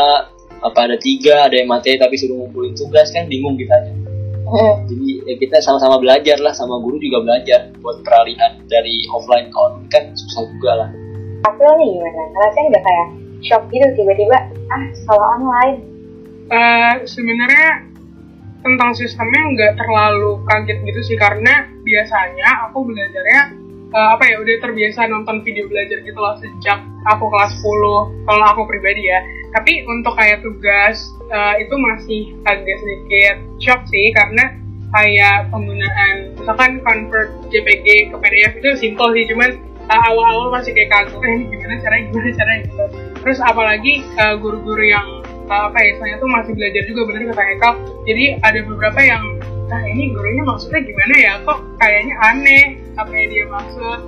apa 0.63 0.79
ada 0.87 0.95
tiga 0.95 1.51
ada 1.51 1.59
yang 1.59 1.67
materi 1.67 1.99
tapi 1.99 2.15
suruh 2.15 2.39
ngumpulin 2.39 2.71
tugas 2.71 3.11
kan 3.11 3.27
bingung 3.27 3.57
kita. 3.59 3.75
Jadi 4.87 5.25
ya 5.25 5.35
kita 5.41 5.57
sama-sama 5.63 5.97
belajar 5.97 6.37
lah 6.37 6.53
sama 6.53 6.77
guru 6.77 7.01
juga 7.01 7.25
belajar 7.25 7.73
buat 7.81 7.99
peralihan 8.05 8.61
dari 8.69 9.03
offline. 9.11 9.49
Ke 9.49 9.57
online 9.57 9.89
kan 9.89 10.03
susah 10.13 10.43
juga 10.53 10.71
lah 10.85 10.89
April 11.43 11.71
nih 11.79 11.89
gimana? 11.99 12.21
Ngerasain 12.31 12.65
nggak 12.71 12.83
kayak 12.83 13.07
shock 13.43 13.63
gitu 13.69 13.87
tiba-tiba 13.99 14.37
ah 14.71 14.83
sekolah 14.95 15.27
online. 15.39 15.77
Uh, 16.47 16.95
sebenarnya 17.07 17.87
tentang 18.63 18.91
sistemnya 18.95 19.41
nggak 19.51 19.73
terlalu 19.75 20.39
kaget 20.47 20.79
gitu 20.87 21.01
sih 21.03 21.17
karena 21.19 21.67
biasanya 21.83 22.47
aku 22.67 22.87
belajarnya 22.87 23.41
uh, 23.91 24.15
apa 24.15 24.23
ya 24.23 24.35
udah 24.39 24.55
terbiasa 24.63 25.11
nonton 25.11 25.43
video 25.43 25.67
belajar 25.67 25.99
gitu 25.99 26.15
loh 26.15 26.39
sejak 26.39 26.79
aku 27.11 27.27
kelas 27.27 27.51
10 27.59 28.27
kalau 28.27 28.45
aku 28.55 28.61
pribadi 28.63 29.11
ya. 29.11 29.19
Tapi 29.51 29.83
untuk 29.85 30.15
kayak 30.15 30.41
tugas 30.41 30.97
uh, 31.27 31.55
itu 31.59 31.75
masih 31.75 32.21
agak 32.47 32.77
sedikit 32.79 33.35
shock 33.59 33.83
sih 33.91 34.15
karena 34.15 34.63
kayak 34.93 35.49
penggunaan 35.49 36.37
misalkan 36.37 36.77
convert 36.85 37.33
JPG 37.49 38.13
ke 38.13 38.15
PDF 38.15 38.51
itu 38.61 38.69
simple 38.77 39.09
sih 39.17 39.25
cuman 39.25 39.72
uh, 39.89 40.01
awal-awal 40.11 40.53
masih 40.53 40.71
kayak 40.75 40.89
kaget 40.91 41.19
eh, 41.23 41.39
gimana 41.49 41.75
caranya 41.81 42.03
gimana 42.11 42.29
caranya? 42.35 42.63
Gitu 42.67 42.85
terus 43.23 43.39
apalagi 43.39 44.03
guru-guru 44.43 44.83
uh, 44.83 44.89
yang 44.99 45.07
uh, 45.47 45.71
apa 45.71 45.79
ya 45.79 45.91
saya 45.99 46.13
tuh 46.19 46.29
masih 46.29 46.51
belajar 46.55 46.83
juga 46.87 47.01
bener 47.11 47.21
kata 47.31 47.43
Eka. 47.55 47.71
Jadi 48.07 48.25
ada 48.43 48.59
beberapa 48.67 48.99
yang 48.99 49.23
nah 49.71 49.81
ini 49.87 50.11
gurunya 50.11 50.43
maksudnya 50.43 50.81
gimana 50.83 51.15
ya? 51.15 51.33
Kok 51.47 51.59
kayaknya 51.79 52.15
aneh 52.19 52.63
apa 52.99 53.11
yang 53.15 53.27
dia 53.31 53.45
maksud? 53.47 53.99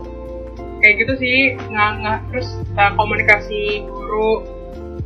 Kayak 0.83 0.95
gitu 1.01 1.13
sih 1.17 1.37
nggak 1.55 1.91
nggak 2.03 2.19
terus 2.31 2.49
uh, 2.75 2.91
komunikasi 2.99 3.87
guru 3.87 4.43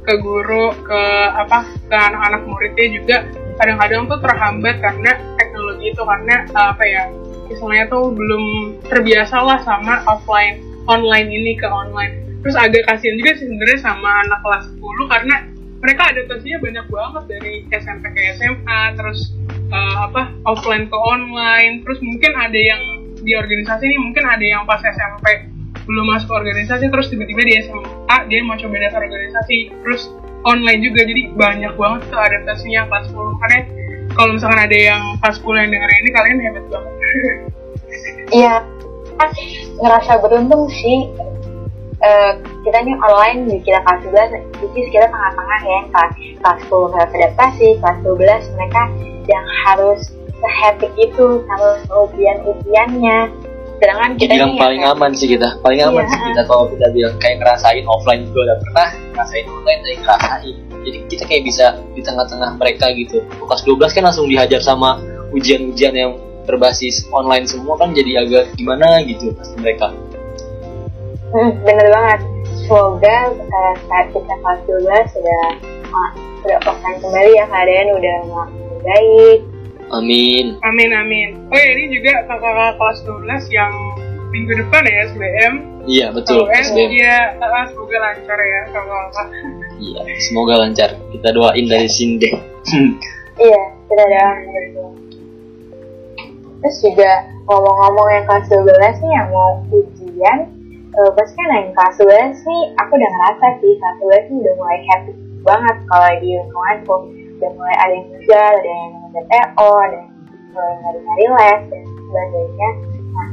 ke 0.04 0.14
guru 0.26 0.74
ke 0.82 1.02
apa 1.38 1.70
ke 1.86 1.96
anak-anak 1.96 2.42
muridnya 2.50 2.88
juga 2.98 3.18
kadang-kadang 3.62 4.08
tuh 4.10 4.20
terhambat 4.24 4.76
karena 4.82 5.12
teknologi 5.38 5.86
itu 5.92 6.02
karena 6.02 6.36
uh, 6.56 6.74
apa 6.74 6.84
ya 6.88 7.04
misalnya 7.50 7.90
tuh 7.90 8.14
belum 8.14 8.44
terbiasa 8.86 9.36
lah 9.42 9.60
sama 9.66 10.06
offline 10.06 10.62
online 10.86 11.28
ini 11.30 11.58
ke 11.58 11.66
online. 11.66 12.42
Terus 12.46 12.56
agak 12.56 12.88
kasihan 12.88 13.20
juga 13.20 13.32
sih 13.36 13.46
sebenarnya 13.50 13.80
sama 13.84 14.10
anak 14.24 14.40
kelas 14.46 14.64
10 14.80 15.12
karena 15.12 15.36
mereka 15.80 16.02
adaptasinya 16.12 16.58
banyak 16.60 16.86
banget 16.92 17.24
dari 17.28 17.54
SMP 17.72 18.04
ke 18.12 18.22
SMA 18.36 18.82
terus 18.96 19.20
uh, 19.72 19.96
apa 20.08 20.32
offline 20.48 20.88
ke 20.88 20.98
online. 20.98 21.84
Terus 21.84 22.00
mungkin 22.00 22.32
ada 22.38 22.60
yang 22.60 22.82
di 23.20 23.36
organisasi 23.36 23.84
ini 23.84 23.98
mungkin 24.00 24.24
ada 24.24 24.46
yang 24.46 24.64
pas 24.64 24.80
SMP 24.80 25.52
belum 25.90 26.06
masuk 26.06 26.32
organisasi 26.32 26.86
terus 26.94 27.10
tiba-tiba 27.10 27.42
di 27.44 27.54
SMA 27.66 28.16
dia 28.30 28.40
mau 28.46 28.56
coba 28.56 28.76
dasar 28.80 29.02
organisasi. 29.04 29.58
Terus 29.84 30.02
online 30.48 30.80
juga 30.80 31.04
jadi 31.04 31.22
banyak 31.36 31.74
banget 31.76 32.02
tuh 32.08 32.20
adaptasinya 32.20 32.88
kelas 32.88 33.06
10 33.12 33.42
karena 33.44 33.60
kalau 34.14 34.32
misalkan 34.36 34.62
ada 34.62 34.78
yang 34.78 35.02
pas 35.22 35.36
10 35.38 35.46
yang 35.46 35.70
dengerin 35.70 36.00
ini 36.02 36.12
kalian 36.14 36.38
hebat 36.44 36.66
banget. 36.70 36.94
Iya 38.30 38.62
ngerasa 39.82 40.22
beruntung 40.22 40.70
sih. 40.70 41.10
Eh, 42.00 42.32
kita 42.64 42.80
nih 42.80 42.96
online 42.96 43.40
di 43.52 43.56
kita 43.60 43.84
kelas 43.84 44.00
11 44.08 44.64
which 44.64 44.76
is 44.80 44.88
kita 44.88 45.04
tengah-tengah 45.12 45.60
ya 45.68 45.82
kelas 45.92 46.12
kelas 46.40 46.60
10 46.72 46.94
mereka 46.96 47.12
adaptasi 47.12 47.68
kelas 47.84 47.98
12 48.08 48.56
mereka 48.56 48.84
yang 49.28 49.46
harus 49.68 50.00
sehektik 50.40 50.96
itu 50.96 51.44
sama 51.44 51.76
ujian-ujiannya 52.08 53.20
sedangkan 53.80 54.12
kita 54.20 54.32
Dibilang 54.36 54.52
nih 54.54 54.60
paling 54.60 54.82
ya, 54.84 54.92
aman 54.92 55.12
sih 55.16 55.28
kita, 55.32 55.50
paling 55.64 55.80
aman 55.80 56.04
Iya. 56.04 56.12
sih 56.12 56.20
kita 56.28 56.42
kalau 56.46 56.66
kita 56.68 56.86
bilang 56.92 57.16
kayak 57.18 57.36
ngerasain 57.40 57.86
offline 57.88 58.22
juga 58.28 58.40
udah 58.44 58.58
pernah, 58.60 58.90
ngerasain 59.16 59.46
online 59.48 59.80
tapi 59.80 59.96
ngerasain. 60.04 60.56
Jadi 60.80 60.98
kita 61.12 61.24
kayak 61.28 61.44
bisa 61.44 61.66
di 61.96 62.02
tengah-tengah 62.04 62.50
mereka 62.56 62.86
gitu. 62.96 63.18
Kelas 63.24 63.62
12 63.64 63.96
kan 63.96 64.04
langsung 64.08 64.28
dihajar 64.28 64.60
sama 64.60 65.00
ujian-ujian 65.32 65.94
yang 65.96 66.12
berbasis 66.44 67.06
online 67.14 67.46
semua 67.46 67.78
kan 67.78 67.94
jadi 67.94 68.26
agak 68.26 68.58
gimana 68.58 69.00
gitu 69.06 69.32
pasti 69.38 69.56
mereka. 69.62 69.94
Hmm, 71.30 71.52
bener 71.62 71.88
banget. 71.94 72.20
Semoga 72.66 73.18
eh, 73.32 73.74
saat 73.86 74.08
kita 74.10 74.34
kelas 74.34 74.60
12 74.66 75.14
sudah 75.14 75.44
ah, 75.94 76.10
sudah 76.42 76.58
offline 76.66 76.98
kembali 77.00 77.32
ya 77.38 77.46
keadaan 77.46 77.88
udah 77.94 78.16
makin 78.28 78.78
baik. 78.82 79.40
Amin. 79.90 80.58
Amin 80.62 80.90
amin. 80.94 81.30
Oh 81.50 81.58
ya 81.58 81.70
ini 81.74 81.98
juga 81.98 82.26
kakak-kakak 82.30 82.78
kelas 82.78 83.00
12 83.50 83.58
yang 83.58 83.74
minggu 84.30 84.54
depan 84.66 84.82
ya 84.86 84.96
SBM. 85.10 85.54
Iya 85.90 86.08
betul. 86.14 86.46
UN 86.46 86.62
SBM. 86.62 86.90
ya 87.02 87.18
ah, 87.42 87.66
semoga 87.66 87.98
lancar 87.98 88.38
ya 88.38 88.62
kakak-kakak. 88.70 89.28
Iya, 89.80 90.00
semoga 90.30 90.54
lancar. 90.62 90.90
Kita 91.10 91.30
doain 91.34 91.66
dari 91.66 91.90
sini 91.90 92.16
deh. 92.22 92.34
Iya, 93.40 93.72
kita 93.88 94.04
ada 94.04 94.26
gitu. 94.52 94.84
Terus 96.60 96.78
juga 96.84 97.12
ngomong-ngomong 97.48 98.08
yang 98.12 98.26
kelas 98.28 98.52
12 98.52 99.00
nih 99.00 99.12
yang 99.16 99.28
mau 99.32 99.64
ujian, 99.72 100.40
eh, 100.92 101.12
pasti 101.16 101.40
kan 101.40 101.50
yang 101.56 101.72
kelas 101.72 101.96
12 102.04 102.36
nih 102.36 102.62
aku 102.76 102.92
udah 103.00 103.12
ngerasa 103.16 103.48
sih 103.64 103.74
kelas 103.80 103.98
12 104.28 104.28
nih 104.28 104.40
udah 104.44 104.54
mulai 104.60 104.80
happy 104.92 105.12
banget 105.40 105.78
kalau 105.88 106.12
di 106.20 106.30
lingkunganku 106.36 106.96
udah 107.40 107.52
mulai 107.56 107.76
ada 107.80 107.96
yang 107.96 108.08
ngejar, 108.12 108.52
ada 108.52 108.68
yang 108.68 108.92
ngejar 109.00 109.24
TO, 109.32 109.70
ada 109.80 109.96
yang 109.96 110.12
mulai 110.52 110.74
nyari-nyari 110.84 111.26
les 111.32 111.62
dan 111.72 111.84
sebagainya. 111.88 112.70
Nah, 113.16 113.30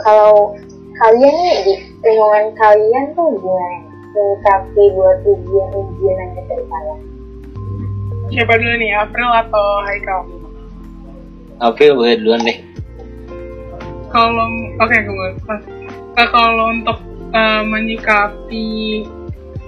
kalau 0.00 0.36
kalian 0.96 1.34
nih 1.44 1.56
di 1.60 1.74
lingkungan 2.00 2.46
kalian 2.56 3.04
tuh 3.12 3.28
gimana? 3.36 3.78
Menyikapi 4.14 4.84
buat 4.94 5.18
ujian-ujian 5.26 6.16
yang 6.16 6.30
dari 6.48 6.64
kalian? 6.64 7.00
Siapa 8.32 8.52
dulu 8.56 8.74
nih 8.80 8.90
April 8.96 9.28
atau 9.28 9.66
Haikal? 9.84 10.20
April 11.60 11.92
boleh 12.00 12.16
duluan 12.16 12.40
deh. 12.48 12.58
Kalau 14.08 14.46
oke 14.80 14.96
gue 14.96 15.28
uh, 16.16 16.28
kalau 16.30 16.70
untuk 16.70 16.98
eh, 17.34 17.62
menyikapi 17.66 19.02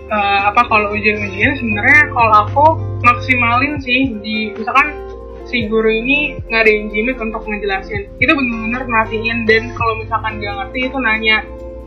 eh, 0.06 0.40
apa 0.46 0.62
kalau 0.70 0.94
ujian-ujian 0.94 1.58
sebenarnya 1.58 2.02
kalau 2.14 2.32
aku 2.46 2.66
maksimalin 3.02 3.80
sih. 3.80 4.16
Di 4.20 4.54
misalkan 4.56 4.92
si 5.46 5.70
guru 5.70 5.86
ini 5.86 6.40
ngadain 6.50 6.90
jimit 6.90 7.16
untuk 7.18 7.42
ngejelasin. 7.46 8.10
Itu 8.18 8.32
benar-benar 8.34 8.82
merhatiin 8.86 9.46
dan 9.46 9.70
kalau 9.74 9.94
misalkan 10.00 10.38
nggak 10.38 10.54
ngerti 10.64 10.78
itu 10.90 10.98
nanya. 10.98 11.38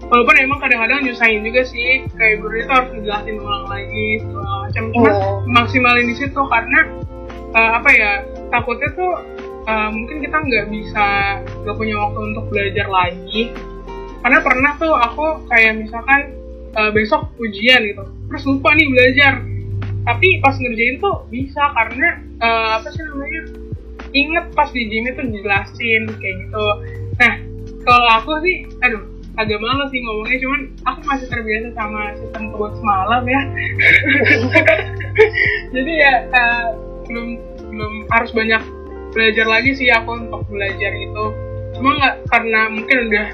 Walaupun 0.10 0.36
emang 0.42 0.58
kadang-kadang 0.58 1.06
nyusahin 1.06 1.44
juga 1.46 1.62
sih. 1.68 2.08
Kayak 2.18 2.42
guru 2.42 2.56
itu 2.58 2.72
harus 2.72 2.90
ngejelasin 2.96 3.36
ulang 3.38 3.66
lagi 3.68 4.08
segala 4.24 4.50
macam. 4.66 4.84
Cuma 4.96 5.10
Iya. 5.12 5.28
maksimalin 5.46 6.08
di 6.08 6.16
situ 6.18 6.42
karena 6.50 6.80
eh, 7.50 7.72
apa 7.78 7.90
ya 7.94 8.12
takutnya 8.50 8.90
tuh 8.96 9.12
eh, 9.70 9.90
mungkin 9.92 10.18
kita 10.24 10.38
nggak 10.40 10.66
bisa 10.72 11.08
nggak 11.62 11.76
punya 11.78 11.96
waktu 12.00 12.20
untuk 12.32 12.46
belajar 12.50 12.88
lagi. 12.90 13.54
Karena 14.20 14.40
pernah 14.44 14.72
tuh 14.76 14.94
aku 14.96 15.26
kayak 15.52 15.78
misalkan 15.78 16.20
eh, 16.74 16.92
besok 16.96 17.30
ujian 17.38 17.84
gitu. 17.86 18.02
Terus 18.32 18.44
lupa 18.48 18.74
nih 18.74 18.88
belajar 18.90 19.34
tapi 20.08 20.28
pas 20.44 20.56
ngerjain 20.56 20.98
tuh 21.02 21.28
bisa 21.28 21.64
karena 21.76 22.08
eh, 22.40 22.70
apa 22.80 22.88
sih 22.92 23.04
namanya 23.04 23.42
inget 24.16 24.46
pas 24.58 24.70
di 24.74 24.84
gym 24.90 25.06
itu 25.06 25.22
dijelasin 25.22 26.04
kayak 26.18 26.36
gitu. 26.48 26.66
Nah 27.20 27.34
kalau 27.86 28.10
aku 28.20 28.32
sih 28.46 28.66
aduh 28.82 29.04
agak 29.40 29.60
malu 29.64 29.88
sih 29.88 30.04
ngomongnya 30.04 30.38
cuman 30.44 30.62
aku 30.84 31.00
masih 31.08 31.28
terbiasa 31.32 31.70
sama 31.78 32.02
sistem 32.18 32.44
kebut 32.52 32.74
semalam 32.80 33.24
ya. 33.24 33.42
Jadi 35.76 35.92
ya 35.94 36.14
eh, 36.28 36.68
belum 37.08 37.28
belum 37.70 37.94
harus 38.10 38.32
banyak 38.34 38.64
belajar 39.10 39.46
lagi 39.48 39.72
sih 39.78 39.90
aku 39.94 40.16
untuk 40.16 40.42
belajar 40.50 40.92
itu. 40.96 41.26
Cuma 41.78 41.96
nggak 41.96 42.16
karena 42.34 42.62
mungkin 42.74 42.98
udah 43.08 43.28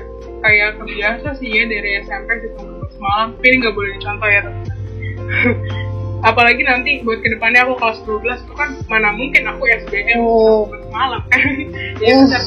kayak 0.45 0.77
kebiasa 0.77 1.29
sih 1.41 1.49
ya 1.49 1.65
dari 1.65 2.05
SMP 2.05 2.29
sistem 2.45 2.77
kebut 2.77 2.89
semalam 2.93 3.27
tapi 3.33 3.45
ini 3.49 3.57
nggak 3.65 3.73
boleh 3.73 3.91
dicontoh 3.97 4.29
ya 4.29 4.41
apalagi 6.21 6.61
nanti 6.63 7.03
buat 7.03 7.19
ke 7.19 7.27
depannya 7.33 7.67
aku 7.67 7.75
kelas 7.81 7.99
12 8.07 8.45
itu 8.45 8.53
kan 8.55 8.69
mana 8.87 9.09
mungkin 9.11 9.43
aku 9.49 9.63
SBM 9.67 10.19
kebut 10.21 10.81
semalam 10.87 11.21
kan 11.27 11.41
ya 12.03 12.13
benar 12.23 12.43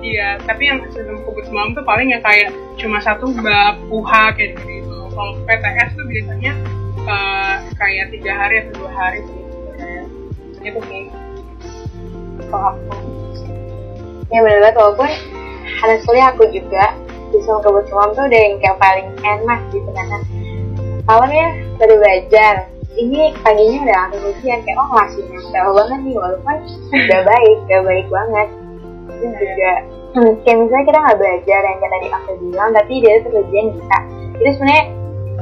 Iya, 0.00 0.40
tapi 0.48 0.64
yang 0.64 0.80
sistem 0.88 1.20
kubus 1.28 1.44
semalam 1.44 1.76
tuh 1.76 1.84
paling 1.84 2.08
yang 2.08 2.24
kayak 2.24 2.56
cuma 2.80 3.04
satu 3.04 3.36
bab 3.36 3.76
UH 3.92 4.32
kayak 4.32 4.56
gitu. 4.64 4.96
Kalau 5.12 5.36
PTS 5.44 5.92
tuh 5.92 6.06
biasanya 6.08 6.52
eh, 7.04 7.54
kayak 7.76 8.08
tiga 8.08 8.32
hari 8.32 8.64
atau 8.64 8.80
dua 8.80 8.90
hari 8.96 9.20
sebenarnya. 9.28 10.02
Itu 10.64 10.80
sih. 10.88 11.04
Kalau 12.48 12.80
aku. 12.80 12.96
Ya 14.32 14.40
bener 14.40 14.58
banget 14.64 14.76
walaupun 14.80 15.10
honestly 15.84 16.20
aku 16.24 16.42
juga 16.48 16.96
bisa 17.28 17.50
kebut 17.60 17.84
semalam 17.92 18.10
tuh 18.16 18.24
udah 18.24 18.40
yang 18.40 18.56
kayak 18.56 18.78
paling 18.80 19.08
enak 19.20 19.60
gitu 19.68 19.90
karena 19.92 20.18
malamnya 21.10 21.46
baru 21.82 21.94
belajar. 21.98 22.70
Ini 22.94 23.34
paginya 23.42 23.78
udah 23.82 23.96
langsung 24.06 24.30
ujian 24.30 24.58
kayak 24.62 24.78
oh 24.78 24.90
masih 24.94 25.22
nempel 25.26 25.66
banget 25.74 26.00
nih 26.06 26.14
walaupun 26.14 26.56
gak 27.10 27.22
baik 27.26 27.58
gak 27.66 27.82
baik 27.82 28.06
banget. 28.06 28.48
Terus 29.10 29.34
juga 29.42 29.70
kayak 30.14 30.58
misalnya 30.58 30.86
kita 30.86 30.98
nggak 31.02 31.18
belajar 31.18 31.60
yang 31.66 31.78
tadi 31.82 32.08
aku 32.14 32.30
bilang 32.42 32.70
tapi 32.74 32.92
dia 33.02 33.14
tuh 33.22 33.30
ujian 33.42 33.66
bisa 33.74 33.96
itu 34.38 34.50
sebenarnya 34.58 34.84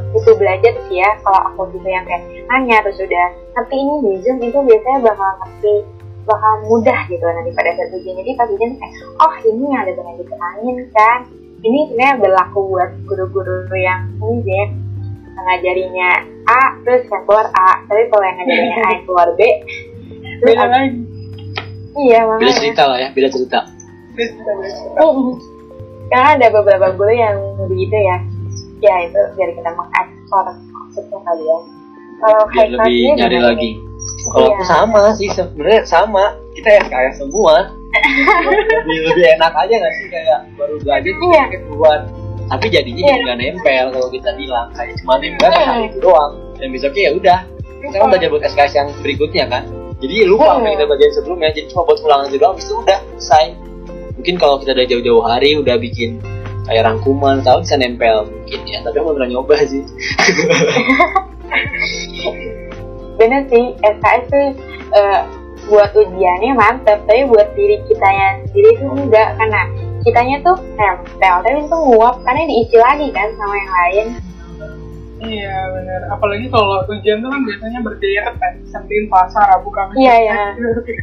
itu 0.08 0.30
belajar 0.40 0.72
sih 0.88 0.98
ya 1.00 1.10
kalau 1.24 1.40
aku 1.52 1.62
gitu 1.76 1.88
yang 1.88 2.04
kayak 2.08 2.22
nanya 2.48 2.76
terus 2.88 3.00
udah. 3.04 3.28
Tapi 3.52 3.74
ini 3.76 3.94
di 4.00 4.12
zoom 4.24 4.36
itu 4.40 4.58
biasanya 4.64 4.98
bakal 5.04 5.30
ngerti 5.44 5.74
bakal 6.24 6.52
mudah 6.68 7.00
gitu 7.08 7.24
nanti 7.24 7.50
pada 7.56 7.70
saat 7.76 7.92
ujian 7.92 8.16
jadi 8.16 8.30
pas 8.40 8.48
ujian 8.48 8.72
kayak 8.76 8.92
oh 9.20 9.34
ini 9.44 9.64
yang 9.68 9.80
ada 9.84 9.92
banyak 10.00 10.16
dikenalin 10.24 10.76
kan. 10.96 11.20
Ini 11.58 11.78
sebenarnya 11.90 12.16
berlaku 12.22 12.58
buat 12.70 12.90
guru-guru 13.04 13.66
yang 13.74 14.14
deh 14.16 14.87
ngajarinya 15.40 16.10
A 16.44 16.62
terus 16.80 17.02
yang 17.06 17.22
keluar 17.24 17.46
A 17.48 17.70
tapi 17.84 18.02
kalau 18.08 18.24
yang 18.24 18.36
ngajarinya 18.36 18.76
A 18.76 18.88
yang 18.90 19.04
keluar 19.04 19.28
B 19.32 19.40
terus 20.40 20.54
Beda 20.54 20.64
lagi. 20.66 20.90
iya 21.98 22.18
Beda 22.20 22.30
makanya 22.30 22.54
cerita 22.54 22.82
lah 22.84 22.98
ya, 22.98 23.08
beda 23.10 23.28
cerita. 23.28 23.58
Beda, 24.14 24.50
beda. 24.52 25.02
Karena 26.08 26.28
ada 26.34 26.46
beberapa 26.50 26.86
guru 26.92 27.12
yang 27.12 27.36
begitu 27.60 27.94
ya. 27.94 28.16
Ya 28.78 28.94
itu 29.02 29.20
biar 29.34 29.50
kita 29.52 29.70
mengekspor 29.72 30.44
maksudnya 30.48 31.18
kali 31.20 31.44
ya. 31.44 31.58
Kalau 32.18 32.42
Biar 32.48 32.58
high 32.58 32.70
lebih 32.72 32.98
nyari 33.14 33.38
lagi. 33.38 33.70
Kalau 34.28 34.46
Iya. 34.46 34.54
aku 34.54 34.62
sama 34.64 35.02
sih 35.14 35.28
sebenarnya 35.28 35.82
sama. 35.84 36.24
Kita 36.54 36.70
ya 36.70 36.82
kayak 36.84 37.12
semua. 37.14 37.54
lebih, 38.84 38.98
lebih 39.06 39.24
enak 39.34 39.52
aja 39.54 39.74
nggak 39.74 39.94
sih 39.94 40.06
kayak 40.08 40.38
baru 40.54 40.74
belajar 40.80 41.12
Iya. 41.12 41.42
kayak 41.46 41.62
keluar. 41.66 41.98
Tapi 42.48 42.66
jadinya 42.68 43.02
Iya. 43.04 43.10
jadi 43.12 43.22
nggak 43.22 43.38
nempel 43.38 43.84
kalau 43.92 44.08
kita 44.08 44.30
bilang 44.34 44.66
kayak 44.72 44.94
cuma 44.98 45.14
nempel 45.20 45.50
Iya. 45.52 45.64
hari 45.64 45.84
itu 45.88 45.98
doang. 46.00 46.32
Dan 46.56 46.68
besoknya 46.72 47.02
ya 47.04 47.12
udah. 47.14 47.38
Kita 47.78 47.96
kan 47.96 48.06
belajar 48.10 48.28
buat 48.28 48.42
SKS 48.42 48.72
yang 48.74 48.88
berikutnya 49.00 49.44
kan. 49.46 49.62
Jadi 49.98 50.16
lupa 50.24 50.54
apa 50.54 50.64
yang 50.64 50.74
kita 50.78 50.86
belajarin 50.86 51.14
sebelumnya. 51.14 51.48
Jadi 51.52 51.66
cuma 51.70 51.82
buat 51.84 51.98
ulangan 52.00 52.24
aja 52.26 52.36
doang. 52.38 52.52
Habis 52.56 52.66
itu 52.66 52.74
udah 52.76 52.98
selesai. 53.18 53.44
Mungkin 54.18 54.34
kalau 54.34 54.54
kita 54.58 54.70
udah 54.72 54.86
jauh-jauh 54.86 55.22
hari 55.22 55.50
udah 55.54 55.76
bikin 55.78 56.18
kayak 56.64 56.84
rangkuman 56.84 57.40
tahu 57.40 57.64
bisa 57.64 57.80
nempel 57.80 58.28
mungkin 58.28 58.60
ya 58.68 58.84
tapi 58.84 59.00
aku 59.00 59.16
pernah 59.16 59.28
nyoba 59.32 59.56
sih 59.64 59.80
Bener 63.18 63.42
sih, 63.50 63.64
SKS 63.80 64.22
tuh 64.30 64.48
eh, 64.92 65.20
buat 65.66 65.90
ujiannya 65.90 66.52
mantep, 66.54 67.02
tapi 67.02 67.26
buat 67.26 67.50
diri 67.56 67.82
kitanya 67.88 68.38
sendiri 68.46 68.78
tuh 68.78 68.94
enggak 68.94 69.34
karena 69.36 69.62
kitanya 70.06 70.36
tuh 70.42 70.56
nempel, 70.78 71.36
tapi 71.42 71.58
itu 71.62 71.76
nguap 71.76 72.22
karena 72.22 72.42
diisi 72.46 72.76
lagi 72.78 73.08
kan 73.10 73.28
sama 73.34 73.54
yang 73.54 73.72
lain. 73.72 74.06
Iya 75.18 75.56
benar. 75.74 76.00
Apalagi 76.14 76.46
kalau 76.46 76.86
ujian 76.86 77.18
tuh 77.18 77.30
kan 77.30 77.42
biasanya 77.42 77.80
berderet 77.82 78.34
kan. 78.38 78.52
Senin, 78.70 79.10
Selasa, 79.10 79.40
Rabu, 79.50 79.68
Kamis. 79.74 79.98
Iya, 79.98 80.14
iya. 80.22 80.36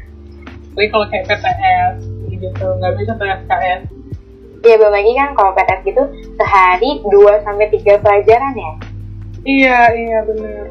Tapi 0.76 0.88
kalau 0.92 1.06
kayak 1.08 1.26
PTS 1.32 1.96
gitu 2.32 2.66
nggak 2.80 2.94
bisa 3.00 3.12
tuh 3.16 3.28
SKS. 3.28 3.82
Ya 4.66 4.76
belum 4.82 4.92
lagi 4.92 5.12
kan 5.14 5.30
kalau 5.36 5.52
PTS 5.56 5.82
gitu 5.84 6.04
sehari 6.40 6.92
2 7.04 7.46
sampai 7.48 7.68
3 7.72 8.04
pelajaran 8.04 8.54
ya. 8.56 8.74
Iya 9.46 9.80
iya 9.94 10.20
benar. 10.26 10.66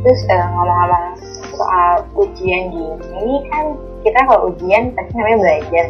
Terus 0.00 0.20
eh, 0.32 0.46
ngomong-ngomong 0.56 1.16
soal 1.52 1.92
ujian 2.16 2.72
gini, 2.72 2.96
ini 3.20 3.36
kan 3.52 3.76
kita 4.00 4.20
kalau 4.24 4.48
ujian 4.48 4.96
pasti 4.96 5.12
namanya 5.12 5.38
belajar. 5.44 5.86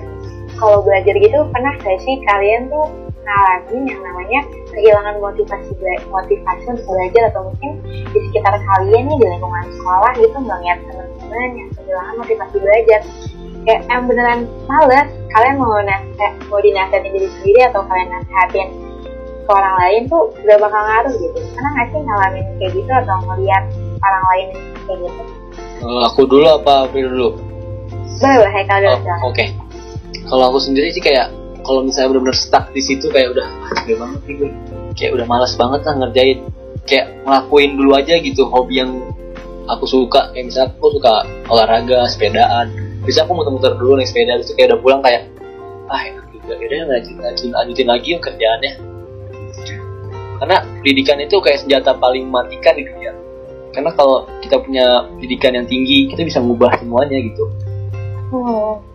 Kalau 0.61 0.85
belajar 0.85 1.15
gitu 1.17 1.39
pernah 1.57 1.73
gak 1.81 1.99
sih 2.05 2.21
kalian 2.29 2.69
tuh 2.69 2.87
ngalamin 3.25 3.83
yang 3.89 4.01
namanya 4.05 4.41
kehilangan 4.73 5.17
motivasi 5.21 5.73
motivasi 6.09 6.65
untuk 6.69 6.87
belajar 6.89 7.23
atau 7.33 7.41
mungkin 7.49 7.71
di 7.85 8.19
sekitar 8.29 8.55
kalian 8.61 9.05
nih 9.09 9.17
di 9.17 9.27
lingkungan 9.29 9.65
sekolah 9.81 10.13
gitu 10.19 10.37
ngeliat 10.41 10.79
teman-teman 10.85 11.51
yang 11.57 11.69
kehilangan 11.77 12.15
motivasi 12.17 12.57
belajar 12.59 13.01
kayak 13.65 13.83
yang 13.87 14.03
beneran 14.09 14.41
males 14.67 15.09
kalian 15.31 15.57
mau 15.61 15.79
nasihat 15.85 16.33
mau 16.49 16.61
dinasehatin 16.65 17.13
diri 17.13 17.29
sendiri 17.39 17.61
atau 17.71 17.81
kalian 17.87 18.09
nasihatin 18.09 18.69
ke 19.45 19.51
orang 19.51 19.75
lain 19.85 20.03
tuh 20.09 20.23
gak 20.47 20.59
bakal 20.63 20.81
ngaruh 20.81 21.15
gitu 21.19 21.39
karena 21.55 21.69
nggak 21.75 21.87
sih 21.91 22.01
ngalamin 22.01 22.45
kayak 22.57 22.73
gitu 22.73 22.93
atau 22.93 23.17
ngeliat 23.29 23.65
orang 24.01 24.25
lain 24.33 24.47
kayak 24.87 24.99
gitu 25.07 25.23
aku 25.81 26.29
dulu 26.29 26.47
apa 26.61 26.73
April 26.85 27.09
dulu? 27.09 27.29
boleh 28.21 28.37
boleh 28.37 28.53
Haikal 28.53 28.79
dulu 28.85 28.97
Oh. 29.01 29.33
Oke. 29.33 29.70
Kalau 30.31 30.55
aku 30.55 30.63
sendiri 30.63 30.95
sih 30.95 31.03
kayak 31.03 31.35
kalau 31.67 31.83
misalnya 31.83 32.15
benar-benar 32.15 32.39
stuck 32.39 32.71
di 32.71 32.79
situ 32.79 33.11
kayak 33.11 33.35
udah 33.35 33.47
ah, 33.47 33.71
capek 33.83 33.97
banget 33.99 34.21
gue. 34.31 34.51
Kayak 34.95 35.11
udah 35.19 35.27
malas 35.27 35.53
banget 35.59 35.83
lah 35.83 35.95
ngerjain. 35.99 36.39
Kayak 36.87 37.07
ngelakuin 37.27 37.71
dulu 37.75 37.91
aja 37.99 38.15
gitu 38.23 38.47
hobi 38.47 38.79
yang 38.79 38.91
aku 39.67 39.85
suka. 39.91 40.31
Kayak 40.31 40.45
misalnya 40.55 40.69
aku 40.79 40.89
suka 40.95 41.27
olahraga, 41.51 42.07
sepedaan. 42.07 42.67
Bisa 43.03 43.27
aku 43.27 43.35
muter-muter 43.35 43.75
dulu 43.75 43.99
naik 43.99 44.07
sepeda 44.07 44.39
itu 44.39 44.55
kayak 44.55 44.71
udah 44.71 44.79
pulang 44.79 45.01
kayak 45.03 45.27
ah 45.91 46.01
enak 46.07 46.27
juga. 46.31 46.53
Yaudah 46.63 46.79
lanjutin, 46.95 47.19
lanjutin, 47.19 47.51
lanjutin 47.51 47.87
lagi 47.91 48.07
yuk 48.15 48.21
kerjaannya. 48.23 48.73
Karena 50.41 50.57
pendidikan 50.81 51.19
itu 51.21 51.37
kayak 51.43 51.59
senjata 51.61 51.99
paling 51.99 52.31
mematikan 52.31 52.79
di 52.79 52.87
dunia. 52.87 53.13
Karena 53.71 53.91
kalau 53.99 54.31
kita 54.43 54.63
punya 54.63 55.11
pendidikan 55.11 55.53
yang 55.59 55.67
tinggi, 55.67 56.11
kita 56.11 56.23
bisa 56.23 56.39
mengubah 56.39 56.75
semuanya 56.81 57.19
gitu. 57.19 57.45
Hmm. 58.31 58.90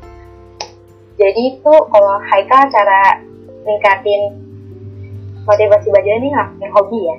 Jadi 1.26 1.58
itu 1.58 1.74
kalau 1.90 2.22
Haikal 2.22 2.70
cara 2.70 3.18
ningkatin 3.66 4.22
motivasi 5.42 5.90
belajar 5.90 6.22
ini 6.22 6.30
ngelakuin 6.30 6.70
hobi 6.70 7.00
ya? 7.02 7.18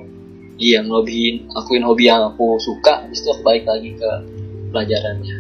Iya, 0.56 0.78
ngelobihin, 0.86 1.36
akuin 1.58 1.82
hobi 1.82 2.06
yang 2.06 2.22
aku 2.30 2.54
suka, 2.62 3.02
habis 3.02 3.18
itu 3.18 3.34
aku 3.34 3.42
balik 3.42 3.66
lagi 3.66 3.90
ke 3.98 4.10
pelajarannya. 4.70 5.36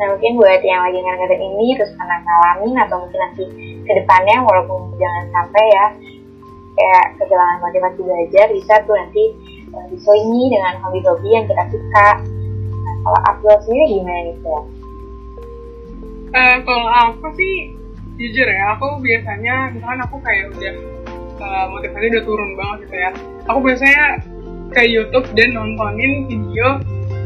Nah 0.00 0.06
mungkin 0.16 0.40
buat 0.40 0.64
yang 0.64 0.80
lagi 0.88 1.04
ngerti 1.04 1.36
ini 1.36 1.76
terus 1.76 1.92
pernah 1.92 2.16
ngalamin 2.24 2.80
atau 2.80 2.96
mungkin 3.04 3.20
nanti 3.20 3.44
ke 3.84 3.92
depannya 3.92 4.40
walaupun 4.40 4.96
jangan 4.96 5.24
sampai 5.28 5.64
ya 5.68 5.86
kayak 6.80 7.04
kehilangan 7.20 7.60
motivasi 7.60 8.00
belajar 8.00 8.46
bisa 8.48 8.74
tuh 8.88 8.96
nanti 8.96 9.24
uh, 9.76 9.84
diselingi 9.92 10.56
dengan 10.56 10.80
hobi-hobi 10.80 11.28
yang 11.28 11.44
kita 11.44 11.68
suka. 11.68 12.08
Nah 12.72 12.94
kalau 13.04 13.20
Abdul 13.28 13.56
sendiri 13.68 14.00
gimana 14.00 14.20
nih 14.24 14.36
Phil? 14.40 14.79
Eh, 16.30 16.56
kalau 16.62 16.86
aku 16.86 17.34
sih 17.34 17.74
jujur 18.14 18.46
ya, 18.46 18.78
aku 18.78 19.02
biasanya 19.02 19.74
misalkan 19.74 20.00
aku 20.06 20.16
kayak 20.22 20.54
udah 20.54 20.74
eh, 21.42 21.64
motivasi 21.74 22.06
udah 22.06 22.22
turun 22.22 22.50
banget 22.54 22.78
gitu 22.86 22.96
ya. 23.02 23.10
Aku 23.50 23.58
biasanya 23.58 24.04
ke 24.70 24.82
YouTube 24.86 25.26
dan 25.34 25.58
nontonin 25.58 26.30
video 26.30 26.78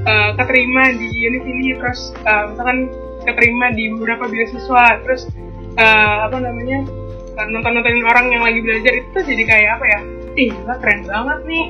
eh, 0.08 0.30
keterima 0.40 0.96
di 0.96 1.08
unit 1.20 1.44
ini 1.44 1.76
terus 1.76 2.16
eh, 2.24 2.44
misalkan 2.48 2.88
keterima 3.28 3.76
di 3.76 3.92
beberapa 3.92 4.24
beasiswa 4.24 5.04
terus 5.04 5.28
eh, 5.76 6.16
apa 6.24 6.40
namanya 6.40 6.88
eh, 7.36 7.46
nonton-nontonin 7.52 8.08
orang 8.08 8.26
yang 8.32 8.40
lagi 8.40 8.64
belajar 8.64 8.92
itu 8.96 9.08
tuh 9.12 9.24
jadi 9.28 9.42
kayak 9.44 9.70
apa 9.76 9.84
ya? 9.84 10.00
Ih, 10.34 10.50
keren 10.80 11.04
banget 11.04 11.38
nih 11.44 11.64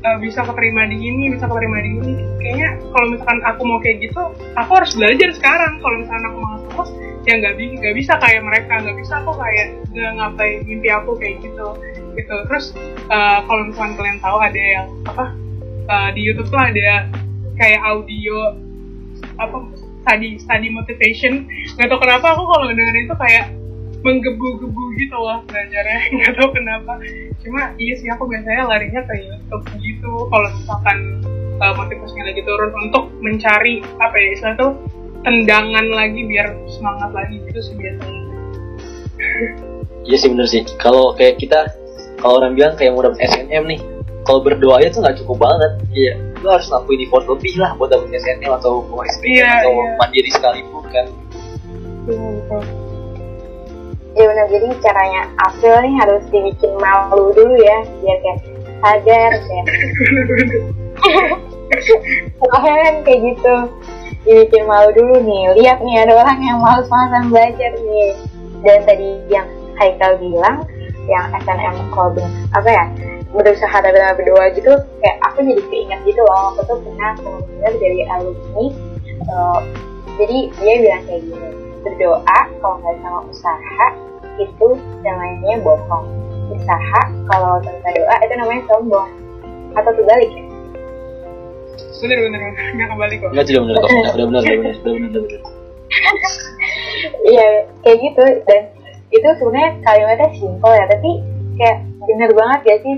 eh, 0.00 0.18
bisa 0.20 0.40
keterima 0.44 0.88
di 0.88 0.96
ini, 0.96 1.32
bisa 1.32 1.44
keterima 1.46 1.78
di 1.84 1.90
ini. 2.00 2.14
Kayaknya 2.40 2.68
kalau 2.92 3.06
misalkan 3.12 3.40
aku 3.44 3.60
mau 3.68 3.78
kayak 3.84 3.96
gitu, 4.04 4.22
aku 4.56 4.70
harus 4.72 4.92
belajar 4.96 5.28
sekarang. 5.36 5.72
Kalau 5.80 5.96
misalkan 6.00 6.24
aku 6.26 6.38
mau 6.40 6.56
terus, 6.64 6.90
ya 7.28 7.32
nggak 7.36 7.54
bisa, 7.60 7.88
bisa 7.92 8.12
kayak 8.20 8.42
mereka, 8.44 8.72
nggak 8.80 8.96
bisa 8.96 9.14
aku 9.20 9.32
kayak 9.36 9.66
nggak 9.92 10.12
ngapain 10.16 10.58
mimpi 10.64 10.88
aku 10.88 11.10
kayak 11.20 11.36
gitu, 11.44 11.66
gitu. 12.16 12.36
Terus 12.48 12.66
eh, 13.08 13.38
kalau 13.44 13.62
misalkan 13.68 13.94
kalian 14.00 14.18
tahu 14.24 14.38
ada 14.40 14.62
yang 14.62 14.86
apa 15.04 15.24
eh, 15.88 16.08
di 16.16 16.20
YouTube 16.24 16.48
tuh 16.48 16.60
ada 16.60 17.08
kayak 17.60 17.80
audio 17.84 18.56
apa 19.36 19.56
study 20.00 20.40
study 20.40 20.68
motivation. 20.72 21.44
Nggak 21.76 21.88
tahu 21.92 22.00
kenapa 22.00 22.26
aku 22.32 22.42
kalau 22.48 22.64
dengerin 22.72 23.04
itu 23.04 23.16
kayak 23.20 23.59
menggebu-gebu 24.00 24.84
gitu 24.96 25.16
loh 25.16 25.44
belajarnya 25.44 26.00
nggak 26.16 26.32
tahu 26.36 26.48
kenapa 26.56 26.92
cuma 27.44 27.72
iya 27.76 27.94
sih 27.96 28.08
aku 28.08 28.24
biasanya 28.28 28.64
larinya 28.68 29.00
ke 29.04 29.14
YouTube 29.20 29.64
gitu 29.80 30.12
kalau 30.32 30.48
misalkan 30.56 30.98
uh, 31.60 31.72
motivasinya 31.76 32.24
lagi 32.32 32.42
turun 32.44 32.72
untuk 32.88 33.04
mencari 33.20 33.84
apa 34.00 34.16
ya 34.16 34.28
istilah 34.36 34.54
tuh 34.56 34.72
tendangan 35.20 35.86
lagi 35.92 36.24
biar 36.24 36.48
semangat 36.72 37.12
lagi 37.12 37.36
gitu 37.44 37.60
sih 37.60 37.74
biasanya 37.76 38.30
Iya 40.00 40.16
sih 40.16 40.28
bener 40.32 40.46
sih. 40.48 40.64
Kalau 40.80 41.12
kayak 41.12 41.36
kita, 41.36 41.68
kalau 42.24 42.40
orang 42.40 42.56
bilang 42.56 42.74
kayak 42.76 42.96
mau 42.96 43.04
dapet 43.04 43.20
SNM 43.28 43.64
nih, 43.68 43.80
kalau 44.24 44.40
berdoa 44.40 44.80
aja 44.80 44.88
tuh 44.96 45.00
nggak 45.04 45.16
cukup 45.22 45.44
banget. 45.44 45.72
Iya, 45.92 46.12
lu 46.40 46.48
harus 46.48 46.66
ngelakuin 46.72 47.00
effort 47.04 47.24
lebih 47.28 47.54
lah 47.60 47.70
buat 47.76 47.92
dapet 47.92 48.08
SNM 48.16 48.50
atau 48.58 48.80
mau 48.88 49.04
SPM 49.04 49.28
Iya, 49.28 49.50
atau 49.60 49.72
iya. 49.76 49.92
mandiri 50.00 50.30
sekalipun 50.32 50.84
kan. 50.88 51.06
Ya 54.18 54.24
benar 54.26 54.46
jadi 54.50 54.66
caranya 54.82 55.22
April 55.38 55.76
nih 55.86 55.94
harus 56.02 56.22
dibikin 56.34 56.72
malu 56.82 57.30
dulu 57.30 57.54
ya 57.62 57.78
biar 58.02 58.18
kayak 58.22 58.38
sadar 58.82 59.30
kayak 59.38 59.64
Soalnya 62.42 62.74
kan 62.82 62.94
kayak 63.06 63.20
gitu 63.30 63.54
dibikin 64.26 64.64
malu 64.66 64.90
dulu 64.92 65.14
nih. 65.22 65.54
Lihat 65.62 65.78
nih 65.80 66.02
ada 66.02 66.12
orang 66.18 66.38
yang 66.42 66.58
males-malesan 66.58 67.30
belajar 67.30 67.70
nih. 67.78 68.10
Dan 68.60 68.78
tadi 68.84 69.08
yang 69.30 69.46
Haikal 69.80 70.20
bilang 70.20 70.68
yang 71.08 71.32
SNM 71.40 71.88
ben- 72.12 72.34
apa 72.52 72.68
ya 72.68 72.84
berusaha 73.30 73.76
benar 73.80 74.18
berdoa 74.18 74.50
gitu 74.52 74.74
kayak 75.00 75.16
aku 75.22 75.38
jadi 75.46 75.62
keinget 75.70 76.00
gitu 76.02 76.20
loh 76.26 76.50
aku 76.52 76.66
tuh 76.66 76.78
pernah 76.82 77.14
dengar 77.16 77.72
dari 77.78 78.02
alumni 78.10 78.66
eh, 79.22 79.60
jadi 80.18 80.38
dia 80.58 80.74
bilang 80.82 81.02
kayak 81.06 81.20
gini 81.24 81.48
berdoa 81.80 82.38
kalau 82.60 82.76
nggak 82.80 82.96
sama 83.00 83.20
usaha 83.28 83.86
itu 84.40 84.68
namanya 85.04 85.56
bohong. 85.64 86.06
Usaha 86.50 87.00
kalau 87.30 87.60
tanpa 87.62 87.88
doa 87.94 88.14
itu 88.24 88.34
namanya 88.36 88.62
sombong. 88.68 89.08
Atau 89.76 89.90
terbalik 89.94 90.30
ya? 90.34 90.44
Bener 92.00 92.18
bener. 92.26 92.40
Nggak 92.76 92.88
kembali 92.90 93.14
kok. 93.20 93.28
Enggak 93.32 93.46
tidak 93.46 93.60
bener 93.64 93.76
kok. 93.76 93.88
Udah 93.90 94.12
udah 94.16 94.26
bener, 94.26 94.40
udah 94.40 94.56
bener, 94.56 94.74
udah 94.74 94.92
bener, 94.92 95.08
udah 95.10 95.22
bener. 95.24 95.42
Iya, 97.26 97.46
kayak 97.82 97.98
gitu. 98.02 98.24
Dan 98.46 98.62
itu 99.10 99.28
sebenarnya 99.42 99.70
kalimatnya 99.82 100.28
simpel 100.38 100.72
ya, 100.72 100.84
tapi 100.86 101.10
kayak 101.58 101.78
bener 102.06 102.30
banget 102.32 102.60
ya 102.64 102.76
sih? 102.82 102.96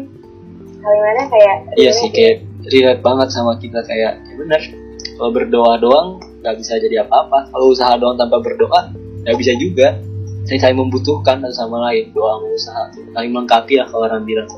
Kalimatnya 0.82 1.24
kayak 1.30 1.56
Iya 1.78 1.90
sih 1.94 2.08
kayak 2.10 2.36
relate 2.68 3.02
banget 3.02 3.28
sama 3.30 3.52
kita 3.58 3.80
kayak 3.86 4.22
ya 4.22 4.34
bener. 4.38 4.62
Kalau 5.18 5.30
berdoa 5.30 5.74
doang 5.78 6.08
nggak 6.42 6.58
bisa 6.58 6.76
jadi 6.82 7.06
apa-apa. 7.06 7.48
Kalau 7.54 7.70
usaha 7.70 7.94
doang 7.96 8.18
tanpa 8.18 8.42
berdoa 8.42 8.90
nggak 9.22 9.36
bisa 9.38 9.54
juga. 9.56 9.96
Saya 10.42 10.58
saling 10.58 10.82
membutuhkan 10.82 11.38
satu 11.38 11.54
sama 11.54 11.86
lain 11.86 12.10
doa 12.10 12.42
usaha 12.42 12.90
saling 13.14 13.30
melengkapi 13.30 13.78
lah 13.78 13.86
kalau 13.86 14.10
orang 14.10 14.26
bilang. 14.26 14.50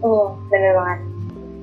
Hmm, 0.00 0.28
bener 0.48 0.72
banget. 0.72 1.00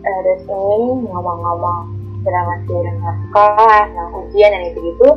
Eh, 0.06 0.20
terus 0.22 0.46
ini 0.46 1.10
ngomong-ngomong 1.10 1.96
masih 2.26 2.78
dengan 2.82 3.16
sekolah, 3.30 3.82
yang 3.94 4.10
ujian 4.18 4.50
dan 4.50 4.64
itu 4.70 4.80
gitu. 4.94 5.10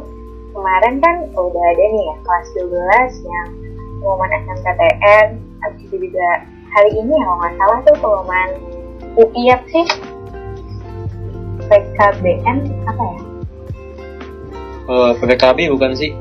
Kemarin 0.53 0.95
kan 1.01 1.17
udah 1.37 1.65
ada 1.73 1.85
nih 1.93 2.05
ya 2.05 2.17
kelas 2.25 2.47
12 2.57 3.29
yang 3.29 3.49
pengumuman 4.01 4.31
SNMPTN, 4.45 5.27
habis 5.65 5.81
itu 5.89 5.97
juga 6.09 6.29
hari 6.73 6.91
ini 6.97 7.13
ya, 7.13 7.23
kalau 7.25 7.39
nggak 7.41 7.55
salah 7.57 7.79
tuh 7.85 7.97
pengumuman 8.01 8.49
UI 9.17 9.43
apa 9.53 9.67
sih? 9.73 9.87
PKBN 11.69 12.59
apa 12.89 13.03
ya? 13.03 13.28
Oh, 14.89 15.13
PPKB 15.15 15.69
bukan 15.69 15.93
sih? 15.93 16.17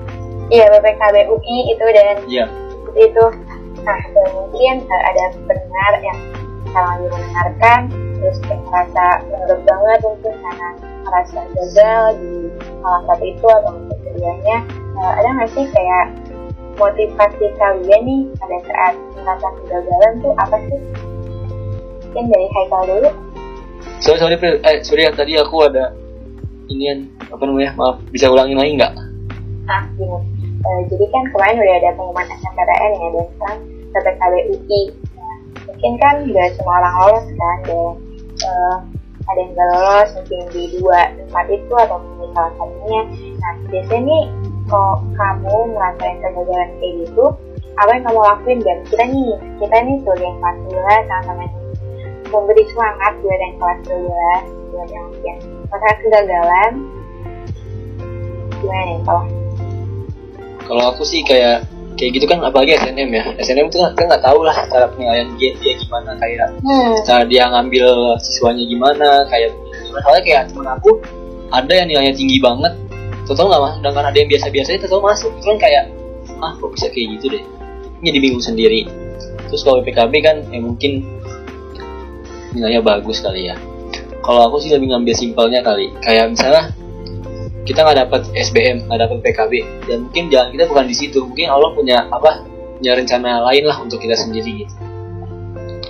Iya 0.48 0.68
PPKB 0.70 1.28
UI 1.28 1.58
itu 1.72 1.86
dan 1.96 2.16
Iya. 2.28 2.46
seperti 2.70 3.00
itu. 3.08 3.26
Nah, 3.82 4.00
dan 4.12 4.28
mungkin 4.36 4.76
eh, 4.84 5.04
ada 5.08 5.24
pendengar 5.48 5.94
yang 6.04 6.20
lagi 6.68 7.06
mendengarkan, 7.08 7.80
terus 8.20 8.38
merasa 8.44 9.24
menurut 9.24 9.62
banget 9.64 10.00
mungkin 10.04 10.34
karena 10.36 10.70
merasa 11.08 11.40
gagal 11.56 12.04
di 12.20 12.32
salah 12.84 13.02
satu 13.08 13.24
itu 13.24 13.48
atau 13.48 13.72
keduanya. 14.04 14.58
Eh, 15.00 15.12
ada 15.16 15.30
nggak 15.32 15.50
sih 15.56 15.66
kayak 15.72 16.06
motivasi 16.76 17.46
kalian 17.56 18.02
nih 18.04 18.22
pada 18.36 18.58
saat 18.68 18.94
merasa 19.16 19.48
kegagalan 19.64 20.14
tuh 20.20 20.34
apa 20.36 20.56
sih? 20.68 20.80
Mungkin 22.04 22.24
dari 22.28 22.48
Haikal 22.52 22.84
dulu. 22.84 23.10
Sorry 23.98 24.20
sorry 24.20 24.36
eh 24.62 24.78
sorry 24.84 25.08
ya 25.08 25.12
tadi 25.12 25.40
aku 25.40 25.64
ada 25.64 25.96
inian 26.68 27.10
apa 27.28 27.44
namanya 27.44 27.72
maaf 27.76 27.98
bisa 28.12 28.32
ulangin 28.32 28.58
lagi 28.58 28.72
nggak? 28.80 28.94
Nah, 29.68 29.84
gini. 30.00 30.20
Eh, 30.58 30.82
jadi 30.90 31.06
kan 31.12 31.24
kemarin 31.32 31.60
udah 31.60 31.76
ada 31.80 31.90
pengumuman 31.96 32.28
SNMPTN 32.28 32.92
ya, 32.92 33.08
dan 33.14 33.26
sekarang 33.30 33.60
PPKB. 33.94 34.70
Nah, 35.16 35.36
mungkin 35.68 35.94
kan 36.00 36.16
nggak 36.28 36.50
semua 36.56 36.76
orang 36.82 36.96
lolos 37.04 37.26
kan, 37.36 37.58
dan 37.68 37.90
eh, 38.48 38.76
ada 39.28 39.40
yang 39.44 39.52
nggak 39.54 39.70
lolos 39.76 40.10
mungkin 40.16 40.42
di 40.56 40.64
dua 40.80 41.00
tempat 41.14 41.46
itu 41.52 41.74
atau 41.76 41.98
mungkin 42.00 42.30
salah 42.32 42.54
satunya. 42.56 43.02
Nah, 43.38 43.54
biasanya 43.70 44.02
nih 44.08 44.24
kalau 44.68 44.94
kamu 45.16 45.56
ngerasain 45.76 46.18
kegagalan 46.20 46.70
kayak 46.80 46.94
gitu, 47.08 47.26
apa 47.78 47.90
yang 47.94 48.04
kamu 48.10 48.20
lakuin 48.26 48.60
dan 48.66 48.78
kita 48.90 49.04
nih 49.06 49.32
kita 49.62 49.76
nih 49.86 49.96
sebagai 50.02 50.26
yang 50.26 50.38
kelas 50.42 50.58
12 50.66 51.08
sama-sama 51.08 51.46
memberi 52.28 52.64
semangat 52.74 53.14
buat 53.24 53.40
yang 53.40 53.56
kelas 53.62 53.80
12 53.88 54.72
buat 54.74 54.90
yang 54.92 55.06
mungkin 55.08 55.36
masa 55.70 55.90
kegagalan 56.02 56.72
gimana 58.62 58.84
nih 58.86 59.00
kalau 59.06 59.24
kalau 60.68 60.84
aku 60.92 61.04
sih 61.08 61.24
kayak 61.24 61.64
kayak 61.98 62.12
gitu 62.14 62.26
kan 62.30 62.40
apalagi 62.46 62.78
SNM 62.78 63.10
ya. 63.10 63.24
SNM 63.42 63.68
tuh 63.74 63.82
kita 63.98 64.06
nggak 64.06 64.24
tahu 64.24 64.46
lah 64.46 64.54
cara 64.70 64.86
penilaian 64.94 65.28
dia, 65.36 65.52
dia 65.58 65.74
gimana 65.82 66.14
kayak 66.22 66.54
hmm. 66.62 66.94
cara 67.04 67.26
dia 67.26 67.50
ngambil 67.50 68.16
siswanya 68.22 68.64
gimana 68.64 69.26
kayak 69.28 69.52
soalnya 70.06 70.24
kayak 70.24 70.42
temen 70.54 70.70
aku 70.70 71.02
ada 71.50 71.74
yang 71.74 71.88
nilainya 71.90 72.14
tinggi 72.14 72.38
banget. 72.38 72.74
Total 73.26 73.50
nggak 73.50 73.60
masuk 73.60 73.78
sedangkan 73.82 74.06
ada 74.08 74.18
yang 74.18 74.30
biasa-biasa 74.30 74.70
itu 74.78 74.86
total 74.88 75.04
masuk. 75.04 75.32
Itu 75.42 75.46
kan 75.52 75.60
kayak 75.60 75.84
ah 76.38 76.54
kok 76.54 76.70
bisa 76.78 76.88
kayak 76.94 77.08
gitu 77.18 77.26
deh? 77.34 77.44
Jadi 78.06 78.18
bingung 78.22 78.44
sendiri. 78.46 78.86
Terus 79.50 79.62
kalau 79.66 79.82
PKB 79.82 80.14
kan 80.22 80.38
ya 80.54 80.60
mungkin 80.62 81.02
nilainya 82.54 82.86
bagus 82.86 83.20
kali 83.26 83.50
ya. 83.50 83.58
Kalau 84.22 84.52
aku 84.52 84.62
sih 84.62 84.70
lebih 84.70 84.94
ngambil 84.94 85.16
simpelnya 85.18 85.66
kali. 85.66 85.90
Kayak 86.04 86.36
misalnya 86.36 86.72
kita 87.68 87.84
nggak 87.84 88.08
dapat 88.08 88.22
SBM 88.32 88.88
nggak 88.88 89.00
dapat 89.04 89.18
PKB 89.28 89.54
dan 89.92 89.98
mungkin 90.08 90.24
jalan 90.32 90.50
kita 90.56 90.64
bukan 90.72 90.86
di 90.88 90.96
situ. 90.96 91.20
Mungkin 91.28 91.48
Allah 91.52 91.70
punya 91.76 92.08
apa 92.08 92.48
punya 92.80 92.96
rencana 92.96 93.44
lain 93.52 93.64
lah 93.68 93.78
untuk 93.84 94.00
kita 94.00 94.16
sendiri 94.16 94.64
gitu. 94.64 94.74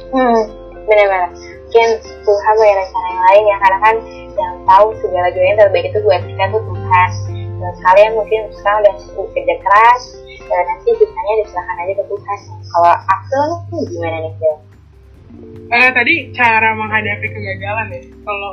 Hmm 0.09 0.41
benar-benar. 0.89 1.29
Mungkin 1.67 1.89
Tuhan 1.99 2.53
punya 2.57 2.75
rencana 2.79 3.07
yang 3.11 3.23
lain 3.27 3.43
ya 3.43 3.57
karena 3.59 3.77
kan 3.83 3.95
yang 4.37 4.53
tahu 4.65 4.87
segala 5.03 5.27
galanya 5.29 5.45
yang 5.45 5.59
terbaik 5.61 5.85
itu 5.91 5.99
buat 6.01 6.21
kita 6.25 6.43
tuh 6.49 6.61
Tuhan. 6.63 7.09
Dan 7.57 7.73
kalian 7.81 8.11
mungkin 8.15 8.41
sekarang 8.53 8.79
udah 8.85 8.95
kerja 9.33 9.55
keras 9.61 10.01
dan 10.47 10.63
nanti 10.63 10.89
sisanya 10.95 11.33
diserahkan 11.43 11.77
aja 11.83 11.93
ke 11.93 12.03
Tuhan. 12.07 12.39
Kalau 12.71 12.93
Axel 12.95 13.47
nih 13.73 13.83
gimana 13.91 14.17
nih 14.23 14.33
Phil? 14.39 14.57
Eh, 15.67 15.89
tadi 15.91 16.13
cara 16.31 16.69
menghadapi 16.73 17.27
kegagalan 17.27 17.87
ya. 17.91 18.01
Kalau 18.23 18.51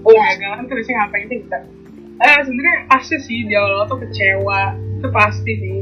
Iya, 0.00 0.24
kegagalan 0.32 0.64
tuh 0.64 0.74
biasanya 0.80 0.96
ngapain 1.04 1.24
sih 1.28 1.38
kita 1.44 1.58
eh 2.20 2.40
sebenarnya 2.44 2.78
pasti 2.86 3.16
sih 3.18 3.48
di 3.48 3.54
awal 3.56 3.88
tuh 3.88 3.98
kecewa. 3.98 4.76
Itu 5.00 5.08
pasti 5.08 5.52
sih. 5.56 5.78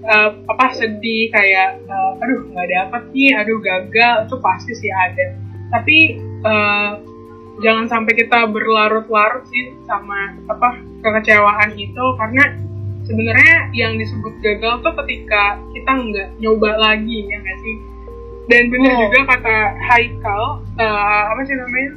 Eh, 0.00 0.30
apa 0.46 0.66
sedih 0.72 1.28
kayak 1.30 1.82
eh, 1.84 2.22
aduh 2.22 2.40
nggak 2.48 2.68
dapet 2.70 3.02
nih 3.10 3.30
aduh 3.34 3.58
gagal. 3.58 4.30
Itu 4.30 4.36
pasti 4.38 4.72
sih 4.74 4.90
ada. 4.90 5.26
Tapi 5.70 5.98
eh, 6.46 6.90
jangan 7.60 7.86
sampai 7.90 8.12
kita 8.16 8.48
berlarut-larut 8.48 9.44
sih 9.50 9.74
sama 9.84 10.38
apa 10.46 10.78
kekecewaan 11.02 11.74
itu. 11.74 12.04
Karena 12.16 12.44
sebenarnya 13.02 13.74
yang 13.74 13.98
disebut 13.98 14.38
gagal 14.40 14.80
tuh 14.80 14.94
ketika 15.04 15.58
kita 15.74 15.90
nggak 15.90 16.28
nyoba 16.38 16.70
lagi 16.78 17.26
ya 17.26 17.36
nggak 17.36 17.58
sih? 17.60 17.76
Dan 18.46 18.66
bener 18.66 18.90
Hmm. 18.90 19.02
juga 19.06 19.20
kata 19.30 19.56
Haikal 19.78 20.42
eh, 20.78 21.22
apa 21.30 21.40
sih 21.42 21.54
namanya 21.54 21.90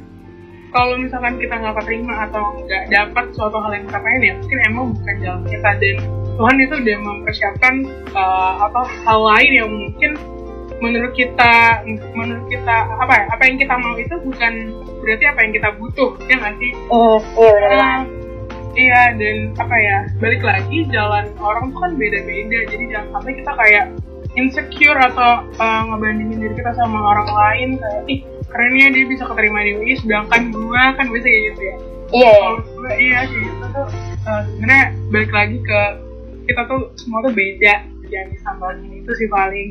kalau 0.74 0.98
misalkan 0.98 1.38
kita 1.38 1.54
nggak 1.54 1.74
keterima 1.78 2.26
atau 2.26 2.42
nggak 2.66 2.84
dapat 2.90 3.24
suatu 3.38 3.56
hal 3.62 3.70
yang 3.78 3.86
kita 3.86 3.98
pengen 4.02 4.22
ya 4.26 4.34
mungkin 4.42 4.58
emang 4.66 4.84
bukan 4.90 5.16
jalan 5.22 5.42
kita 5.46 5.70
dan 5.78 5.96
Tuhan 6.34 6.56
itu 6.58 6.74
udah 6.82 6.98
mempersiapkan 6.98 7.74
uh, 8.10 8.52
apa 8.66 8.82
hal 9.06 9.20
lain 9.22 9.52
yang 9.54 9.70
mungkin 9.70 10.12
menurut 10.82 11.14
kita 11.14 11.54
menurut 12.18 12.46
kita 12.50 12.76
apa 12.98 13.12
ya 13.14 13.24
apa 13.30 13.42
yang 13.46 13.56
kita 13.62 13.74
mau 13.78 13.94
itu 13.94 14.14
bukan 14.18 14.52
berarti 14.98 15.24
apa 15.30 15.38
yang 15.46 15.52
kita 15.54 15.68
butuh 15.78 16.10
ya 16.26 16.34
nggak 16.42 16.54
sih? 16.58 16.72
Hmm, 16.90 17.18
iya 17.38 17.54
Uh, 17.70 18.00
iya 18.74 19.02
dan 19.14 19.36
apa 19.54 19.76
ya 19.78 19.98
balik 20.18 20.42
lagi 20.42 20.78
jalan 20.90 21.30
orang 21.38 21.70
tuh 21.70 21.78
kan 21.78 21.94
beda-beda 21.94 22.58
jadi 22.66 22.84
jangan 22.90 23.08
sampai 23.14 23.32
kita 23.38 23.52
kayak 23.54 23.84
insecure 24.34 24.98
atau 24.98 25.46
uh, 25.62 25.82
ngebandingin 25.94 26.42
diri 26.42 26.54
kita 26.58 26.74
sama 26.74 26.98
orang 26.98 27.30
lain 27.30 27.68
kayak 27.78 28.02
ih 28.10 28.20
kerennya 28.54 28.94
dia 28.94 29.04
bisa 29.10 29.26
keterima 29.26 29.66
di 29.66 29.74
UI 29.74 29.98
sedangkan 29.98 30.54
gua 30.54 30.94
kan 30.94 31.10
bisa 31.10 31.26
kayak 31.26 31.42
gitu 31.50 31.62
ya. 31.66 31.76
Iya, 32.14 32.30
iya. 32.30 32.30
kalau 32.38 32.58
gue 32.62 32.92
iya 33.02 33.20
kayak 33.26 33.42
gitu 33.50 33.64
tuh 33.74 33.86
uh, 34.30 34.42
sebenarnya 34.46 34.86
balik 35.10 35.32
lagi 35.34 35.58
ke 35.58 35.80
kita 36.46 36.62
tuh 36.70 36.80
semua 36.94 37.18
tuh 37.26 37.34
beda 37.34 37.74
jangan 38.06 38.28
disamain 38.30 38.78
itu 38.94 39.12
sih 39.18 39.26
paling. 39.26 39.68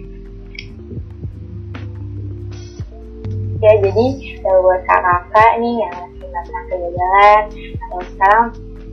Ya 3.64 3.72
jadi 3.80 4.06
kalau 4.44 4.60
buat 4.68 4.84
kakak 4.84 5.52
nih 5.64 5.76
yang 5.80 5.94
masih 5.96 6.28
masa 6.36 6.58
kegagalan 6.68 7.44
atau 7.80 8.00
sekarang 8.12 8.48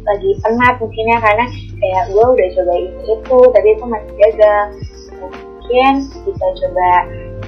lagi 0.07 0.31
penat 0.47 0.75
mungkinnya 0.79 1.19
karena 1.19 1.47
kayak 1.83 2.05
gue 2.15 2.27
udah 2.31 2.49
coba 2.55 2.73
ini 2.79 3.03
itu 3.11 3.39
tapi 3.51 3.69
itu 3.75 3.85
masih 3.91 4.13
gagal. 4.15 4.65
Mungkin 5.19 5.95
bisa 6.23 6.47
coba 6.63 6.91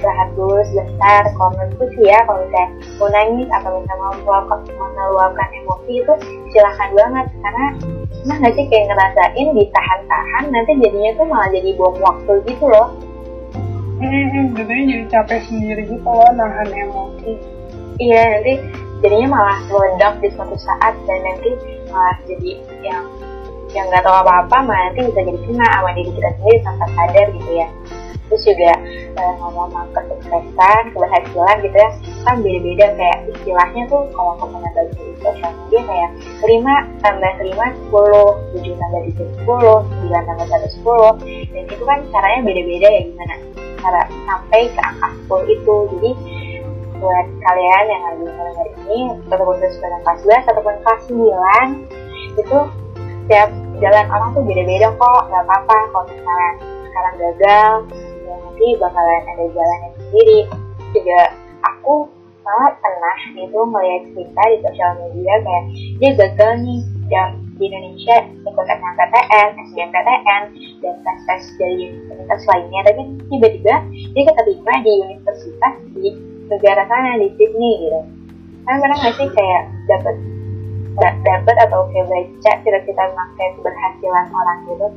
istirahat 0.03 0.35
dulu 0.35 0.59
sebentar 0.67 1.23
kalau 1.39 1.49
menurutku 1.55 1.85
sih 1.95 2.03
ya 2.11 2.19
kalau 2.27 2.43
misalnya 2.43 2.67
mau 2.99 3.07
nangis 3.07 3.47
atau 3.55 3.69
misalnya 3.79 4.03
mau 4.03 4.15
meluapkan, 4.19 4.59
mau 4.75 4.89
meluapkan 4.91 5.47
emosi 5.63 5.91
itu 6.03 6.13
silahkan 6.51 6.89
banget 6.91 7.25
karena 7.39 7.65
pernah 8.11 8.35
nggak 8.43 8.53
sih 8.59 8.65
kayak 8.67 8.85
ngerasain 8.91 9.47
ditahan-tahan 9.55 10.43
nanti 10.51 10.71
jadinya 10.83 11.11
tuh 11.15 11.25
malah 11.31 11.49
jadi 11.55 11.69
bom 11.79 11.95
waktu 12.03 12.33
gitu 12.51 12.65
loh 12.67 12.87
hmm 14.03 14.43
jadinya 14.59 14.83
jadi 14.91 15.05
capek 15.07 15.39
sendiri 15.47 15.81
gitu 15.87 16.09
loh 16.11 16.31
nahan 16.35 16.67
emosi 16.67 17.31
Iya 18.03 18.21
nanti 18.35 18.53
jadinya 18.99 19.27
malah 19.39 19.57
meledak 19.71 20.19
di 20.19 20.27
suatu 20.35 20.57
saat 20.59 20.99
dan 21.07 21.19
nanti 21.23 21.55
malah 21.87 22.19
jadi 22.27 22.59
yang 22.83 23.07
yang 23.71 23.87
nggak 23.87 24.03
tahu 24.03 24.19
apa-apa 24.19 24.67
malah 24.67 24.91
nanti 24.91 25.07
bisa 25.07 25.21
jadi 25.23 25.39
kena 25.47 25.67
sama 25.79 25.89
diri 25.95 26.11
kita 26.11 26.29
sendiri 26.35 26.59
tanpa 26.67 26.85
sadar 26.91 27.27
gitu 27.31 27.51
ya. 27.55 27.67
Terus 28.33 28.49
juga 28.49 28.73
eh, 29.13 29.33
ngomong-ngomong 29.37 29.93
kesuksesan, 29.93 30.81
keberhasilan 30.97 31.55
gitu 31.61 31.77
ya 31.77 31.89
kan 32.25 32.41
beda-beda 32.41 32.87
kayak 32.97 33.19
istilahnya 33.29 33.83
tuh 33.93 34.09
kalau 34.09 34.33
aku 34.33 34.49
pernah 34.49 34.71
baca 34.73 34.89
di 34.89 35.13
sosial 35.21 35.51
media 35.53 35.81
kayak 35.85 36.09
5 36.41 37.03
tambah 37.05 37.33
5 37.45 37.93
10, 37.93 38.57
7 38.57 38.81
tambah 38.81 39.01
7 39.13 39.21
10, 39.45 40.09
9 40.09 40.27
tambah 40.33 40.45
1 40.49 40.81
10 40.81 41.53
dan 41.53 41.63
itu 41.69 41.83
kan 41.85 41.99
caranya 42.09 42.39
beda-beda 42.41 42.87
ya 42.89 43.01
gimana 43.05 43.35
cara 43.83 44.01
sampai 44.07 44.61
ke 44.71 44.81
angka 44.81 45.07
10 45.29 45.55
itu. 45.61 45.75
Jadi 45.93 46.11
buat 46.97 47.27
kalian 47.43 47.85
yang 47.85 48.01
lagi 48.07 48.23
mendengar 48.23 48.67
ini 48.87 48.99
ataupun 49.27 49.55
pada 49.59 49.97
kelas 50.07 50.19
11 50.25 50.51
ataupun 50.55 50.73
kelas 50.81 51.01
9 51.05 52.39
itu 52.39 52.59
setiap 53.23 53.49
jalan 53.77 54.05
orang 54.09 54.29
tuh 54.33 54.41
beda-beda 54.41 54.87
kok 54.95 55.21
nggak 55.29 55.43
apa-apa. 55.45 55.77
Kalau 55.91 56.05
misalnya 56.07 56.51
sekarang 56.87 57.15
gagal 57.19 57.71
nanti 58.53 58.77
bakalan 58.77 59.23
ada 59.25 59.45
jalannya 59.49 59.89
sendiri. 59.97 60.39
Juga 60.93 61.19
aku 61.65 62.05
malah 62.45 62.77
pernah 62.77 63.17
itu 63.33 63.59
melihat 63.65 64.03
cerita 64.13 64.41
di 64.45 64.57
sosial 64.61 64.91
media 65.01 65.33
kayak 65.41 65.63
dia 65.97 66.11
gagal 66.13 66.51
nih 66.61 66.79
jam 67.09 67.29
di 67.57 67.65
Indonesia 67.65 68.17
ikut 68.45 68.65
SNMPTN, 68.69 69.49
SBMPTN, 69.57 70.43
dan 70.85 70.95
tes-tes 71.01 71.43
dari 71.57 71.97
universitas 71.97 72.41
lainnya. 72.45 72.81
Tapi 72.85 73.01
tiba-tiba 73.33 73.75
dia 74.13 74.23
keterima 74.29 74.73
di 74.85 74.93
universitas 75.01 75.73
di 75.97 76.09
negara 76.45 76.85
sana 76.85 77.17
di 77.17 77.33
Sydney 77.33 77.73
gitu. 77.89 78.01
Kan 78.69 78.77
pernah 78.77 78.97
nggak 79.01 79.15
sih 79.17 79.29
kayak 79.33 79.63
dapat 79.89 80.15
da- 81.01 81.19
dapat 81.25 81.55
atau 81.57 81.89
kayak 81.89 82.05
baca 82.05 82.51
cerita-cerita 82.61 83.01
tentang 83.01 83.29
keberhasilan 83.57 84.25
orang 84.29 84.59
gitu 84.69 84.87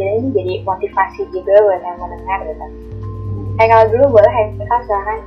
jadi 0.00 0.12
ini 0.16 0.28
jadi 0.32 0.52
motivasi 0.64 1.28
juga 1.28 1.54
buat 1.60 1.80
yang 1.84 1.98
mendengar 2.00 2.38
gitu. 2.48 2.66
Kayak 3.60 3.68
kalau 3.68 3.84
dulu 3.92 4.04
boleh 4.16 4.32
Haikal 4.32 4.80
silahkan 4.88 5.18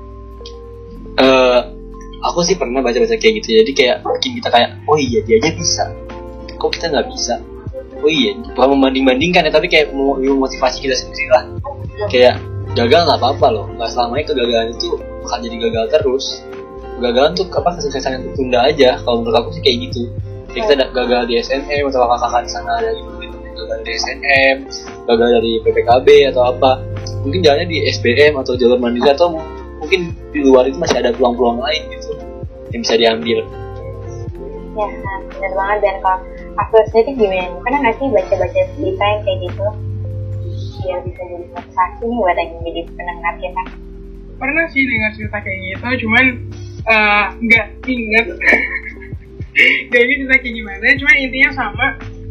eh 1.22 1.60
aku 2.26 2.40
sih 2.42 2.58
pernah 2.58 2.82
baca-baca 2.82 3.14
kayak 3.22 3.34
gitu. 3.44 3.62
Jadi 3.62 3.72
kayak 3.78 4.02
bikin 4.18 4.42
kita 4.42 4.50
kayak 4.50 4.70
oh 4.90 4.98
iya 4.98 5.22
dia 5.22 5.38
aja 5.38 5.52
bisa. 5.54 5.84
Kok 6.58 6.72
kita 6.74 6.90
nggak 6.90 7.08
bisa? 7.14 7.38
Oh 8.02 8.10
iya 8.10 8.34
bukan 8.58 8.80
membanding-bandingkan 8.80 9.46
ya 9.48 9.52
tapi 9.54 9.70
kayak 9.70 9.94
mau 9.94 10.18
motivasi 10.18 10.82
kita 10.82 10.96
sendiri 10.98 11.28
lah. 11.30 11.44
Kayak 12.10 12.42
gagal 12.74 13.06
nggak 13.06 13.20
apa-apa 13.22 13.48
loh. 13.54 13.66
Nggak 13.78 13.90
selamanya 13.94 14.26
kegagalan 14.34 14.68
itu 14.74 14.88
bakal 14.98 15.38
jadi 15.46 15.58
gagal 15.70 15.86
terus. 15.94 16.26
Kegagalan 16.98 17.32
tuh 17.38 17.46
apa 17.54 17.70
kesuksesan 17.78 18.12
yang 18.18 18.24
tertunda 18.32 18.60
aja. 18.66 18.90
Kalau 19.06 19.22
menurut 19.22 19.38
aku 19.38 19.50
sih 19.54 19.62
kayak 19.62 19.78
gitu. 19.90 20.10
Kayak 20.50 20.66
kita 20.66 20.74
ada 20.82 20.86
gagal 20.94 21.22
di 21.30 21.34
SNM 21.42 21.90
atau 21.90 22.00
kakak-kakak 22.06 22.42
di 22.46 22.50
sana 22.50 22.72
ada 22.78 22.90
gitu 22.94 23.10
gagal 23.54 23.80
di 23.86 23.92
SNM 23.96 24.58
gagal 25.06 25.30
dari 25.40 25.52
PPKB 25.64 26.08
atau 26.34 26.44
apa. 26.54 26.82
Mungkin 27.24 27.40
jalannya 27.40 27.68
di 27.70 27.78
SBM 27.88 28.36
atau 28.36 28.58
jalur 28.60 28.78
mandiri 28.82 29.08
atau 29.14 29.38
mungkin 29.80 30.12
di 30.36 30.40
luar 30.44 30.68
itu 30.68 30.78
masih 30.80 31.00
ada 31.00 31.16
peluang-peluang 31.16 31.60
lain 31.64 31.82
gitu 31.94 32.12
yang 32.76 32.82
bisa 32.84 32.96
diambil. 33.00 33.38
Ya 34.74 34.86
benar 35.30 35.52
banget 35.54 35.78
dan 35.86 35.96
kalau 36.02 36.20
aku 36.58 36.76
sendiri 36.92 37.12
gimana? 37.16 37.54
Pernah 37.62 37.80
nggak 37.86 37.96
sih 38.02 38.08
baca-baca 38.10 38.62
cerita 38.76 39.04
yang 39.06 39.22
kayak 39.22 39.38
gitu? 39.46 39.68
Biar 40.84 41.00
bisa 41.08 41.22
jadi 41.24 41.46
motivasi 41.48 42.04
nih 42.04 42.18
buat 42.20 42.36
yang 42.36 42.52
jadi 42.66 42.82
pendengar 42.92 43.36
kita 43.40 43.64
pernah 44.44 44.66
sih 44.76 44.84
dengar 44.84 45.12
cerita 45.16 45.38
kayak 45.40 45.60
gitu 45.72 45.88
cuman 46.04 46.26
eh, 46.84 47.26
nggak 47.48 47.66
inget 47.88 48.28
nggak 49.88 50.02
inget 50.04 50.18
cerita 50.20 50.38
kayak 50.44 50.56
gimana 50.60 50.86
cuma 51.00 51.12
intinya 51.16 51.52
sama 51.56 51.88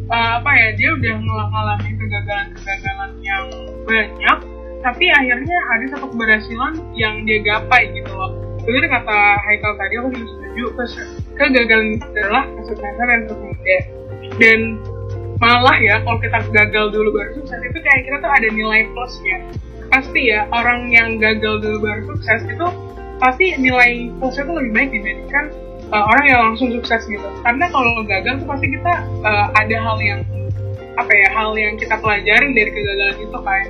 uh, 0.09 0.31
apa 0.41 0.51
ya 0.51 0.67
dia 0.75 0.89
udah 0.95 1.15
ngalamin 1.23 1.93
kegagalan-kegagalan 1.95 3.11
yang 3.23 3.45
banyak 3.87 4.37
tapi 4.83 5.05
akhirnya 5.07 5.57
ada 5.79 5.85
satu 5.95 6.11
keberhasilan 6.11 6.73
yang 6.91 7.23
dia 7.23 7.39
gapai 7.39 7.87
gitu 7.95 8.11
loh. 8.11 8.35
Benar 8.67 8.83
kata 8.91 9.19
Haikal 9.47 9.73
tadi 9.79 9.93
aku 9.95 10.07
juga 10.11 10.27
setuju 10.27 10.65
kegagalan 11.39 11.99
adalah 12.03 12.43
kesuksesan 12.59 13.07
dan 13.07 13.21
tertunda 13.31 13.77
dan 14.39 14.59
malah 15.39 15.75
ya 15.79 15.99
kalau 16.03 16.19
kita 16.19 16.39
gagal 16.51 16.85
dulu 16.91 17.09
baru 17.15 17.31
sukses 17.39 17.59
itu 17.63 17.79
kayak 17.79 18.01
kita 18.07 18.17
tuh 18.19 18.31
ada 18.31 18.47
nilai 18.51 18.81
plusnya. 18.91 19.37
Pasti 19.87 20.21
ya 20.35 20.47
orang 20.51 20.91
yang 20.91 21.15
gagal 21.15 21.63
dulu 21.63 21.77
baru 21.79 22.01
sukses 22.15 22.43
itu 22.43 22.67
pasti 23.23 23.55
nilai 23.55 24.11
plusnya 24.19 24.43
tuh 24.43 24.55
lebih 24.59 24.71
baik 24.75 24.89
dibandingkan 24.99 25.45
uh, 25.93 26.03
orang 26.09 26.25
yang 26.25 26.41
langsung 26.51 26.73
sukses 26.73 27.05
gitu. 27.05 27.29
Karena 27.45 27.69
kalau 27.69 28.01
gagal 28.03 28.41
tuh 28.41 28.47
pasti 28.49 28.67
kita 28.73 28.93
uh, 29.21 29.47
ada 29.53 29.77
hal 29.77 29.97
yang 30.01 30.21
apa 30.93 31.09
ya 31.09 31.29
hal 31.33 31.53
yang 31.57 31.73
kita 31.77 31.95
pelajarin 32.01 32.51
dari 32.57 32.69
kegagalan 32.73 33.17
itu 33.21 33.39
kan. 33.39 33.65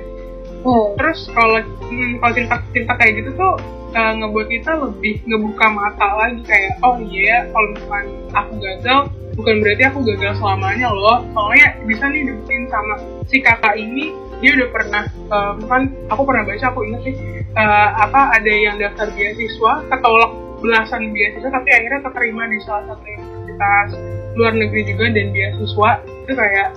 Hmm. 0.64 0.96
terus 0.96 1.28
kalau 1.36 1.60
hmm, 1.60 2.24
kalau 2.24 2.32
cerita 2.32 2.56
cerita 2.72 2.92
kayak 2.96 3.12
gitu 3.20 3.30
tuh 3.36 3.60
uh, 3.92 4.12
ngebuat 4.16 4.48
kita 4.48 4.80
lebih 4.80 5.20
ngebuka 5.28 5.66
mata 5.68 6.08
lagi 6.16 6.40
kayak 6.40 6.80
oh 6.80 6.96
iya 7.04 7.44
kalau 7.52 7.68
misalkan 7.76 8.06
aku 8.32 8.52
gagal 8.64 9.00
bukan 9.36 9.54
berarti 9.60 9.82
aku 9.92 9.98
gagal 10.08 10.32
selamanya 10.40 10.88
loh. 10.88 11.20
Soalnya 11.36 11.68
bisa 11.84 12.08
nih 12.08 12.32
dibuktiin 12.32 12.64
sama 12.72 12.96
si 13.28 13.44
kakak 13.44 13.76
ini 13.76 14.16
dia 14.40 14.56
udah 14.56 14.68
pernah 14.72 15.04
uh, 15.28 15.52
kan 15.68 15.82
aku 16.08 16.22
pernah 16.24 16.44
baca 16.48 16.64
aku 16.72 16.80
inget 16.88 17.00
sih 17.12 17.14
uh, 17.56 17.88
apa 17.96 18.20
ada 18.36 18.52
yang 18.52 18.76
daftar 18.76 19.08
beasiswa 19.12 19.72
ketolak 19.88 20.43
belasan 20.64 21.12
beasiswa 21.12 21.52
tapi 21.52 21.68
akhirnya 21.68 22.00
keterima 22.08 22.48
di 22.48 22.58
salah 22.64 22.84
satu 22.88 23.04
universitas 23.04 23.88
luar 24.34 24.52
negeri 24.56 24.80
juga 24.88 25.04
dan 25.12 25.28
beasiswa 25.30 25.90
itu 26.24 26.32
kayak 26.32 26.68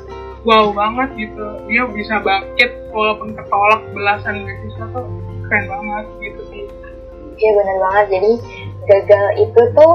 wow 0.43 0.67
banget 0.75 1.09
gitu. 1.15 1.45
Dia 1.71 1.87
bisa 1.87 2.19
bangkit 2.19 2.71
walaupun 2.91 3.31
ketolak 3.31 3.81
belasan 3.95 4.43
beasiswa 4.43 4.85
tuh 4.91 5.07
keren 5.47 5.65
banget 5.71 6.05
gitu 6.19 6.41
sih. 6.51 6.63
Iya 7.39 7.51
benar 7.55 7.77
banget. 7.87 8.05
Jadi 8.19 8.31
gagal 8.91 9.25
itu 9.47 9.61
tuh 9.71 9.93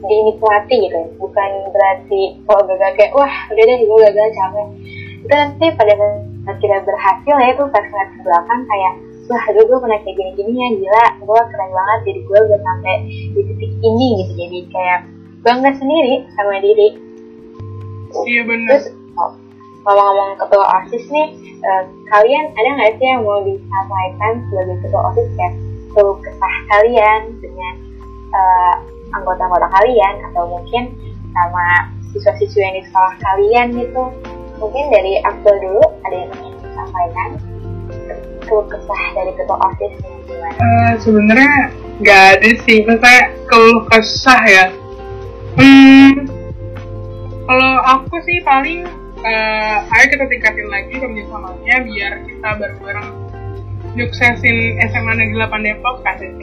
dinikmati 0.00 0.76
gitu. 0.88 1.00
Bukan 1.20 1.50
berarti 1.76 2.22
kalau 2.48 2.62
gagal 2.72 2.90
kayak 2.96 3.12
wah 3.12 3.34
udah 3.52 3.64
deh 3.68 3.78
gue 3.84 3.98
gagal 4.08 4.28
capek. 4.32 4.68
Itu 5.28 5.34
nanti 5.34 5.66
pada 5.76 5.92
saat 6.48 6.56
kita 6.64 6.76
berhasil 6.80 7.34
ya 7.36 7.48
itu 7.52 7.62
ngeliat 7.68 8.08
ke 8.16 8.20
belakang 8.24 8.60
kayak 8.64 8.94
wah 9.28 9.44
dulu 9.52 9.64
gue 9.68 9.78
pernah 9.84 9.98
kayak 10.02 10.16
gini-gini 10.16 10.52
ya 10.56 10.68
gila 10.80 11.06
gue 11.20 11.40
keren 11.52 11.70
banget 11.70 12.00
jadi 12.08 12.20
gue 12.24 12.38
udah 12.48 12.60
sampai 12.64 12.94
di 13.36 13.40
titik 13.44 13.72
ini 13.84 14.08
gitu. 14.24 14.32
Jadi 14.40 14.58
kayak 14.72 15.00
bangga 15.44 15.70
sendiri 15.76 16.14
sama 16.32 16.56
diri. 16.64 16.88
Iya 18.24 18.42
benar 18.48 18.68
terus 18.72 18.86
oh, 19.20 19.30
ngomong-ngomong 19.84 20.40
ketua 20.40 20.64
osis 20.80 21.04
nih 21.12 21.28
uh, 21.60 21.84
kalian 22.08 22.44
ada 22.56 22.68
nggak 22.80 22.92
sih 22.96 23.06
yang 23.06 23.22
mau 23.22 23.40
disampaikan 23.44 24.32
sebagai 24.48 24.76
ketua 24.80 25.02
osis 25.12 25.28
kayak 25.36 25.54
keluh 25.92 26.16
kesah 26.24 26.56
kalian 26.72 27.20
dengan 27.44 27.74
uh, 28.32 28.74
anggota-anggota 29.12 29.68
kalian 29.76 30.14
atau 30.32 30.44
mungkin 30.48 30.92
sama 31.36 31.66
siswa-siswa 32.16 32.60
yang 32.64 32.76
di 32.80 32.82
sekolah 32.88 33.14
kalian 33.20 33.66
gitu. 33.76 34.04
Mungkin 34.58 34.84
dari 34.90 35.22
Abdul 35.22 35.56
dulu 35.62 35.84
ada 36.02 36.16
yang 36.16 36.32
ingin 36.34 36.54
disampaikan 36.64 37.28
keluh 38.48 38.66
kesah 38.66 39.02
dari 39.12 39.32
ketua 39.36 39.58
osis 39.60 39.92
gimana? 40.24 40.56
Uh, 40.58 40.92
sebenarnya 40.98 41.54
nggak 42.00 42.24
ada 42.34 42.50
sih, 42.64 42.78
maksudnya 42.88 43.20
keluh 43.46 43.80
kesah 43.92 44.42
ya. 44.48 44.64
Hmm, 45.58 46.24
kalau 47.44 47.74
aku 47.84 48.16
sih 48.24 48.40
paling 48.42 48.88
uh, 49.22 49.76
ayo 49.84 50.04
kita 50.08 50.24
tingkatin 50.30 50.68
lagi 50.70 50.94
kerjasamanya 50.96 51.76
biar 51.84 52.12
kita 52.24 52.48
bareng-bareng 52.56 53.08
suksesin 53.98 54.78
SMA 54.94 55.12
Negeri 55.18 55.42
8 55.42 55.66
Depok 55.66 55.96
kasih 56.06 56.30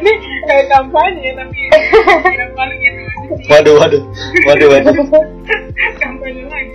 ini 0.00 0.12
kayak 0.48 0.66
kampanye 0.72 1.36
tapi 1.36 1.60
ya 2.32 2.46
paling 2.56 2.80
itu 2.80 3.02
waduh 3.52 3.74
waduh 3.76 4.02
waduh 4.48 4.68
waduh. 4.72 4.94
Kampanye 6.02 6.42
lagi. 6.48 6.74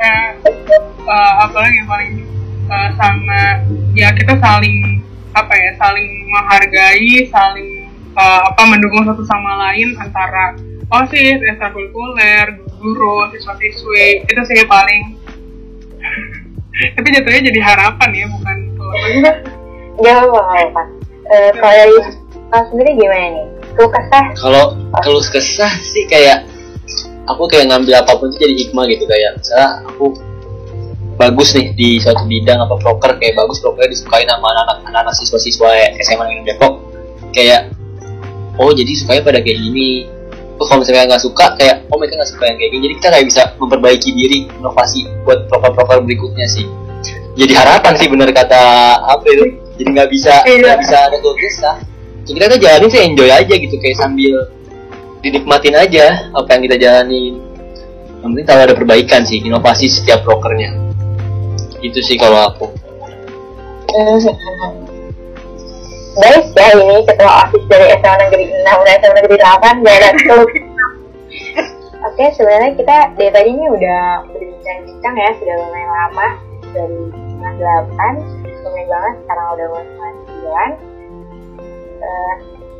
Uh, 0.00 0.30
uh, 1.04 1.32
apalagi 1.44 1.76
yang 1.76 1.88
paling 1.90 2.10
uh, 2.70 2.90
sama 2.94 3.66
ya 3.98 4.14
kita 4.14 4.38
saling 4.38 5.02
apa 5.34 5.52
ya 5.54 5.70
saling 5.78 6.08
menghargai 6.30 7.26
saling 7.30 7.90
uh, 8.14 8.40
apa 8.50 8.62
mendukung 8.66 9.02
satu 9.02 9.22
sama 9.26 9.68
lain 9.68 9.94
antara 9.98 10.54
osis 10.90 11.38
ekstrakurikuler 11.38 12.58
guru 12.78 13.30
siswa-siswi 13.34 14.26
itu 14.26 14.42
sih 14.46 14.66
paling. 14.66 15.18
Tapi 16.96 17.06
jatuhnya 17.12 17.52
jadi 17.52 17.60
harapan 17.60 18.08
ya 18.14 18.26
bukan 18.32 18.56
Gak 20.00 20.16
apa-apa 20.16 20.82
uh, 21.28 21.50
kalau 21.60 22.00
sendiri 22.72 22.90
gimana 22.98 23.26
nih? 23.36 23.46
Keluh 23.76 23.90
kesah? 23.92 24.24
Kalau 24.34 24.64
keluh 25.04 25.26
kesah 25.28 25.72
sih 25.78 26.08
kayak 26.08 26.48
aku 27.30 27.46
kayak 27.46 27.70
ngambil 27.70 28.02
apa 28.02 28.12
pun 28.18 28.32
itu 28.32 28.42
jadi 28.42 28.54
hikmah 28.66 28.84
gitu 28.90 29.04
kayak 29.06 29.38
misalnya 29.38 29.68
aku 29.86 30.06
bagus 31.20 31.52
nih 31.52 31.76
di 31.76 31.88
suatu 32.00 32.24
bidang 32.24 32.64
apa 32.64 32.80
proker 32.80 33.20
kayak 33.20 33.36
bagus 33.36 33.60
prokernya 33.60 33.92
disukai 33.92 34.24
sama 34.24 34.48
anak-anak 34.56 35.04
anak 35.04 35.14
siswa-siswa 35.20 35.68
SMA 36.00 36.24
yang 36.32 36.42
Depok. 36.48 36.80
Kayak 37.36 37.68
oh 38.56 38.72
jadi 38.72 38.92
sukanya 38.96 39.20
pada 39.20 39.38
kayak 39.44 39.60
gini. 39.60 40.08
Oh 40.56 40.64
kalau 40.64 40.80
misalnya 40.80 41.12
nggak 41.12 41.22
suka 41.22 41.46
kayak 41.60 41.84
oh 41.92 41.96
mereka 42.00 42.16
nggak 42.16 42.30
suka 42.32 42.44
yang 42.48 42.56
kayak 42.56 42.70
gini. 42.72 42.82
Jadi 42.88 42.94
kita 42.96 43.08
kayak 43.12 43.26
bisa 43.28 43.42
memperbaiki 43.60 44.10
diri 44.16 44.38
inovasi 44.48 45.04
buat 45.28 45.44
proker-proker 45.52 46.00
berikutnya 46.08 46.48
sih. 46.48 46.64
Jadi 47.36 47.52
harapan 47.52 47.92
sih 48.00 48.08
bener 48.08 48.32
kata 48.32 48.62
apa 49.04 49.24
itu? 49.28 49.44
Jadi 49.76 49.88
nggak 49.92 50.08
bisa 50.08 50.32
iya. 50.48 50.64
nggak 50.64 50.78
bisa 50.80 50.96
ada 51.04 51.16
tuh 51.20 51.36
kisah 51.36 51.76
jadi 52.30 52.36
kita 52.46 52.56
jalanin 52.60 52.90
sih 52.90 53.00
enjoy 53.02 53.30
aja 53.30 53.54
gitu 53.58 53.76
kayak 53.80 53.96
sambil 53.98 54.34
dinikmatin 55.20 55.74
aja 55.76 56.30
apa 56.30 56.48
yang 56.56 56.62
kita 56.68 56.76
jalani 56.78 57.36
yang 58.20 58.30
penting 58.36 58.46
kalau 58.46 58.62
ada 58.68 58.74
perbaikan 58.76 59.24
sih 59.24 59.40
inovasi 59.40 59.88
setiap 59.88 60.24
prokernya 60.24 60.89
itu 61.80 62.00
sih 62.04 62.16
kalau 62.20 62.52
aku. 62.52 62.66
Baik 66.20 66.44
ya 66.58 66.68
ini 66.74 67.06
ketua 67.06 67.46
osis 67.46 67.64
dari 67.70 67.86
SMA 67.96 68.16
Negeri 68.26 68.44
6 68.50 68.86
dan 68.86 68.94
SMA 68.98 69.14
Negeri 69.22 69.36
8 69.38 69.86
dan 69.86 70.14
Oke, 72.00 72.24
sebenarnya 72.32 72.72
kita 72.80 72.96
dari 73.14 73.28
tadi 73.28 73.48
ini 73.52 73.68
udah 73.68 74.24
berbincang-bincang 74.32 75.14
ya, 75.20 75.30
sudah 75.36 75.54
lumayan 75.60 75.90
lama 75.92 76.28
dari 76.72 77.00
setengah 77.12 77.52
delapan, 77.60 78.12
lumayan 78.64 78.88
banget, 78.88 79.14
sekarang 79.20 79.46
udah 79.52 79.66
mau 79.68 79.82
setengah 79.84 80.12
sembilan. 80.24 80.70
Uh, 82.00 82.34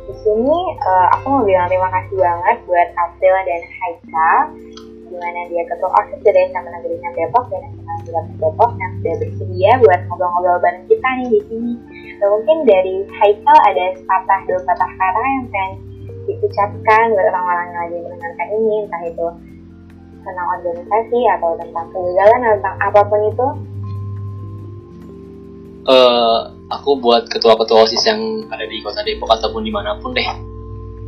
di 0.09 0.13
sini 0.25 0.59
uh, 0.81 1.07
aku 1.13 1.25
mau 1.29 1.43
bilang 1.45 1.69
terima 1.69 1.89
kasih 1.93 2.17
banget 2.17 2.57
buat 2.65 2.89
April 2.97 3.35
dan 3.45 3.61
Haikal 3.69 4.37
di 5.11 5.17
mana 5.19 5.43
dia 5.51 5.63
ketua 5.67 5.91
OSIS 5.91 6.23
dari 6.23 6.47
SMA 6.47 6.71
Negeri 6.71 6.95
6 7.03 7.19
Depok 7.19 7.45
dan 7.51 7.61
SMA 7.67 7.93
Negeri 7.99 8.35
Depok 8.39 8.71
yang 8.79 8.91
sudah 8.95 9.15
bersedia 9.19 9.71
buat 9.83 9.99
ngobrol-ngobrol 10.07 10.57
bareng 10.63 10.85
kita 10.87 11.09
nih 11.19 11.27
di 11.27 11.39
sini. 11.51 11.73
Dan 12.23 12.27
mungkin 12.31 12.57
dari 12.63 12.95
Haikal 13.19 13.57
ada 13.67 13.85
sepatah 13.99 14.39
dua 14.47 14.59
patah 14.63 14.91
kata 14.95 15.21
yang 15.27 15.45
pengen 15.51 15.71
diucapkan 16.31 17.05
buat 17.11 17.25
orang-orang 17.27 17.65
yang 17.67 17.79
lagi 17.83 17.97
mendengarkan 18.07 18.47
ini, 18.55 18.73
entah 18.87 19.03
itu 19.03 19.27
tentang 20.21 20.47
organisasi 20.55 21.19
atau 21.35 21.49
tentang 21.59 21.85
kegagalan 21.91 22.39
atau 22.39 22.55
tentang 22.61 22.77
apa 22.79 23.01
pun 23.03 23.19
itu. 23.27 23.47
Uh, 25.91 26.37
aku 26.71 26.95
buat 27.03 27.27
ketua-ketua 27.27 27.83
OSIS 27.83 28.05
yang 28.07 28.47
ada 28.47 28.63
di 28.63 28.79
kota 28.79 29.03
Depok 29.03 29.27
ataupun 29.27 29.65
di 29.67 29.73
mana 29.73 29.99
pun 29.99 30.15
deh 30.15 30.23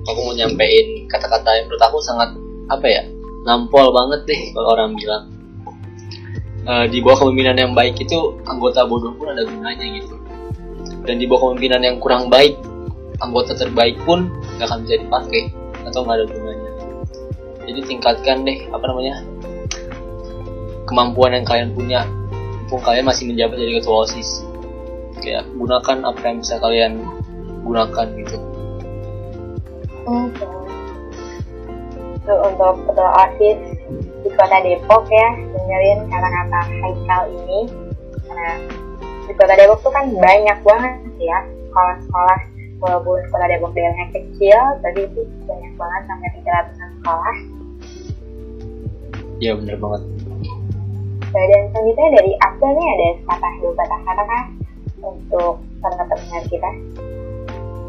aku 0.03 0.19
mau 0.19 0.35
nyampein 0.35 1.07
kata-kata 1.07 1.47
yang 1.55 1.65
menurut 1.71 1.83
aku 1.87 1.97
sangat 2.03 2.29
apa 2.67 2.87
ya 2.89 3.03
nampol 3.43 3.91
banget 3.91 4.21
deh 4.27 4.41
kalau 4.55 4.69
orang 4.75 4.95
bilang. 4.95 5.23
Uh, 6.63 6.87
di 6.87 7.03
bawah 7.03 7.27
kepemimpinan 7.27 7.59
yang 7.59 7.71
baik 7.75 7.99
itu 7.99 8.39
anggota 8.47 8.87
bodoh 8.87 9.11
pun 9.19 9.35
ada 9.35 9.43
gunanya 9.43 9.83
gitu. 9.83 10.15
Dan 11.03 11.19
di 11.19 11.27
bawah 11.27 11.51
kepemimpinan 11.51 11.81
yang 11.83 11.97
kurang 11.99 12.31
baik 12.31 12.55
anggota 13.19 13.51
terbaik 13.55 13.99
pun 14.07 14.31
nggak 14.57 14.67
akan 14.71 14.79
bisa 14.87 14.95
dipakai 15.03 15.41
atau 15.83 16.07
nggak 16.07 16.15
ada 16.23 16.25
gunanya. 16.31 16.71
Jadi 17.67 17.79
tingkatkan 17.83 18.47
deh 18.47 18.59
apa 18.71 18.85
namanya 18.87 19.15
kemampuan 20.87 21.35
yang 21.35 21.45
kalian 21.47 21.75
punya. 21.75 22.07
Mumpung 22.63 22.89
kalian 22.89 23.05
masih 23.05 23.27
menjabat 23.27 23.59
jadi 23.59 23.73
ketua 23.83 24.07
osis. 24.07 24.47
Kayak 25.19 25.51
gunakan 25.55 25.97
apa 26.07 26.21
yang 26.23 26.37
bisa 26.39 26.55
kalian 26.63 26.93
gunakan 27.63 28.07
gitu. 28.23 28.37
Okay 30.03 30.62
untuk 32.23 32.73
ketua 32.87 33.09
OSIS 33.27 33.59
di 34.23 34.29
kota 34.31 34.57
Depok 34.63 35.03
ya 35.11 35.27
dengerin 35.51 35.99
kata-kata 36.07 36.59
Haikal 36.79 37.21
ini. 37.31 37.59
Karena 38.23 38.51
di 39.27 39.33
kota 39.35 39.53
Depok 39.59 39.79
tuh 39.83 39.91
kan 39.91 40.05
banyak 40.15 40.57
banget 40.63 40.93
ya 41.19 41.37
sekolah-sekolah. 41.69 42.39
Walaupun 42.83 43.19
kota 43.31 43.45
Depok 43.47 43.71
daerahnya 43.75 44.07
kecil 44.15 44.59
tapi 44.79 44.99
itu 45.07 45.21
banyak 45.47 45.73
banget 45.75 46.01
sampai 46.07 46.29
300 46.39 46.95
sekolah. 46.99 47.35
Iya 49.43 49.51
bener 49.59 49.75
banget. 49.75 50.01
Nah, 51.33 51.45
dan 51.49 51.61
selanjutnya 51.73 52.07
dari 52.13 52.31
Abdul 52.45 52.71
nih 52.77 52.87
ada 52.93 53.07
sepatah 53.17 53.53
dua 53.57 53.73
patah 53.73 53.99
kata 54.05 54.23
kah 54.23 54.43
untuk 55.01 55.53
pendengar 55.81 56.43
kita. 56.45 56.71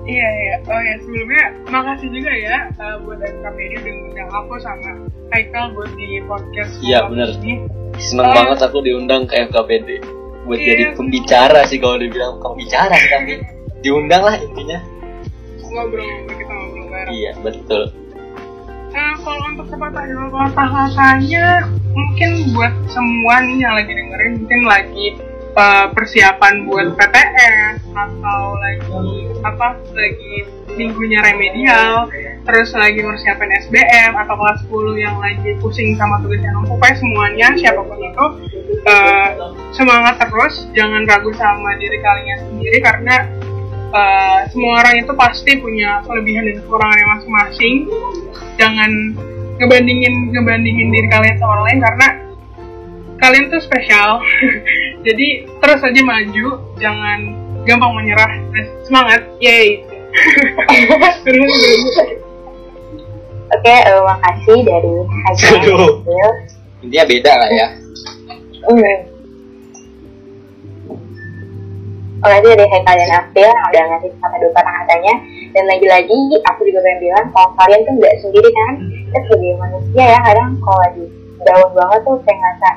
Iya 0.04 0.28
iya. 0.28 0.54
Oh 0.62 0.76
ya 0.78 0.94
sebelumnya 1.00 1.44
makasih 1.66 2.08
juga 2.10 2.28
ya 2.30 2.56
uh, 2.74 2.96
buat 3.02 3.18
FKPD 3.18 3.72
udah 3.78 3.92
ngundang 3.94 4.30
aku 4.30 4.54
sama 4.58 4.90
Haikal 5.30 5.72
buat 5.72 5.90
di 5.94 6.20
podcast. 6.24 6.72
Iya, 6.78 7.08
ini. 7.08 7.64
seneng 7.96 8.26
Oh. 8.26 8.34
banget 8.34 8.58
aku 8.60 8.78
diundang 8.80 9.22
ke 9.24 9.34
FKPD 9.44 9.88
buat 10.44 10.58
Iya. 10.58 10.66
jadi 10.68 10.84
pembicara 10.92 11.60
sih 11.64 11.78
kalau 11.78 11.96
dibilang 11.96 12.36
pembicara 12.36 12.92
sih 12.92 13.08
tapi 13.08 13.32
diundang 13.80 14.20
lah 14.20 14.36
intinya 14.36 14.78
Ngobrol 15.64 16.06
kita 16.28 16.52
ngobrol 16.52 16.86
bareng. 16.86 17.10
iya 17.10 17.30
betul 17.38 17.82
Nah, 18.90 19.10
kalau 19.18 19.42
untuk 19.50 19.66
patah 19.74 20.06
katanya 20.70 21.66
mungkin 21.90 22.30
buat 22.50 22.70
semua 22.86 23.42
nih 23.42 23.58
yang 23.58 23.74
lagi 23.74 23.90
dengerin 23.90 24.32
mungkin 24.38 24.60
lagi 24.64 25.06
persiapan 25.94 26.66
buat 26.66 26.98
PTS 26.98 27.86
atau 27.94 28.40
lagi 28.58 29.30
apa 29.46 29.78
lagi 29.94 30.34
minggunya 30.74 31.22
remedial 31.22 32.10
terus 32.44 32.74
lagi 32.74 33.00
persiapan 33.00 33.48
SBM 33.64 34.12
atau 34.18 34.34
kelas 34.34 34.58
10 34.66 34.98
yang 34.98 35.16
lagi 35.22 35.54
pusing 35.62 35.94
sama 35.94 36.20
tugasnya 36.20 36.50
pokoknya 36.66 36.96
semuanya 36.98 37.48
siapa 37.56 37.80
pun 37.86 37.98
itu 38.02 38.26
uh, 38.84 39.28
semangat 39.72 40.20
terus 40.20 40.66
jangan 40.74 41.06
ragu 41.06 41.30
sama 41.38 41.78
diri 41.78 41.98
kalian 42.02 42.38
sendiri 42.50 42.78
karena 42.82 43.16
uh, 43.94 44.40
semua 44.50 44.82
orang 44.82 44.94
itu 45.00 45.12
pasti 45.14 45.52
punya 45.62 46.02
kelebihan 46.04 46.44
dan 46.50 46.56
kekurangannya 46.66 47.06
masing-masing. 47.16 47.74
Jangan 48.58 48.90
ngebandingin 49.62 50.34
ngebandingin 50.34 50.88
diri 50.90 51.08
kalian 51.08 51.38
sama 51.38 51.50
orang 51.58 51.66
lain 51.70 51.80
karena 51.80 52.08
kalian 53.22 53.44
tuh 53.46 53.62
spesial 53.62 54.18
jadi 55.04 55.28
terus 55.60 55.80
aja 55.84 56.00
maju 56.02 56.46
jangan 56.80 57.20
gampang 57.64 57.92
menyerah 57.96 58.32
Terus 58.52 58.68
semangat 58.88 59.20
yay 59.38 59.84
terus 61.24 61.52
Oke, 63.54 63.70
eh, 63.70 64.02
makasih 64.02 64.66
dari 64.66 64.92
Haikal. 65.04 65.52
Aduh. 65.62 66.02
intinya 66.82 67.04
beda 67.06 67.32
lah 67.38 67.50
ya. 67.54 67.68
Oke, 72.24 72.34
itu 72.40 72.48
dari 72.56 72.66
Haikal 72.72 72.94
dan 72.96 73.10
April 73.20 73.48
yang 73.52 73.68
udah 73.68 73.84
ngasih 73.94 74.10
sama 74.16 74.36
dua 74.40 74.50
patah 74.56 74.74
katanya. 74.84 75.14
Dan 75.52 75.64
lagi-lagi, 75.68 76.18
aku 76.48 76.60
juga 76.66 76.80
pengen 76.82 77.00
bilang 77.04 77.26
kalau 77.36 77.48
kalian 77.60 77.80
tuh 77.84 77.94
nggak 78.00 78.14
sendiri 78.24 78.48
kan. 78.48 78.74
Kita 78.80 79.18
sebagai 79.28 79.54
manusia 79.60 80.04
ya, 80.08 80.18
kadang 80.24 80.50
kalau 80.64 80.78
lagi 80.82 81.04
down 81.44 81.68
banget 81.76 82.00
tuh 82.02 82.16
kayak 82.24 82.38
ngerasa, 82.40 82.70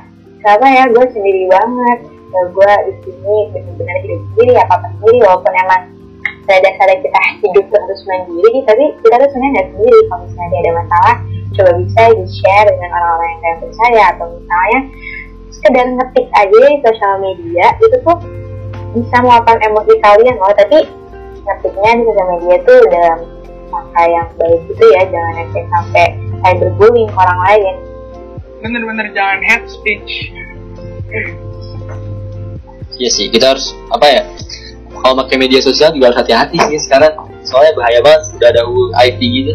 kenapa 0.43 0.65
ya 0.67 0.83
gue 0.91 1.05
sendiri 1.15 1.43
banget. 1.47 1.99
Ya, 2.27 2.41
gue 2.43 2.71
di 2.83 2.93
sini 3.07 3.35
benar-benar 3.55 3.97
hidup 4.03 4.21
sendiri, 4.35 4.53
apa-apa 4.59 4.87
sendiri, 4.99 5.17
walaupun 5.23 5.53
emang 5.63 5.81
pada 6.43 6.59
dasarnya 6.63 6.97
kita 6.99 7.21
hidup 7.43 7.65
terus 7.71 8.01
mandiri, 8.03 8.59
tapi 8.67 8.83
kita 8.99 9.15
tuh 9.15 9.29
sebenarnya 9.31 9.51
nggak 9.55 9.67
sendiri. 9.71 9.99
Kalau 10.07 10.21
misalnya 10.27 10.57
ada 10.59 10.71
masalah, 10.75 11.15
coba 11.55 11.71
bisa 11.79 12.01
di-share 12.19 12.67
dengan 12.67 12.89
orang-orang 12.91 13.27
yang 13.27 13.39
kalian 13.39 13.59
percaya, 13.63 14.03
atau 14.11 14.25
misalnya 14.35 14.79
sekedar 15.55 15.85
ngetik 15.87 16.27
aja 16.35 16.57
di 16.59 16.77
sosial 16.83 17.13
media, 17.23 17.65
itu 17.79 17.97
tuh 18.03 18.17
bisa 18.91 19.15
meluapkan 19.23 19.57
emosi 19.63 19.93
kalian 20.03 20.35
loh. 20.35 20.53
Tapi 20.55 20.79
ngetiknya 21.47 21.91
di 21.95 22.03
sosial 22.11 22.27
media 22.35 22.55
tuh 22.67 22.79
dalam 22.91 23.19
angka 23.67 24.03
yang 24.07 24.27
baik 24.39 24.61
gitu 24.71 24.85
ya 24.95 25.01
jangan 25.11 25.45
sampai 25.51 26.05
kayak 26.43 26.57
berbullying 26.59 27.07
ke 27.11 27.19
orang 27.19 27.39
lain. 27.51 27.75
Bener-bener 28.63 29.07
jangan 29.15 29.39
hate 29.43 29.67
speech 29.67 30.31
iya 32.95 33.09
sih 33.11 33.27
kita 33.27 33.51
harus 33.51 33.75
apa 33.91 34.07
ya 34.07 34.23
kalau 35.01 35.23
pakai 35.23 35.37
media 35.37 35.61
sosial 35.61 35.93
juga 35.93 36.11
harus 36.11 36.19
hati-hati 36.25 36.57
sih 36.67 36.79
sekarang. 36.83 37.13
Soalnya 37.45 37.73
bahaya 37.77 37.99
banget 38.03 38.21
udah 38.35 38.49
ada 38.51 38.61
IT 39.07 39.21
gitu. 39.21 39.53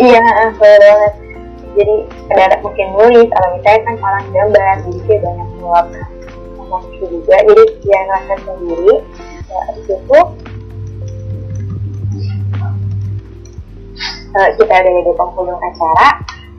Iya 0.00 0.20
bener 0.58 0.78
banget. 0.82 1.12
Jadi 1.70 1.94
sekedar 2.26 2.50
mungkin 2.60 2.86
nulis 2.98 3.28
atau 3.30 3.48
misalnya 3.54 3.80
kan 3.86 3.96
orang 4.02 4.26
gambar 4.34 4.74
jadi 4.82 5.00
kayak 5.06 5.20
banyak 5.22 5.48
meluapkan 5.56 6.06
emosi 6.58 7.02
juga. 7.06 7.36
Jadi 7.46 7.64
jangan 7.86 8.20
ngerasa 8.26 8.52
sendiri. 8.58 8.94
Ya, 9.50 9.60
itu 9.74 10.20
eh, 14.30 14.48
kita 14.58 14.74
udah 14.74 14.92
di 14.94 15.12
penghujung 15.16 15.58
acara 15.58 16.08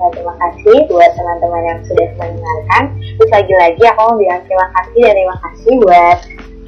terima 0.09 0.33
kasih 0.41 0.77
buat 0.89 1.11
teman-teman 1.13 1.61
yang 1.61 1.79
sudah 1.85 2.09
mendengarkan. 2.17 2.83
Terus 2.97 3.31
lagi-lagi 3.31 3.83
aku 3.93 4.01
mau 4.01 4.17
bilang 4.17 4.41
terima 4.49 4.67
kasih 4.73 5.01
dan 5.05 5.13
terima 5.13 5.37
kasih 5.45 5.73
buat 5.85 6.17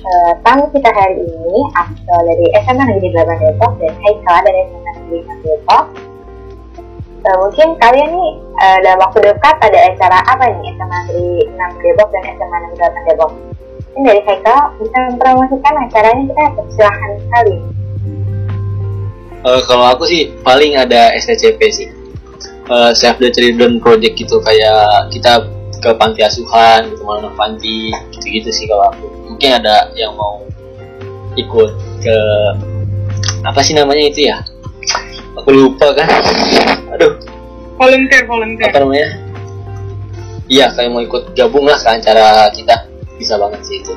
eh, 0.03 0.31
tamu 0.45 0.65
kita 0.69 0.89
hari 0.93 1.17
ini, 1.25 1.57
Abdul 1.73 2.21
dari 2.29 2.45
SMA 2.61 2.83
Negeri 2.85 3.09
8 3.17 3.41
Depok 3.41 3.71
dan 3.81 3.93
Haikal 4.05 4.39
dari 4.45 4.59
SMA 4.69 4.91
Negeri 4.93 5.17
6 5.25 5.47
Depok. 5.47 5.83
Eh, 7.23 7.35
mungkin 7.39 7.67
kalian 7.81 8.09
nih 8.13 8.31
eh, 8.61 8.77
dalam 8.85 8.99
waktu 9.01 9.19
dekat 9.25 9.55
ada 9.63 9.79
acara 9.89 10.17
apa 10.29 10.43
nih 10.53 10.61
SMA 10.77 10.97
Negeri 11.09 11.29
6 11.49 11.83
Depok 11.83 12.07
dan 12.13 12.23
SMA 12.37 12.57
Negeri 12.69 12.77
8 12.85 13.07
Depok? 13.09 13.31
Ini 13.93 14.01
dari 14.05 14.21
Haikal 14.25 14.61
bisa 14.77 14.97
mempromosikan 15.09 15.73
acaranya 15.89 16.23
kita 16.29 16.43
silahkan 16.77 17.11
sekali. 17.17 17.55
Eh, 19.43 19.61
kalau 19.67 19.85
aku 19.89 20.07
sih 20.07 20.31
paling 20.45 20.77
ada 20.77 21.11
STCP 21.19 21.61
sih 21.73 22.02
Eh, 22.63 22.91
Save 22.95 23.19
the 23.19 23.27
Children 23.27 23.83
Project 23.83 24.15
gitu 24.15 24.39
kayak 24.39 25.11
kita 25.11 25.51
ke 25.83 25.91
panti 25.99 26.23
asuhan 26.23 26.87
gitu 26.95 27.03
mana 27.03 27.27
panti 27.35 27.91
gitu-gitu 28.15 28.47
sih 28.55 28.71
kalau 28.71 28.87
aku. 28.87 29.07
Mungkin 29.35 29.59
ada 29.59 29.91
yang 29.99 30.15
mau 30.15 30.47
ikut 31.35 31.71
ke 31.99 32.17
apa 33.43 33.59
sih 33.59 33.75
namanya 33.75 34.07
itu 34.07 34.31
ya? 34.31 34.39
Aku 35.43 35.51
lupa 35.51 35.91
kan. 35.91 36.07
Aduh. 36.95 37.19
Volunteer 37.75 38.23
volunteer. 38.31 38.71
Apa 38.71 38.79
namanya? 38.79 39.11
Iya 40.47 40.71
kayak 40.71 40.89
mau 40.95 41.03
ikut 41.03 41.35
gabung 41.35 41.67
lah 41.67 41.75
ke 41.75 41.89
acara 41.99 42.47
kita. 42.55 42.87
Bisa 43.19 43.35
banget 43.35 43.59
sih 43.67 43.83
itu. 43.83 43.91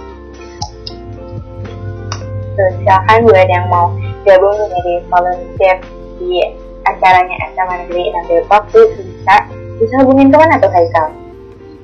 Terus 2.59 2.73
silahkan 2.83 3.23
buat 3.23 3.47
yang 3.47 3.71
mau 3.71 3.95
gabung 4.27 4.59
menjadi 4.59 5.07
volunteer 5.07 5.79
di 6.19 6.66
acaranya 6.87 7.37
SMA 7.51 7.75
Negeri 7.85 8.03
6 8.09 8.31
Depok 8.31 8.63
tuh 8.71 8.87
bisa 8.95 9.37
bisa 9.77 9.95
hubungin 10.03 10.31
ke 10.31 10.37
mana 10.39 10.57
tuh 10.57 10.71
Haikal? 10.71 11.09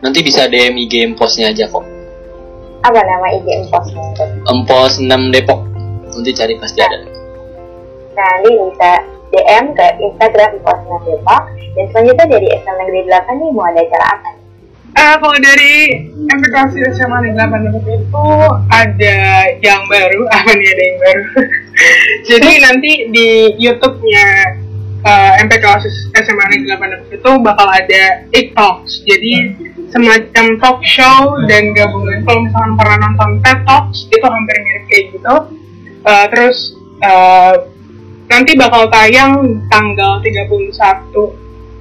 nanti 0.00 0.18
bisa 0.20 0.46
DM 0.46 0.74
IG 0.80 1.06
Emposnya 1.06 1.50
aja 1.50 1.66
kok 1.66 1.84
Apa 2.82 2.98
nama 2.98 3.26
IG 3.30 3.46
Emposnya? 3.62 4.02
Empos 4.46 4.98
6 4.98 5.06
Depok 5.30 5.60
nanti 6.12 6.30
cari 6.32 6.54
pasti 6.56 6.80
ada 6.80 6.98
Nah, 8.12 8.28
nanti 8.36 8.50
bisa 8.52 8.90
DM 9.30 9.64
ke 9.72 9.86
Instagram 10.00 10.60
Empos 10.60 10.78
6 10.84 11.08
Depok 11.08 11.42
dan 11.72 11.84
selanjutnya 11.90 12.26
dari 12.28 12.46
SMA 12.58 12.82
Negeri 12.82 13.00
8 13.08 13.40
nih 13.40 13.50
mau 13.50 13.64
ada 13.64 13.80
acara 13.80 14.06
apa 14.10 14.28
nih? 14.28 14.40
Eh, 14.92 15.14
kalau 15.16 15.38
dari 15.40 15.74
aplikasi 16.28 16.76
SMA 16.92 17.18
Negeri 17.24 17.40
8 17.40 17.64
Depok 17.64 17.88
itu 17.88 18.26
ada 18.68 19.16
yang 19.64 19.82
baru, 19.88 20.20
apa 20.36 20.50
nih 20.52 20.68
ada 20.68 20.82
yang 20.84 20.98
baru? 21.00 21.22
Jadi 22.28 22.50
nanti 22.60 22.92
di 23.08 23.28
YouTube-nya 23.56 24.26
eh, 25.02 25.32
MPK 25.42 25.64
OSIS 25.66 25.96
SMA 26.14 26.44
Negeri 26.50 26.68
8 26.70 26.92
Depok 26.94 27.10
itu 27.10 27.30
bakal 27.42 27.66
ada 27.66 28.02
It 28.30 28.54
Talks. 28.54 29.02
Jadi 29.02 29.32
semacam 29.92 30.46
talk 30.56 30.80
show 30.86 31.36
dan 31.46 31.76
gabungan. 31.76 32.24
Kalau 32.24 32.40
misalkan 32.48 32.72
pernah 32.80 32.96
nonton 33.04 33.30
TED 33.44 33.60
Talks 33.68 34.08
itu 34.08 34.26
hampir 34.26 34.56
mirip 34.64 34.84
kayak 34.88 35.04
gitu. 35.12 35.34
Eh, 36.02 36.26
terus 36.32 36.58
eh, 37.04 37.54
nanti 38.30 38.52
bakal 38.56 38.88
tayang 38.88 39.60
tanggal 39.68 40.22
31 40.24 40.48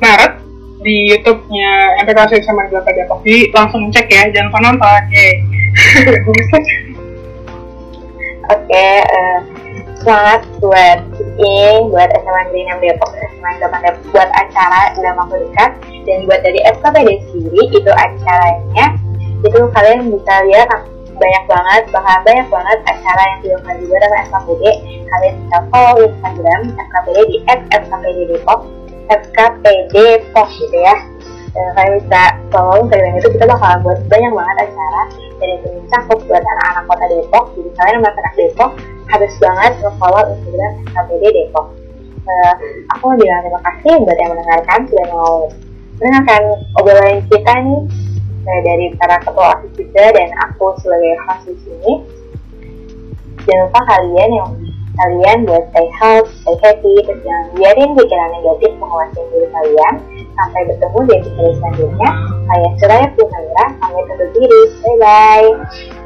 Maret 0.02 0.34
di 0.82 1.14
YouTube-nya 1.14 2.02
MPK 2.04 2.42
sama 2.42 2.66
8 2.68 2.98
Depok. 2.98 3.22
Jadi 3.24 3.54
langsung 3.54 3.88
cek 3.94 4.10
ya, 4.10 4.28
jangan 4.34 4.50
lupa 4.50 4.60
nonton. 4.66 5.02
Oke, 5.08 5.28
eh, 8.76 9.61
semangat 10.02 10.42
buat 10.58 11.00
ini, 11.38 11.88
buat 11.94 12.10
SMA 12.10 12.42
Negeri 12.50 12.62
6 12.74 12.84
Depok, 12.84 13.12
SMA 13.14 13.50
8 13.62 13.86
Depok, 13.86 14.04
buat 14.12 14.30
acara 14.34 14.82
dalam 14.98 15.16
waktu 15.22 15.36
dekat 15.46 15.72
dan 16.10 16.18
buat 16.26 16.42
dari 16.42 16.60
SKPD 16.66 17.10
sendiri 17.30 17.62
itu 17.70 17.92
acaranya 17.94 18.86
itu 19.42 19.60
kalian 19.74 20.10
bisa 20.10 20.34
lihat 20.50 20.70
banyak 21.22 21.44
banget, 21.46 21.84
bahkan 21.94 22.20
banyak 22.26 22.48
banget 22.50 22.80
acara 22.90 23.22
yang 23.30 23.40
dilakukan 23.46 23.76
juga 23.86 23.96
dengan 24.02 24.22
SKPD 24.26 24.64
kalian 25.12 25.36
bisa 25.46 25.58
follow 25.70 25.98
Instagram 26.02 26.62
SKPD 26.74 27.18
di 27.30 27.38
@skpd 27.70 28.20
Depok 28.34 28.60
SKPD 29.12 29.94
Depok 29.94 30.48
gitu 30.58 30.78
ya 30.82 30.96
Ya, 31.52 31.60
dan 31.60 31.72
kalian 31.76 31.94
bisa 32.00 32.24
followin 32.48 32.86
kalian 32.88 33.20
itu 33.20 33.28
kita 33.36 33.44
bakal 33.44 33.84
buat 33.84 34.00
banyak 34.08 34.32
banget 34.32 34.58
acara 34.72 35.02
dan 35.12 35.50
itu 35.60 35.68
mencakup 35.76 36.20
buat 36.24 36.40
anak-anak 36.40 36.84
kota 36.88 37.06
Depok. 37.12 37.46
Jadi 37.60 37.70
kalian 37.76 37.96
yang 38.00 38.08
anak 38.08 38.36
Depok 38.40 38.72
harus 39.12 39.34
banget 39.44 39.72
follow 40.00 40.24
Instagram 40.32 40.72
SKPD 40.88 41.24
Depok. 41.36 41.68
Uh, 42.22 42.54
aku 42.96 43.04
mau 43.12 43.18
bilang 43.20 43.42
terima 43.44 43.62
kasih 43.68 43.94
buat 44.00 44.18
yang 44.22 44.32
mendengarkan 44.32 44.80
sudah 44.88 45.08
mau 45.12 45.34
mendengarkan 46.00 46.42
obrolan 46.80 47.20
kita 47.28 47.54
nih 47.66 47.82
eh, 48.48 48.60
dari 48.64 48.86
para 48.96 49.18
ketua 49.20 49.58
asis 49.58 49.72
juga 49.76 50.04
dan 50.16 50.30
aku 50.48 50.66
sebagai 50.80 51.14
host 51.28 51.44
di 51.52 51.56
sini. 51.68 51.94
Jangan 53.44 53.62
lupa 53.68 53.82
kalian 53.92 54.30
yang 54.40 54.50
kalian 54.96 55.38
buat 55.44 55.64
stay 55.74 55.88
healthy, 56.00 56.32
stay 56.46 56.58
happy, 56.64 56.94
terus 57.04 57.20
jangan 57.28 57.46
biarin 57.60 57.92
pikiran 57.98 58.30
negatif 58.40 58.72
menguasai 58.80 59.24
diri 59.36 59.48
kalian. 59.52 59.96
Sampai 60.36 60.62
bertemu 60.68 61.00
di 61.06 61.14
episode 61.20 61.54
selanjutnya. 61.60 62.10
Saya 62.48 62.68
Suraya 62.80 63.08
Primaira, 63.14 63.66
pamit 63.80 64.06
undur 64.12 64.30
diri. 64.36 64.62
Bye-bye. 64.82 66.01